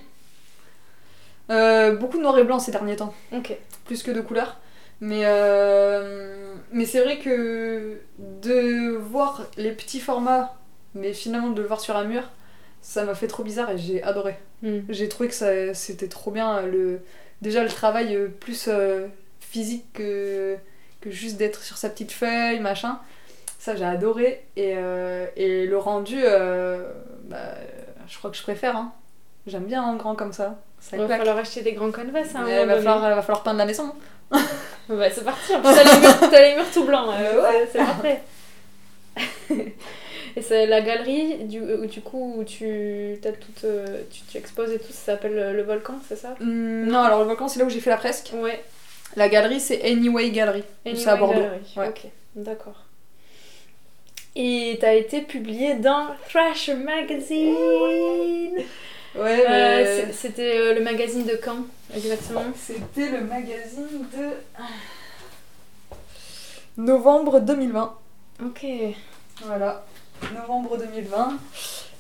Euh, 1.50 1.96
beaucoup 1.96 2.18
de 2.18 2.24
noir 2.24 2.38
et 2.38 2.44
blanc 2.44 2.60
ces 2.60 2.72
derniers 2.72 2.96
temps. 2.96 3.14
Ok. 3.32 3.58
plus 3.86 4.04
que 4.04 4.12
de 4.12 4.22
couleurs. 4.22 4.58
Mais, 5.02 5.22
euh, 5.24 6.54
mais 6.74 6.86
c'est 6.86 7.00
vrai 7.02 7.18
que 7.18 8.02
de 8.20 8.98
voir 8.98 9.44
les 9.58 9.72
petits 9.72 10.00
formats, 10.02 10.54
mais 10.96 11.14
finalement 11.14 11.50
de 11.50 11.62
le 11.62 11.68
voir 11.68 11.80
sur 11.80 11.96
un 11.96 12.04
mur, 12.06 12.24
ça 12.82 13.04
m'a 13.04 13.16
fait 13.16 13.28
trop 13.28 13.44
bizarre 13.44 13.70
et 13.72 13.78
j'ai 13.78 14.02
adoré. 14.04 14.38
Hmm. 14.62 14.80
J'ai 14.90 15.10
trouvé 15.10 15.30
que 15.30 15.36
ça- 15.36 15.74
c'était 15.74 16.08
trop 16.08 16.32
bien. 16.32 16.62
Le, 16.62 17.02
déjà 17.42 17.64
le 17.64 17.70
travail 17.70 18.16
euh, 18.16 18.28
plus 18.28 18.68
euh, 18.68 19.08
physique 19.40 19.86
que, 19.94 20.56
que 21.02 21.10
juste 21.12 21.38
d'être 21.38 21.62
sur 21.64 21.78
sa 21.78 21.90
petite 21.90 22.12
feuille, 22.12 22.60
machin. 22.60 23.00
Ça 23.60 23.76
j'ai 23.76 23.86
adoré. 23.86 24.46
Et, 24.56 24.74
euh, 24.78 25.26
et 25.36 25.66
le 25.66 25.78
rendu, 25.78 26.18
euh, 26.24 26.92
bah, 27.26 27.38
je 28.08 28.18
crois 28.18 28.30
que 28.32 28.38
je 28.38 28.44
préfère. 28.44 28.76
hein. 28.78 28.94
J'aime 29.48 29.66
bien 29.66 29.82
en 29.84 29.96
grand 29.96 30.16
comme 30.16 30.34
ça. 30.34 30.60
Ça 30.80 30.96
Il 30.98 31.04
va 31.04 31.18
falloir 31.18 31.38
acheter 31.38 31.62
des 31.62 31.74
grands 31.74 31.92
canvas 31.92 32.20
un 32.36 32.40
moment 32.42 32.62
il 32.62 32.66
va 32.68 32.76
falloir, 32.78 33.00
va 33.02 33.22
falloir 33.22 33.44
peindre 33.44 33.58
la 33.60 33.66
maison. 33.66 33.94
Bah, 34.90 35.08
c'est 35.12 35.24
parti. 35.24 35.54
T'as 35.62 35.84
les 35.84 36.00
murs, 36.00 36.20
t'as 36.32 36.42
les 36.42 36.56
murs 36.56 36.72
tout 36.74 36.84
blancs. 36.84 37.10
euh, 37.14 37.34
Euh, 37.36 37.42
ouais. 37.44 37.70
C'est 37.72 37.78
parfait. 37.78 38.22
et 40.36 40.42
c'est 40.42 40.66
la 40.66 40.82
galerie 40.82 41.44
du, 41.46 41.62
où, 41.62 41.86
du 41.86 42.02
coup 42.02 42.36
où 42.38 42.44
tu, 42.44 42.66
euh, 42.66 44.02
tu, 44.12 44.22
tu 44.30 44.38
exposes 44.38 44.72
et 44.72 44.80
tout, 44.80 44.92
ça 44.92 45.14
s'appelle 45.14 45.34
le, 45.36 45.54
le 45.56 45.64
volcan, 45.64 45.96
c'est 46.08 46.16
ça? 46.16 46.36
Hum, 46.42 46.86
non, 46.86 47.00
alors 47.00 47.20
le 47.20 47.26
volcan, 47.26 47.48
c'est 47.48 47.60
là 47.60 47.66
où 47.66 47.70
j'ai 47.70 47.80
fait 47.80 47.90
la 47.90 47.98
fresque. 47.98 48.32
Ouais. 48.36 48.64
La 49.16 49.28
galerie, 49.30 49.60
c'est 49.60 49.82
Anyway 49.84 50.30
Gallery. 50.32 50.64
Anyway 50.86 51.02
c'est 51.02 51.10
à 51.10 51.16
Bordeaux. 51.16 51.40
Gallery. 51.42 51.74
Ouais. 51.78 51.88
Ok, 51.90 52.02
d'accord. 52.36 52.86
Et 54.36 54.78
t'as 54.80 54.94
été 54.94 55.22
publié 55.22 55.74
dans 55.76 56.08
Thrasher 56.30 56.76
Magazine. 56.76 57.56
Ouais, 59.16 59.44
Euh, 59.46 59.50
mais- 59.50 59.86
c'est- 59.86 60.14
C'était 60.14 60.58
euh, 60.60 60.74
le 60.76 60.82
magazine 60.82 61.26
de 61.26 61.38
Caen, 61.44 61.66
exactement? 61.96 62.44
C'était 62.56 63.10
le 63.10 63.22
magazine 63.22 64.06
de 64.16 64.62
novembre 66.78 67.40
2020. 67.40 67.98
Ok. 68.46 68.66
Voilà, 69.44 69.84
novembre 70.34 70.78
2020. 70.78 71.38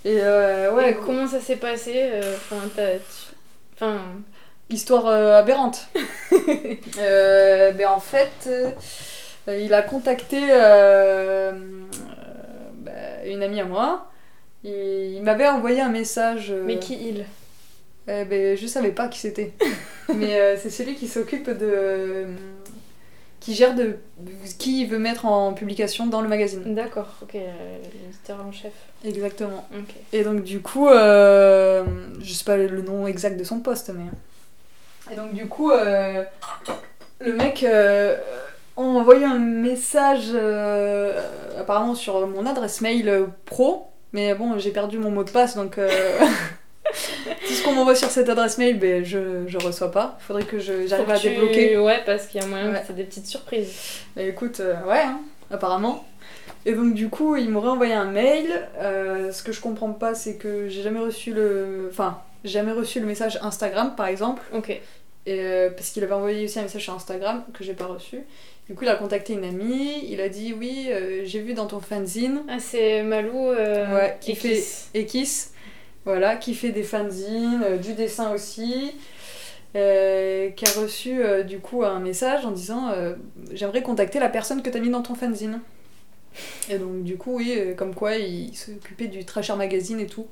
Et 0.05 0.19
euh, 0.21 0.73
ouais, 0.73 0.91
Et 0.91 0.95
comment 0.95 1.27
ça 1.27 1.39
s'est 1.39 1.57
passé 1.57 1.93
euh, 1.95 2.35
Enfin, 3.75 4.01
histoire 4.69 5.07
euh, 5.07 5.39
aberrante. 5.39 5.87
Ben 6.95 7.87
en 7.87 7.99
fait, 7.99 8.49
il 9.47 9.73
a 9.73 9.81
contacté 9.81 10.47
bah, 12.77 12.91
une 13.25 13.43
amie 13.43 13.61
à 13.61 13.65
moi. 13.65 14.05
Et 14.63 15.13
il 15.15 15.23
m'avait 15.23 15.47
envoyé 15.47 15.81
un 15.81 15.89
message. 15.89 16.53
mais 16.65 16.79
qui 16.79 16.95
il? 16.95 17.25
Eh 18.11 18.25
ben, 18.25 18.57
je 18.57 18.65
savais 18.65 18.91
pas 18.91 19.07
qui 19.07 19.19
c'était. 19.19 19.53
Mais 20.15 20.39
euh, 20.39 20.57
c'est 20.57 20.71
celui 20.71 20.95
qui 20.95 21.07
s'occupe 21.07 21.49
de. 21.49 22.25
Qui 23.39 23.53
gère 23.55 23.75
de. 23.75 23.97
qui 24.57 24.85
veut 24.85 24.99
mettre 24.99 25.25
en 25.25 25.53
publication 25.53 26.07
dans 26.07 26.21
le 26.21 26.27
magazine. 26.27 26.75
D'accord, 26.75 27.07
ok, 27.21 27.35
euh, 27.35 27.77
l'éditeur 27.93 28.45
en 28.45 28.51
chef. 28.51 28.73
Exactement. 29.05 29.67
Ok. 29.73 29.95
Et 30.13 30.23
donc, 30.23 30.43
du 30.43 30.61
coup, 30.61 30.89
euh, 30.89 31.83
je 32.21 32.33
sais 32.33 32.43
pas 32.43 32.57
le 32.57 32.81
nom 32.81 33.07
exact 33.07 33.37
de 33.37 33.43
son 33.43 33.59
poste, 33.59 33.91
mais. 33.95 34.05
Et 35.11 35.15
donc, 35.15 35.33
du 35.33 35.47
coup, 35.47 35.71
euh, 35.71 36.23
le 37.19 37.33
mec 37.33 37.63
euh, 37.63 38.17
a 38.77 38.81
envoyé 38.81 39.25
un 39.25 39.39
message 39.39 40.35
apparemment 41.57 41.95
sur 41.95 42.27
mon 42.27 42.45
adresse 42.45 42.81
mail 42.81 43.25
pro. 43.45 43.87
Mais 44.11 44.33
bon, 44.33 44.57
j'ai 44.57 44.71
perdu 44.71 44.97
mon 44.97 45.11
mot 45.11 45.23
de 45.23 45.29
passe 45.31 45.55
donc. 45.55 45.79
qu'on 47.69 47.75
m'envoie 47.75 47.95
sur 47.95 48.09
cette 48.09 48.29
adresse 48.29 48.57
mail, 48.57 48.77
ben, 48.79 49.03
je, 49.03 49.43
je 49.47 49.57
reçois 49.57 49.91
pas. 49.91 50.17
Faudrait 50.19 50.43
que 50.43 50.59
j'arrive 50.59 51.09
à 51.09 51.17
tu- 51.17 51.29
débloquer. 51.29 51.77
Ouais, 51.77 52.01
parce 52.05 52.27
qu'il 52.27 52.41
y 52.41 52.43
a 52.43 52.47
moyen 52.47 52.71
Ouais. 52.71 52.79
que 52.81 52.87
c'est 52.87 52.95
des 52.95 53.03
petites 53.03 53.27
surprises. 53.27 53.73
Et 54.17 54.27
écoute, 54.27 54.59
euh, 54.59 54.73
ouais, 54.87 54.99
hein, 55.01 55.19
apparemment. 55.51 56.05
Et 56.65 56.73
donc 56.73 56.93
du 56.93 57.09
coup, 57.09 57.35
il 57.37 57.49
m'aurait 57.49 57.69
envoyé 57.69 57.93
un 57.93 58.05
mail. 58.11 58.67
Euh, 58.79 59.31
ce 59.31 59.43
que 59.43 59.51
je 59.51 59.61
comprends 59.61 59.93
pas, 59.93 60.13
c'est 60.13 60.35
que 60.35 60.67
j'ai 60.67 60.81
jamais 60.81 60.99
reçu 60.99 61.31
le, 61.33 61.87
enfin, 61.91 62.19
jamais 62.43 62.71
reçu 62.73 62.99
le 62.99 63.05
message 63.05 63.39
Instagram, 63.41 63.93
par 63.95 64.07
exemple, 64.07 64.41
Ok. 64.53 64.69
et, 64.69 64.81
euh, 65.27 65.69
parce 65.69 65.89
qu'il 65.91 66.03
avait 66.03 66.13
envoyé 66.13 66.43
aussi 66.45 66.59
un 66.59 66.63
message 66.63 66.83
sur 66.83 66.93
Instagram 66.93 67.43
que 67.53 67.63
j'ai 67.63 67.73
pas 67.73 67.85
reçu. 67.85 68.19
Du 68.67 68.75
coup, 68.75 68.83
il 68.83 68.89
a 68.89 68.95
contacté 68.95 69.33
une 69.33 69.45
amie. 69.45 70.03
Il 70.09 70.21
a 70.21 70.29
dit 70.29 70.53
oui, 70.57 70.89
euh, 70.91 71.21
j'ai 71.25 71.39
vu 71.39 71.53
dans 71.55 71.65
ton 71.65 71.79
fanzine 71.79 72.41
Ah, 72.49 72.59
c'est 72.59 73.01
Malou 73.03 73.47
euh, 73.49 73.95
Ouais, 73.95 74.17
qui 74.21 74.31
et 74.31 74.35
fait- 74.35 75.05
Kiss. 75.05 75.51
Voilà, 76.05 76.35
qui 76.35 76.53
fait 76.55 76.71
des 76.71 76.83
fanzines, 76.83 77.61
euh, 77.63 77.77
du 77.77 77.93
dessin 77.93 78.33
aussi, 78.33 78.93
euh, 79.75 80.49
qui 80.51 80.65
a 80.65 80.71
reçu 80.81 81.23
euh, 81.23 81.43
du 81.43 81.59
coup 81.59 81.83
un 81.83 81.99
message 81.99 82.45
en 82.45 82.51
disant 82.51 82.91
j'aimerais 83.51 83.83
contacter 83.83 84.19
la 84.19 84.29
personne 84.29 84.61
que 84.61 84.69
t'as 84.69 84.79
mis 84.79 84.89
dans 84.89 85.01
ton 85.01 85.15
fanzine. 85.15 85.59
Et 86.69 86.77
donc, 86.77 87.03
du 87.03 87.17
coup, 87.17 87.37
oui, 87.37 87.73
comme 87.75 87.95
quoi 87.95 88.15
il 88.15 88.55
s'occupait 88.55 89.07
du 89.07 89.25
Trasher 89.25 89.55
Magazine 89.55 89.99
et 89.99 90.05
tout. 90.05 90.27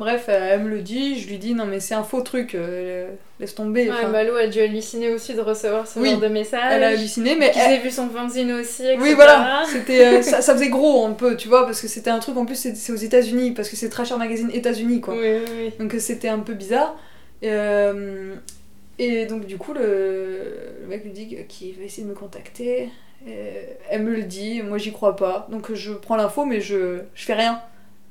Bref, 0.00 0.24
euh, 0.30 0.48
elle 0.54 0.60
me 0.62 0.70
le 0.70 0.80
dit, 0.80 1.20
je 1.20 1.28
lui 1.28 1.36
dis 1.36 1.52
non, 1.54 1.66
mais 1.66 1.78
c'est 1.78 1.92
un 1.94 2.02
faux 2.02 2.22
truc, 2.22 2.54
euh, 2.54 3.10
laisse 3.38 3.54
tomber. 3.54 3.90
Ouais, 3.90 4.06
Malou 4.10 4.34
a 4.34 4.46
dû 4.46 4.58
halluciner 4.60 5.12
aussi 5.12 5.34
de 5.34 5.42
recevoir 5.42 5.86
ce 5.86 5.98
Oui, 5.98 6.12
genre 6.12 6.20
de 6.20 6.28
message. 6.28 6.72
elle 6.72 6.82
a 6.82 6.88
halluciné, 6.88 7.36
mais 7.38 7.50
Qu'ils 7.50 7.60
elle- 7.60 7.82
vu 7.82 7.90
son 7.90 8.08
fanzine 8.08 8.50
aussi, 8.52 8.82
etc. 8.82 8.96
Oui, 8.98 9.12
voilà, 9.14 9.62
c'était, 9.70 10.06
euh, 10.06 10.22
ça, 10.22 10.40
ça 10.40 10.54
faisait 10.54 10.70
gros 10.70 11.04
un 11.06 11.12
peu, 11.12 11.36
tu 11.36 11.48
vois, 11.48 11.66
parce 11.66 11.82
que 11.82 11.86
c'était 11.86 12.08
un 12.08 12.18
truc, 12.18 12.36
en 12.38 12.46
plus, 12.46 12.56
c'est 12.74 12.92
aux 12.92 12.96
États-Unis, 12.96 13.50
parce 13.52 13.68
que 13.68 13.76
c'est 13.76 13.90
Trasher 13.90 14.16
Magazine 14.16 14.50
États-Unis, 14.54 15.02
quoi. 15.02 15.12
Oui, 15.14 15.20
oui, 15.44 15.52
oui. 15.58 15.72
Donc 15.78 15.94
c'était 16.00 16.28
un 16.28 16.38
peu 16.40 16.54
bizarre. 16.54 16.96
Et, 17.42 17.48
euh, 17.52 18.34
et 18.98 19.26
donc 19.26 19.44
du 19.44 19.58
coup, 19.58 19.74
le, 19.74 19.80
le 20.80 20.86
mec 20.88 21.04
lui 21.04 21.10
dit 21.12 21.36
qu'il 21.46 21.76
va 21.76 21.84
essayer 21.84 22.04
de 22.04 22.08
me 22.08 22.14
contacter. 22.14 22.88
Elle 23.90 24.02
me 24.02 24.14
le 24.16 24.22
dit, 24.22 24.62
moi 24.62 24.78
j'y 24.78 24.92
crois 24.92 25.14
pas. 25.14 25.46
Donc 25.50 25.74
je 25.74 25.92
prends 25.92 26.16
l'info, 26.16 26.46
mais 26.46 26.62
je, 26.62 27.00
je 27.14 27.24
fais 27.24 27.34
rien. 27.34 27.60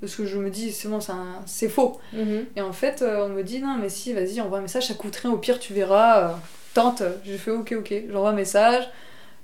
Parce 0.01 0.15
que 0.15 0.25
je 0.25 0.37
me 0.37 0.49
dis, 0.49 0.71
c'est 0.71 0.87
bon, 0.87 0.99
c'est 1.45 1.67
faux. 1.69 1.99
Mhm. 2.13 2.45
Et 2.55 2.61
en 2.61 2.71
fait, 2.71 3.01
euh, 3.01 3.25
on 3.25 3.29
me 3.29 3.43
dit, 3.43 3.59
non, 3.59 3.75
mais 3.79 3.89
si, 3.89 4.13
vas-y, 4.13 4.39
envoie 4.39 4.59
un 4.59 4.61
message, 4.61 4.87
ça 4.87 4.93
coûte 4.93 5.15
rien, 5.17 5.31
au 5.31 5.37
pire, 5.37 5.59
tu 5.59 5.73
verras. 5.73 6.29
euh, 6.29 6.33
tente. 6.73 7.03
J'ai 7.25 7.37
fait, 7.37 7.51
ok, 7.51 7.73
ok. 7.79 7.93
J'envoie 8.09 8.29
un 8.29 8.33
message. 8.33 8.89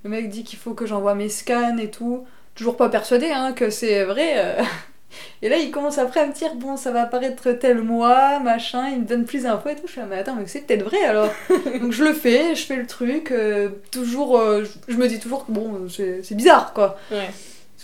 Le 0.04 0.10
mec 0.10 0.30
dit 0.30 0.44
qu'il 0.44 0.60
faut 0.60 0.74
que 0.74 0.86
j'envoie 0.86 1.16
mes 1.16 1.30
scans 1.30 1.78
et 1.78 1.90
tout. 1.92 2.26
Toujours 2.54 2.78
pas 2.78 2.88
persuadé 2.90 3.30
hein, 3.32 3.52
que 3.54 3.70
c'est 3.70 4.04
vrai. 4.06 4.34
euh. 4.38 4.64
Et 5.42 5.48
là, 5.50 5.58
il 5.58 5.72
commence 5.72 5.98
après 5.98 6.20
à 6.22 6.28
me 6.28 6.34
dire, 6.34 6.56
bon, 6.56 6.76
ça 6.78 6.92
va 6.92 7.04
apparaître 7.04 7.50
tel 7.54 7.82
mois, 7.82 8.40
machin. 8.40 8.90
Il 8.92 9.00
me 9.02 9.06
donne 9.06 9.26
plus 9.26 9.44
d'infos 9.44 9.70
et 9.70 9.76
tout. 9.76 9.88
Je 9.88 9.94
fais, 9.94 10.02
ah, 10.02 10.08
mais 10.10 10.18
attends, 10.20 10.36
mais 10.36 10.46
c'est 10.46 10.62
peut-être 10.62 10.84
vrai 10.84 11.04
alors. 11.06 11.30
Donc 11.82 11.92
je 11.92 12.04
le 12.04 12.14
fais, 12.14 12.54
je 12.56 12.66
fais 12.66 12.76
le 12.76 12.86
truc. 12.86 13.32
euh, 13.32 13.70
toujours, 13.92 14.38
euh, 14.40 14.64
je, 14.66 14.94
je 14.94 14.98
me 14.98 15.08
dis 15.08 15.20
toujours 15.20 15.46
que 15.46 15.52
bon, 15.52 15.88
c'est 15.90 16.22
c'est 16.24 16.36
bizarre 16.36 16.74
quoi. 16.74 16.98
Ouais. 17.12 17.30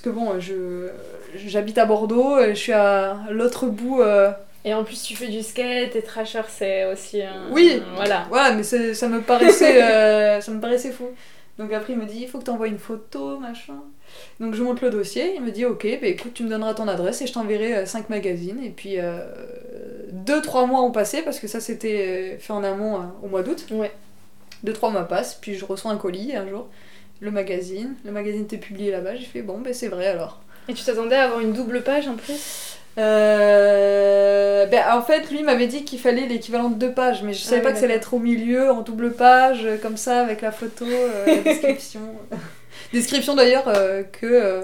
Parce 0.02 0.16
que 0.16 0.20
bon, 0.20 0.40
je 0.40 0.90
j'habite 1.36 1.78
à 1.78 1.86
Bordeaux, 1.86 2.40
et 2.40 2.56
je 2.56 2.60
suis 2.60 2.72
à 2.74 3.18
l'autre 3.30 3.68
bout. 3.68 4.02
euh, 4.02 4.32
Et 4.66 4.74
en 4.74 4.84
plus, 4.84 5.02
tu 5.04 5.16
fais 5.16 5.28
du 5.28 5.44
skate 5.44 5.96
et 5.96 6.02
Trasher, 6.02 6.42
c'est 6.50 6.86
aussi 6.92 7.22
un. 7.22 7.50
Oui. 7.52 7.82
Voilà. 7.96 8.26
Voilà, 8.30 8.54
mais 8.56 8.64
ça 8.64 9.08
me 9.08 9.22
paraissait, 9.22 9.82
euh, 9.84 10.42
ça 10.42 10.52
me 10.52 10.60
paraissait 10.60 10.92
fou. 10.92 11.08
Donc 11.60 11.72
après, 11.74 11.94
il 11.94 12.00
me 12.00 12.06
dit, 12.06 12.22
il 12.24 12.28
faut 12.28 12.40
que 12.40 12.46
tu 12.46 12.50
envoies 12.50 12.68
une 12.68 12.80
photo, 12.80 13.38
machin. 13.38 13.76
Donc 14.40 14.56
je 14.56 14.64
monte 14.64 14.82
le 14.82 14.90
dossier, 14.90 15.36
il 15.36 15.42
me 15.42 15.52
dit, 15.52 15.66
ok, 15.66 15.86
bah 16.02 16.08
écoute, 16.08 16.34
tu 16.34 16.44
me 16.44 16.50
donneras 16.50 16.74
ton 16.74 16.88
adresse 16.88 17.22
et 17.22 17.28
je 17.28 17.34
t'enverrai 17.34 17.86
5 17.86 18.10
magazines. 18.10 18.62
Et 18.64 18.70
puis, 18.72 18.98
2-3 20.26 20.68
mois 20.68 20.82
ont 20.82 20.92
passé, 20.92 21.22
parce 21.22 21.40
que 21.40 21.48
ça 21.48 21.60
c'était 21.60 22.36
euh, 22.36 22.40
fait 22.40 22.54
en 22.54 22.64
amont 22.64 22.96
euh, 22.96 23.04
au 23.24 23.28
mois 23.28 23.44
d'août. 23.44 23.66
Ouais. 23.72 23.92
2-3 24.66 24.92
mois 24.92 25.08
passent, 25.08 25.36
puis 25.40 25.56
je 25.56 25.66
reçois 25.66 25.92
un 25.92 25.98
colis 25.98 26.36
un 26.36 26.48
jour, 26.48 26.68
le 27.22 27.32
magazine. 27.32 27.96
Le 28.04 28.12
magazine 28.12 28.42
était 28.44 28.58
publié 28.58 28.92
là-bas, 28.92 29.16
j'ai 29.16 29.26
fait, 29.26 29.42
bon, 29.42 29.60
ben 29.60 29.74
c'est 29.74 29.88
vrai 29.88 30.08
alors. 30.08 30.42
Et 30.68 30.74
tu 30.74 30.84
t'attendais 30.84 31.16
à 31.16 31.24
avoir 31.26 31.40
une 31.40 31.54
double 31.54 31.82
page 31.84 32.08
en 32.08 32.16
plus 32.16 32.78
Euh, 32.98 34.66
ben, 34.66 34.84
en 34.92 35.02
fait, 35.02 35.30
lui 35.32 35.44
m'avait 35.44 35.68
dit 35.68 35.84
qu'il 35.86 36.00
fallait 36.00 36.28
l'équivalent 36.28 36.70
de 36.70 36.76
deux 36.76 36.92
pages, 36.92 37.24
mais 37.24 37.34
je 37.34 37.40
savais 37.40 37.62
Ah 37.62 37.64
pas 37.66 37.72
que 37.72 37.78
ça 37.80 37.86
allait 37.86 37.94
être 37.96 38.14
au 38.14 38.20
milieu, 38.20 38.70
en 38.72 38.82
double 38.82 39.14
page, 39.14 39.66
euh, 39.66 39.78
comme 39.78 39.96
ça, 39.98 40.20
avec 40.22 40.42
la 40.42 40.52
photo, 40.52 40.86
euh, 40.86 41.26
la 41.26 41.36
description. 41.42 42.02
description 42.92 43.36
d'ailleurs 43.36 43.68
euh, 43.68 44.04
que, 44.04 44.62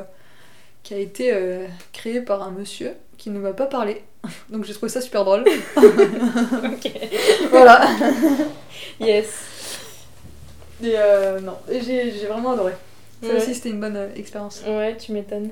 qui 0.83 0.93
a 0.93 0.97
été 0.97 1.33
créée 1.93 2.21
par 2.21 2.43
un 2.43 2.51
monsieur 2.51 2.93
qui 3.17 3.29
ne 3.29 3.39
m'a 3.39 3.53
pas 3.53 3.65
parlé. 3.65 4.03
Donc 4.49 4.65
j'ai 4.65 4.73
trouvé 4.73 4.89
ça 4.89 4.99
super 5.01 5.23
drôle. 5.23 5.45
Ok. 5.77 6.91
voilà. 7.49 7.81
Yes. 8.99 9.27
Et 10.83 10.93
euh, 10.95 11.39
non, 11.39 11.57
j'ai 11.69 12.11
vraiment 12.27 12.51
adoré. 12.51 12.73
Ça 13.21 13.29
Ouais. 13.29 13.37
aussi, 13.37 13.55
c'était 13.55 13.69
une 13.69 13.79
bonne 13.79 13.95
euh, 13.97 14.13
expérience. 14.15 14.61
Ouais, 14.67 14.95
tu 14.97 15.11
m'étonnes. 15.11 15.49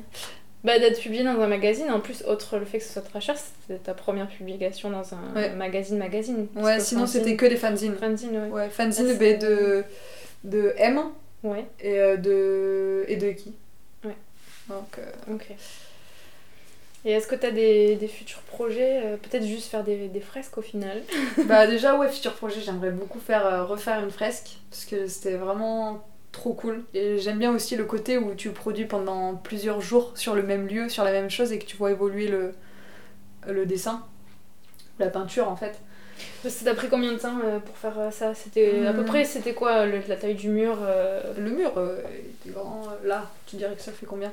Bah, 0.63 0.77
d'être 0.79 0.99
publié 0.99 1.23
dans 1.23 1.39
un 1.39 1.47
magazine, 1.47 1.89
en 1.91 1.99
plus, 1.99 2.23
autre 2.23 2.57
le 2.57 2.65
fait 2.65 2.79
que 2.79 2.83
ce 2.83 2.93
soit 2.93 3.01
Trasher, 3.03 3.33
c'était 3.35 3.79
ta 3.79 3.93
première 3.93 4.27
publication 4.27 4.89
dans 4.89 5.13
un 5.13 5.33
Ouais. 5.35 5.49
magazine 5.51 5.97
magazine. 5.97 6.47
Ouais, 6.55 6.79
sinon 6.79 7.05
c'était 7.07 7.35
que 7.35 7.45
des 7.45 7.55
fanzines. 7.55 7.95
Fanzine, 7.95 8.31
ouais. 8.37 8.49
Ouais, 8.49 8.69
fanzine 8.69 9.15
c'est- 9.17 9.37
de, 9.37 9.83
de 10.43 10.73
M 10.77 11.01
Ouais, 11.43 11.65
et 11.79 11.99
euh, 11.99 12.17
de, 12.17 13.05
et 13.07 13.17
de 13.17 13.29
qui? 13.31 13.53
Ouais. 14.03 14.15
Donc, 14.69 14.97
euh, 14.97 15.33
ok. 15.35 15.45
Et 17.05 17.11
est-ce 17.11 17.27
que 17.27 17.35
t'as 17.35 17.51
des, 17.51 17.95
des 17.95 18.07
futurs 18.07 18.41
projets 18.41 19.01
euh, 19.05 19.17
Peut-être 19.17 19.45
juste 19.45 19.69
faire 19.69 19.83
des, 19.83 20.07
des 20.07 20.19
fresques 20.19 20.57
au 20.57 20.61
final 20.61 21.03
bah 21.43 21.67
déjà 21.67 21.95
ouais 21.97 22.09
futur 22.09 22.33
projet 22.33 22.61
j'aimerais 22.61 22.91
beaucoup 22.91 23.19
faire 23.19 23.45
euh, 23.45 23.63
refaire 23.63 24.03
une 24.03 24.11
fresque 24.11 24.57
parce 24.69 24.85
que 24.85 25.07
c'était 25.07 25.35
vraiment 25.35 26.03
trop 26.31 26.53
cool. 26.53 26.83
Et 26.93 27.17
j'aime 27.19 27.39
bien 27.39 27.53
aussi 27.53 27.75
le 27.75 27.85
côté 27.85 28.17
où 28.17 28.35
tu 28.35 28.49
produis 28.49 28.85
pendant 28.85 29.35
plusieurs 29.35 29.79
jours 29.81 30.11
sur 30.15 30.35
le 30.35 30.43
même 30.43 30.67
lieu 30.67 30.89
sur 30.89 31.03
la 31.03 31.11
même 31.11 31.29
chose 31.29 31.51
et 31.53 31.59
que 31.59 31.65
tu 31.65 31.77
vois 31.77 31.91
évoluer 31.91 32.27
le 32.27 32.53
le 33.47 33.65
dessin 33.65 34.03
la 34.99 35.07
peinture 35.09 35.49
en 35.49 35.55
fait. 35.55 35.79
Ça 36.47 36.65
t'a 36.65 36.75
pris 36.75 36.89
combien 36.89 37.11
de 37.13 37.17
temps 37.17 37.39
euh, 37.43 37.59
pour 37.59 37.77
faire 37.77 38.11
ça? 38.13 38.33
C'était 38.35 38.85
à 38.85 38.93
peu 38.93 39.03
Hmm. 39.03 39.05
près, 39.05 39.25
c'était 39.25 39.53
quoi 39.53 39.85
le- 39.85 40.01
la 40.07 40.15
taille 40.15 40.35
du 40.35 40.49
mur 40.49 40.77
euh, 40.81 41.21
le 41.37 41.51
mur 41.51 41.73
euh, 41.77 41.99
était 42.41 42.51
grand 42.51 42.83
là. 43.03 43.29
Tu 43.47 43.57
dirais 43.57 43.75
que 43.75 43.81
ça 43.81 43.91
fait 43.91 44.05
combien? 44.05 44.31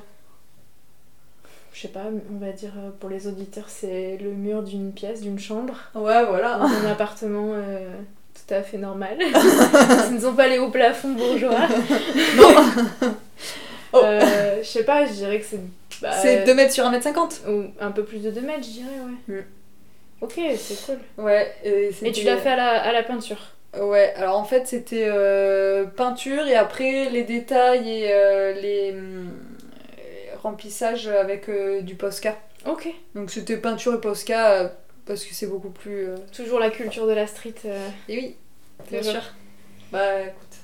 Je 1.73 1.81
sais 1.81 1.87
pas, 1.87 2.03
on 2.31 2.37
va 2.45 2.51
dire 2.51 2.71
euh, 2.77 2.91
pour 2.99 3.09
les 3.09 3.27
auditeurs, 3.27 3.65
c'est 3.67 4.17
le 4.21 4.29
mur 4.31 4.61
d'une 4.61 4.91
pièce, 4.93 5.21
d'une 5.21 5.39
chambre, 5.39 5.73
ouais 5.95 6.23
voilà 6.25 6.57
dans 6.59 6.65
un 6.65 6.91
appartement 6.91 7.53
euh, 7.53 7.79
tout 8.47 8.53
à 8.53 8.61
fait 8.61 8.77
normal. 8.77 9.17
Ce 9.31 10.13
ne 10.13 10.19
sont 10.19 10.33
pas 10.35 10.47
les 10.47 10.59
hauts 10.59 10.69
plafonds 10.69 11.13
bourgeois. 11.13 11.67
non 12.37 13.11
Oh. 13.95 14.01
Euh, 14.03 14.57
je 14.63 14.67
sais 14.67 14.83
pas, 14.85 15.05
je 15.05 15.11
dirais 15.11 15.39
que 15.39 15.45
c'est. 15.45 15.59
bah, 16.01 16.11
c'est 16.19 16.45
2 16.45 16.55
mètres 16.55 16.73
sur 16.73 16.83
1 16.83 16.89
mètre 16.89 17.03
50 17.03 17.41
ou 17.47 17.65
un 17.79 17.91
peu 17.91 18.03
plus 18.03 18.17
de 18.23 18.31
2 18.31 18.41
mètres, 18.41 18.63
je 18.63 18.69
dirais, 18.71 18.87
ouais. 19.27 19.35
Mm. 19.35 19.43
Ok, 20.21 20.39
c'est 20.57 20.85
cool. 20.87 21.23
ouais 21.23 21.53
et, 21.63 21.91
Et 22.01 22.11
tu 22.11 22.25
l'as 22.25 22.37
fait 22.37 22.49
à 22.49 22.55
la, 22.55 22.81
à 22.81 22.91
la 22.91 23.03
peinture? 23.03 23.37
Ouais, 23.79 24.13
alors 24.15 24.37
en 24.39 24.43
fait 24.45 24.65
c'était 24.67 25.05
euh, 25.07 25.85
peinture 25.85 26.47
et 26.47 26.55
après 26.55 27.09
les 27.11 27.23
détails 27.23 27.87
et 27.87 28.53
les 28.61 28.95
remplissages 30.43 31.07
avec 31.07 31.49
euh, 31.49 31.81
du 31.81 31.95
Posca. 31.95 32.37
Ok. 32.67 32.87
Donc 33.15 33.31
c'était 33.31 33.57
peinture 33.57 33.95
et 33.95 34.01
Posca 34.01 34.51
euh, 34.61 34.67
parce 35.05 35.25
que 35.25 35.33
c'est 35.33 35.47
beaucoup 35.47 35.69
plus. 35.71 36.07
euh, 36.09 36.15
Toujours 36.35 36.59
la 36.59 36.69
culture 36.69 37.07
de 37.07 37.13
la 37.13 37.25
street. 37.27 37.55
euh, 37.65 37.89
Et 38.07 38.17
oui, 38.17 38.35
bien 38.89 38.99
Toujours. 38.99 39.13
sûr. 39.15 39.23
Bah 39.91 40.21
écoute, 40.21 40.57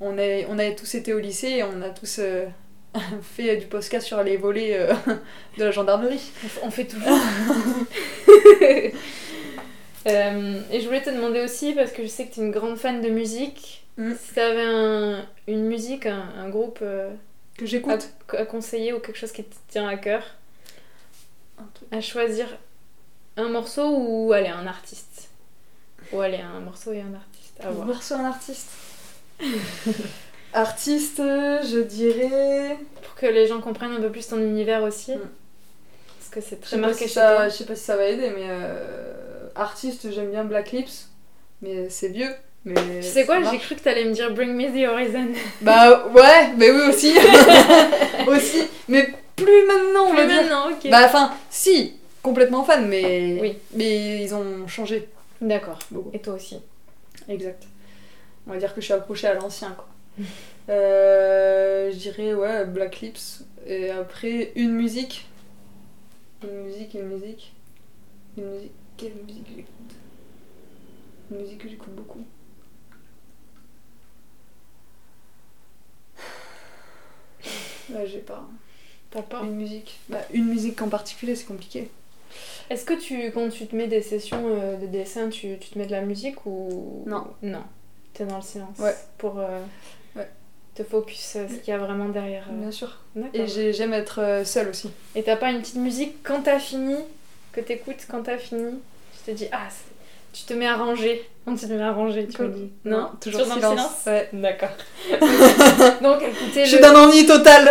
on, 0.00 0.18
est, 0.18 0.46
on 0.48 0.58
a 0.58 0.70
tous 0.72 0.94
été 0.94 1.12
au 1.14 1.18
lycée 1.18 1.48
et 1.48 1.62
on 1.64 1.80
a 1.82 1.88
tous 1.90 2.18
euh, 2.18 2.46
fait 3.22 3.56
du 3.56 3.66
Posca 3.66 4.00
sur 4.00 4.22
les 4.22 4.36
volets 4.36 4.76
euh, 4.78 4.92
de 5.58 5.64
la 5.64 5.70
gendarmerie. 5.70 6.30
on 6.42 6.46
f- 6.46 6.60
On 6.64 6.70
fait 6.70 6.84
toujours. 6.84 7.18
Euh, 10.08 10.60
et 10.72 10.80
je 10.80 10.86
voulais 10.86 11.00
te 11.02 11.10
demander 11.10 11.40
aussi, 11.44 11.74
parce 11.74 11.92
que 11.92 12.02
je 12.02 12.08
sais 12.08 12.26
que 12.26 12.34
tu 12.34 12.40
es 12.40 12.42
une 12.42 12.50
grande 12.50 12.76
fan 12.76 13.00
de 13.00 13.08
musique, 13.08 13.78
Mm. 13.98 14.12
si 14.18 14.32
tu 14.34 14.40
avais 14.40 14.64
un, 14.64 15.24
une 15.46 15.64
musique, 15.66 16.06
un, 16.06 16.24
un 16.38 16.48
groupe 16.48 16.78
euh, 16.82 17.10
Que 17.56 17.66
j'écoute. 17.66 18.08
à 18.30 18.44
conseiller 18.46 18.92
ou 18.92 18.98
quelque 19.00 19.18
chose 19.18 19.32
qui 19.32 19.44
te 19.44 19.54
tient 19.68 19.86
à 19.88 19.96
cœur, 19.96 20.22
Un 21.58 21.64
truc. 21.74 21.88
à 21.92 22.00
choisir 22.00 22.46
un 23.36 23.48
morceau 23.48 23.96
ou 23.96 24.32
allez, 24.32 24.48
un 24.48 24.66
artiste 24.66 25.28
Ou 26.12 26.20
allez, 26.20 26.38
un 26.40 26.60
morceau 26.60 26.92
et 26.92 27.00
un 27.00 27.14
artiste, 27.14 27.60
à 27.62 27.68
Un 27.68 27.70
voir. 27.72 27.86
morceau, 27.86 28.14
un 28.14 28.24
artiste. 28.24 28.68
artiste, 30.52 31.18
je 31.18 31.80
dirais. 31.82 32.78
Pour 33.02 33.14
que 33.14 33.26
les 33.26 33.46
gens 33.46 33.60
comprennent 33.60 33.92
un 33.92 34.00
peu 34.00 34.10
plus 34.10 34.26
ton 34.28 34.38
univers 34.38 34.82
aussi. 34.82 35.14
Mm. 35.16 35.20
Parce 36.18 36.30
que 36.30 36.40
c'est 36.40 36.56
Je 36.56 36.60
très 36.62 36.76
sais, 36.76 36.80
pas 36.80 36.86
marqué 36.88 37.04
si 37.06 37.08
chez 37.08 37.14
ça, 37.14 37.34
toi. 37.36 37.48
je 37.48 37.54
sais 37.54 37.64
pas 37.66 37.76
si 37.76 37.84
ça 37.84 37.96
va 37.96 38.04
aider, 38.06 38.30
mais 38.30 38.46
euh, 38.48 39.48
artiste, 39.54 40.10
j'aime 40.12 40.30
bien 40.30 40.44
Black 40.44 40.72
Lips, 40.72 41.08
mais 41.60 41.88
c'est 41.90 42.08
vieux. 42.08 42.34
Mais 42.64 42.74
Tu 43.00 43.08
sais 43.08 43.26
quoi, 43.26 43.42
j'ai 43.50 43.58
cru 43.58 43.74
que 43.74 43.80
t'allais 43.80 44.04
me 44.04 44.12
dire 44.12 44.32
Bring 44.32 44.52
Me 44.54 44.66
the 44.70 44.88
Horizon. 44.88 45.28
Bah 45.62 46.06
ouais, 46.08 46.52
mais 46.56 46.70
oui 46.70 46.80
aussi. 46.88 47.12
aussi, 48.28 48.62
mais 48.88 49.12
plus 49.36 49.66
maintenant, 49.66 50.04
on 50.10 50.14
va 50.14 50.24
Plus 50.24 50.32
dire. 50.32 50.42
maintenant, 50.42 50.70
ok. 50.70 50.88
Bah 50.90 51.02
enfin, 51.06 51.32
si, 51.50 51.94
complètement 52.22 52.62
fan, 52.62 52.86
mais 52.88 53.38
Oui. 53.40 53.58
mais 53.74 54.22
ils 54.22 54.34
ont 54.34 54.66
changé 54.68 55.08
D'accord. 55.40 55.78
beaucoup. 55.90 56.10
Et 56.12 56.20
toi 56.20 56.34
aussi. 56.34 56.58
Exact. 57.28 57.64
On 58.46 58.52
va 58.52 58.58
dire 58.58 58.74
que 58.74 58.80
je 58.80 58.84
suis 58.86 58.94
accrochée 58.94 59.26
à 59.28 59.34
l'ancien 59.34 59.70
quoi. 59.70 59.88
Euh, 60.68 61.90
je 61.90 61.96
dirais 61.96 62.34
ouais 62.34 62.64
Black 62.66 63.00
Lips 63.00 63.42
et 63.66 63.90
après 63.90 64.52
une 64.54 64.70
musique. 64.70 65.26
Une 66.44 66.62
musique, 66.66 66.94
une 66.94 67.08
musique. 67.08 67.52
Une 68.38 68.44
musique. 68.44 68.70
Quelle 68.96 69.12
musique 69.26 69.46
j'écoute? 69.48 69.96
Une 71.32 71.38
musique 71.38 71.58
que 71.58 71.68
j'écoute 71.68 71.94
beaucoup. 71.96 72.24
Là 77.92 78.06
j'ai 78.06 78.18
pas. 78.18 78.44
T'as 79.10 79.22
pas 79.22 79.40
Une 79.42 79.56
musique. 79.56 79.98
Bah, 80.08 80.20
une 80.32 80.46
musique 80.46 80.80
en 80.82 80.88
particulier 80.88 81.36
c'est 81.36 81.46
compliqué. 81.46 81.90
Est-ce 82.70 82.84
que 82.86 82.94
tu, 82.94 83.30
quand 83.32 83.50
tu 83.50 83.66
te 83.66 83.76
mets 83.76 83.88
des 83.88 84.00
sessions 84.00 84.42
euh, 84.46 84.76
de 84.76 84.86
dessin, 84.86 85.28
tu, 85.28 85.58
tu 85.60 85.70
te 85.70 85.78
mets 85.78 85.84
de 85.86 85.90
la 85.92 86.00
musique 86.00 86.46
ou? 86.46 87.02
Non. 87.06 87.26
Non. 87.42 87.62
T'es 88.14 88.24
dans 88.24 88.36
le 88.36 88.42
silence. 88.42 88.78
Ouais. 88.78 88.94
Pour. 89.18 89.38
euh, 89.38 89.60
te 90.74 90.82
focus 90.84 91.36
euh, 91.36 91.46
ce 91.48 91.54
qu'il 91.56 91.68
y 91.68 91.72
a 91.74 91.78
vraiment 91.78 92.08
derrière. 92.08 92.46
euh. 92.50 92.58
Bien 92.58 92.70
sûr. 92.70 92.98
Et 93.34 93.46
j'ai- 93.46 93.74
j'aime 93.74 93.92
être 93.92 94.40
seule 94.46 94.68
aussi. 94.70 94.90
Et 95.14 95.22
t'as 95.22 95.36
pas 95.36 95.50
une 95.50 95.60
petite 95.60 95.74
musique 95.76 96.22
quand 96.22 96.40
t'as 96.44 96.58
fini, 96.58 96.96
que 97.52 97.60
t'écoutes 97.60 98.06
quand 98.08 98.22
t'as 98.22 98.38
fini? 98.38 98.76
Tu 99.18 99.30
te 99.32 99.36
dis, 99.36 99.48
ah, 99.52 99.68
c'est- 99.68 99.91
tu 100.32 100.44
te 100.44 100.54
mets 100.54 100.66
à 100.66 100.76
ranger. 100.76 101.28
Tu 101.46 101.54
te 101.56 101.72
mets 101.72 101.82
à 101.82 101.92
ranger, 101.92 102.26
tu 102.28 102.40
me 102.42 102.48
Cool. 102.48 102.54
dis. 102.56 102.70
Non, 102.84 103.10
toujours 103.20 103.46
dans 103.46 103.54
le 103.56 103.60
silence. 103.60 103.96
Ouais. 104.06 104.28
D'accord. 104.32 104.68
Donc 106.02 106.22
écoutez 106.22 106.64
Je 106.64 106.68
suis 106.68 106.76
le, 106.76 106.82
d'un 106.82 106.94
ennui 106.94 107.26
total. 107.26 107.68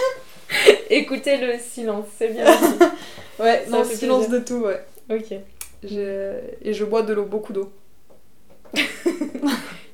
écoutez 0.90 1.36
le 1.38 1.54
silence, 1.58 2.06
c'est 2.18 2.28
bien. 2.28 2.44
ouais, 3.40 3.64
Ça 3.64 3.70
non, 3.70 3.84
silence 3.84 4.26
plaisir. 4.26 4.40
de 4.40 4.44
tout, 4.44 4.60
ouais. 4.66 4.84
ok. 5.10 5.38
Je- 5.84 6.38
Et 6.62 6.72
je 6.74 6.84
bois 6.84 7.02
de 7.02 7.14
l'eau, 7.14 7.24
beaucoup 7.24 7.52
d'eau. 7.52 7.72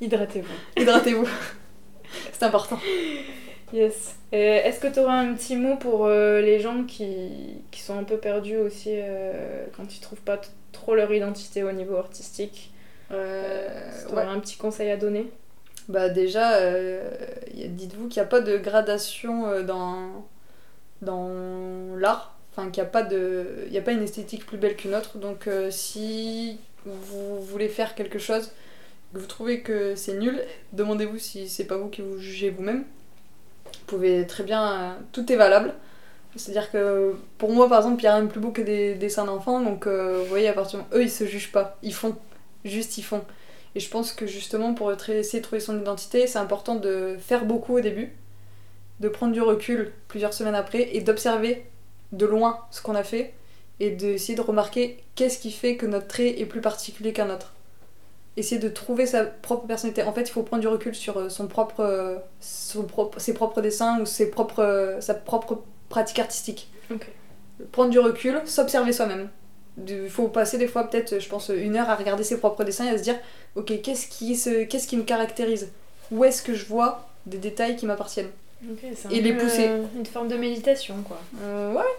Hydratez-vous. 0.01 0.81
Hydratez-vous. 0.83 1.29
C'est 2.33 2.43
important. 2.45 2.79
Yes. 3.73 4.17
Est-ce 4.33 4.81
que 4.81 4.89
tu 4.89 5.01
auras 5.01 5.15
un 5.15 5.35
petit 5.35 5.57
mot 5.57 5.77
pour 5.77 6.07
euh, 6.07 6.41
les 6.41 6.59
gens 6.61 6.85
qui, 6.85 7.07
qui 7.71 7.81
sont 7.81 7.97
un 7.99 8.03
peu 8.05 8.17
perdus 8.17 8.57
aussi 8.57 8.91
euh, 8.93 9.65
quand 9.77 9.95
ils 9.95 10.01
trouvent 10.01 10.21
pas 10.21 10.39
trop 10.73 10.95
leur 10.95 11.13
identité 11.13 11.63
au 11.63 11.73
niveau 11.73 11.97
artistique 11.97 12.73
Euh, 13.11 13.69
ouais. 14.09 14.13
auras 14.13 14.27
un 14.27 14.41
petit 14.41 14.57
conseil 14.57 14.91
à 14.91 14.97
donner? 14.97 15.31
Bah 15.89 16.09
déjà, 16.09 16.55
euh, 16.57 17.11
dites-vous 17.55 18.09
qu'il 18.09 18.23
n'y 18.23 18.27
a 18.27 18.29
pas 18.31 18.41
de 18.41 18.57
gradation 18.57 19.47
euh, 19.49 19.63
dans, 19.63 20.25
dans 21.03 21.29
l'art. 21.99 22.39
Enfin, 22.53 22.71
qu'il 22.71 22.83
n'y 22.83 22.89
a, 22.89 22.91
pas 22.91 23.03
de- 23.03 23.67
y 23.71 23.79
a 23.79 23.83
pas 23.83 23.93
une 23.93 24.03
esthétique 24.03 24.47
plus 24.47 24.59
belle 24.59 24.77
qu'une 24.77 24.95
autre. 24.95 25.19
Donc 25.19 25.47
euh, 25.47 25.71
si 25.71 26.59
vous 26.87 27.41
voulez 27.43 27.69
faire 27.69 27.95
quelque 27.95 28.19
chose, 28.19 28.51
que 29.13 29.19
vous 29.19 29.27
trouvez 29.27 29.61
que 29.61 29.95
c'est 29.95 30.15
nul, 30.15 30.43
demandez-vous 30.73 31.19
si 31.19 31.49
c'est 31.49 31.65
pas 31.65 31.77
vous 31.77 31.89
qui 31.89 32.01
vous 32.03 32.19
jugez 32.19 32.51
vous-même. 32.51 32.85
Vous 33.65 33.85
pouvez 33.87 34.27
très 34.27 34.45
bien... 34.45 34.63
euh, 34.73 34.93
tout 35.13 35.31
est 35.33 35.37
valable. 35.37 35.75
C'est-à-dire 36.37 36.71
que 36.71 37.15
pour 37.39 37.53
moi, 37.53 37.69
par 37.69 37.79
exemple, 37.79 38.01
il 38.01 38.05
n'y 38.05 38.09
a 38.09 38.15
rien 38.15 38.25
de 38.25 38.29
plus 38.31 38.41
beau 38.41 38.51
que 38.51 38.63
des 38.63 38.95
dessins 38.95 39.25
d'enfants. 39.25 39.61
Donc 39.61 39.87
euh, 39.87 40.19
vous 40.21 40.27
voyez, 40.27 40.49
à 40.49 40.53
partir 40.53 40.79
moment- 40.79 40.91
eux, 40.95 41.03
ils 41.03 41.11
se 41.11 41.25
jugent 41.25 41.53
pas. 41.53 41.79
Ils 41.83 41.95
font. 41.95 42.17
Juste, 42.65 42.97
ils 42.99 43.03
font. 43.03 43.23
Et 43.75 43.81
je 43.81 43.89
pense 43.91 44.13
que 44.13 44.27
justement, 44.27 44.75
pour 44.75 44.93
essayer 44.93 45.41
de 45.41 45.45
trouver 45.45 45.61
son 45.61 45.79
identité, 45.81 46.27
c'est 46.27 46.39
important 46.39 46.75
de 46.75 47.17
faire 47.19 47.45
beaucoup 47.45 47.77
au 47.77 47.81
début, 47.81 48.13
de 49.01 49.09
prendre 49.09 49.33
du 49.33 49.41
recul 49.43 49.93
plusieurs 50.09 50.35
semaines 50.35 50.55
après 50.55 50.95
et 50.95 51.01
d'observer 51.01 51.65
de 52.13 52.27
loin 52.27 52.61
ce 52.71 52.83
qu'on 52.83 52.95
a 52.95 53.03
fait 53.03 53.33
et 53.81 53.91
d'essayer 53.91 54.35
de 54.35 54.43
remarquer 54.43 55.03
qu'est-ce 55.15 55.39
qui 55.39 55.51
fait 55.51 55.77
que 55.77 55.87
notre 55.87 56.07
trait 56.07 56.39
est 56.41 56.47
plus 56.47 56.61
particulier 56.61 57.13
qu'un 57.13 57.31
autre. 57.31 57.55
Essayer 58.37 58.61
de 58.61 58.69
trouver 58.69 59.07
sa 59.07 59.25
propre 59.25 59.67
personnalité. 59.67 60.03
En 60.03 60.13
fait, 60.13 60.23
il 60.23 60.31
faut 60.31 60.43
prendre 60.43 60.61
du 60.61 60.69
recul 60.69 60.95
sur 60.95 61.19
euh, 61.19 61.29
son 61.29 61.49
propre, 61.49 61.81
euh, 61.81 62.17
son 62.41 62.85
propre, 62.85 63.19
ses 63.19 63.35
propres 63.35 63.61
dessins 63.61 64.01
ou 64.01 64.07
ses 64.07 64.31
propres, 64.31 64.99
sa 65.01 65.15
propre 65.15 65.63
pratique 65.93 66.19
artistique. 66.19 66.69
Prendre 67.71 67.91
du 67.91 67.99
recul, 68.01 68.41
s'observer 68.47 68.93
soi-même. 68.93 69.29
Il 69.87 70.09
faut 70.11 70.29
passer 70.29 70.59
des 70.59 70.67
fois 70.69 70.89
peut-être, 70.89 71.19
je 71.21 71.29
pense, 71.29 71.51
une 71.55 71.77
heure 71.77 71.89
à 71.89 71.95
regarder 71.97 72.25
ses 72.25 72.39
propres 72.39 72.65
dessins 72.65 72.87
et 72.87 72.91
à 72.91 72.99
se 72.99 73.03
dire, 73.03 73.19
ok, 73.55 73.81
qu'est-ce 73.83 74.07
qui, 74.09 74.35
se... 74.37 74.65
qu'est-ce 74.65 74.87
qui 74.89 74.97
me 74.97 75.05
caractérise? 75.05 75.71
Où 76.11 76.25
est-ce 76.25 76.43
que 76.43 76.55
je 76.55 76.65
vois 76.67 77.09
des 77.27 77.39
détails 77.39 77.77
qui 77.77 77.87
m'appartiennent? 77.87 78.31
Ok, 78.71 78.79
c'est 78.97 79.07
un 79.09 79.11
Et 79.11 79.21
les 79.21 79.33
pousser. 79.33 79.69
euh, 79.69 79.85
une 79.97 80.07
forme 80.07 80.29
de 80.29 80.37
méditation, 80.37 80.97
quoi. 81.03 81.19
Euh, 81.43 81.73
Ouais, 81.73 81.93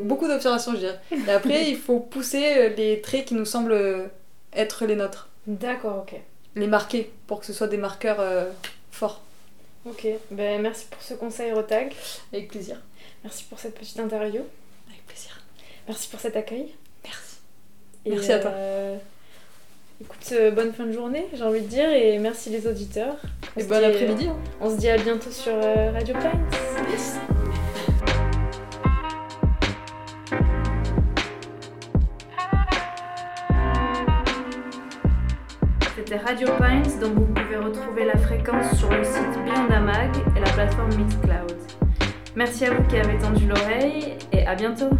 beaucoup 0.00 0.26
d'observations, 0.28 0.72
je 0.72 0.78
dirais. 0.78 0.98
Et 1.26 1.30
après, 1.30 1.70
il 1.70 1.76
faut 1.78 2.00
pousser 2.00 2.44
euh, 2.56 2.68
les 2.76 3.00
traits 3.00 3.24
qui 3.26 3.34
nous 3.34 3.46
semblent 3.46 4.10
être 4.52 4.84
les 4.86 4.96
nôtres. 4.96 5.28
D'accord, 5.46 6.04
ok. 6.06 6.14
Les 6.56 6.66
marquer 6.66 7.10
pour 7.26 7.40
que 7.40 7.46
ce 7.46 7.52
soit 7.52 7.68
des 7.68 7.78
marqueurs 7.78 8.20
euh, 8.20 8.50
forts. 8.90 9.20
Ok, 9.86 10.06
ben, 10.30 10.60
merci 10.60 10.86
pour 10.90 11.00
ce 11.02 11.14
conseil, 11.14 11.52
Rotag. 11.52 11.92
Avec 12.32 12.48
plaisir. 12.48 12.76
Merci 13.24 13.44
pour 13.44 13.58
cette 13.58 13.74
petite 13.78 13.98
interview. 13.98 14.42
Avec 14.88 15.06
plaisir. 15.06 15.40
Merci 15.86 16.08
pour 16.08 16.20
cet 16.20 16.36
accueil. 16.36 16.74
Merci. 17.04 17.36
Et, 18.04 18.10
Merci 18.10 18.32
à 18.32 18.38
toi. 18.38 18.50
euh, 18.52 18.96
écoute, 20.00 20.28
euh, 20.32 20.50
bonne 20.50 20.72
fin 20.72 20.86
de 20.86 20.92
journée, 20.92 21.26
j'ai 21.34 21.42
envie 21.42 21.60
de 21.62 21.66
dire, 21.66 21.90
et 21.90 22.18
merci 22.18 22.50
les 22.50 22.66
auditeurs. 22.66 23.16
On 23.56 23.60
Et 23.60 23.64
bon 23.64 23.74
euh, 23.74 23.88
après-midi. 23.90 24.28
hein. 24.28 24.36
On 24.60 24.70
se 24.70 24.76
dit 24.76 24.88
à 24.88 24.96
bientôt 24.98 25.30
sur 25.30 25.52
euh, 25.54 25.90
Radio 25.92 26.14
Pines. 26.14 27.48
C'était 35.96 36.16
Radio 36.18 36.48
Pines, 36.58 37.00
dont 37.00 37.10
vous 37.14 37.26
pouvez 37.26 37.56
retrouver 37.56 38.04
la 38.04 38.16
fréquence 38.18 38.76
sur 38.78 38.90
le 38.90 39.04
site 39.04 39.44
Beyond 39.44 39.80
Mag 39.84 40.10
et 40.36 40.40
la 40.40 40.50
plateforme 40.50 40.94
Mixcloud. 40.96 41.56
Merci 42.36 42.66
à 42.66 42.74
vous 42.74 42.82
qui 42.84 42.96
avez 42.96 43.18
tendu 43.18 43.46
l'oreille 43.46 44.14
et 44.32 44.46
à 44.46 44.54
bientôt. 44.54 44.90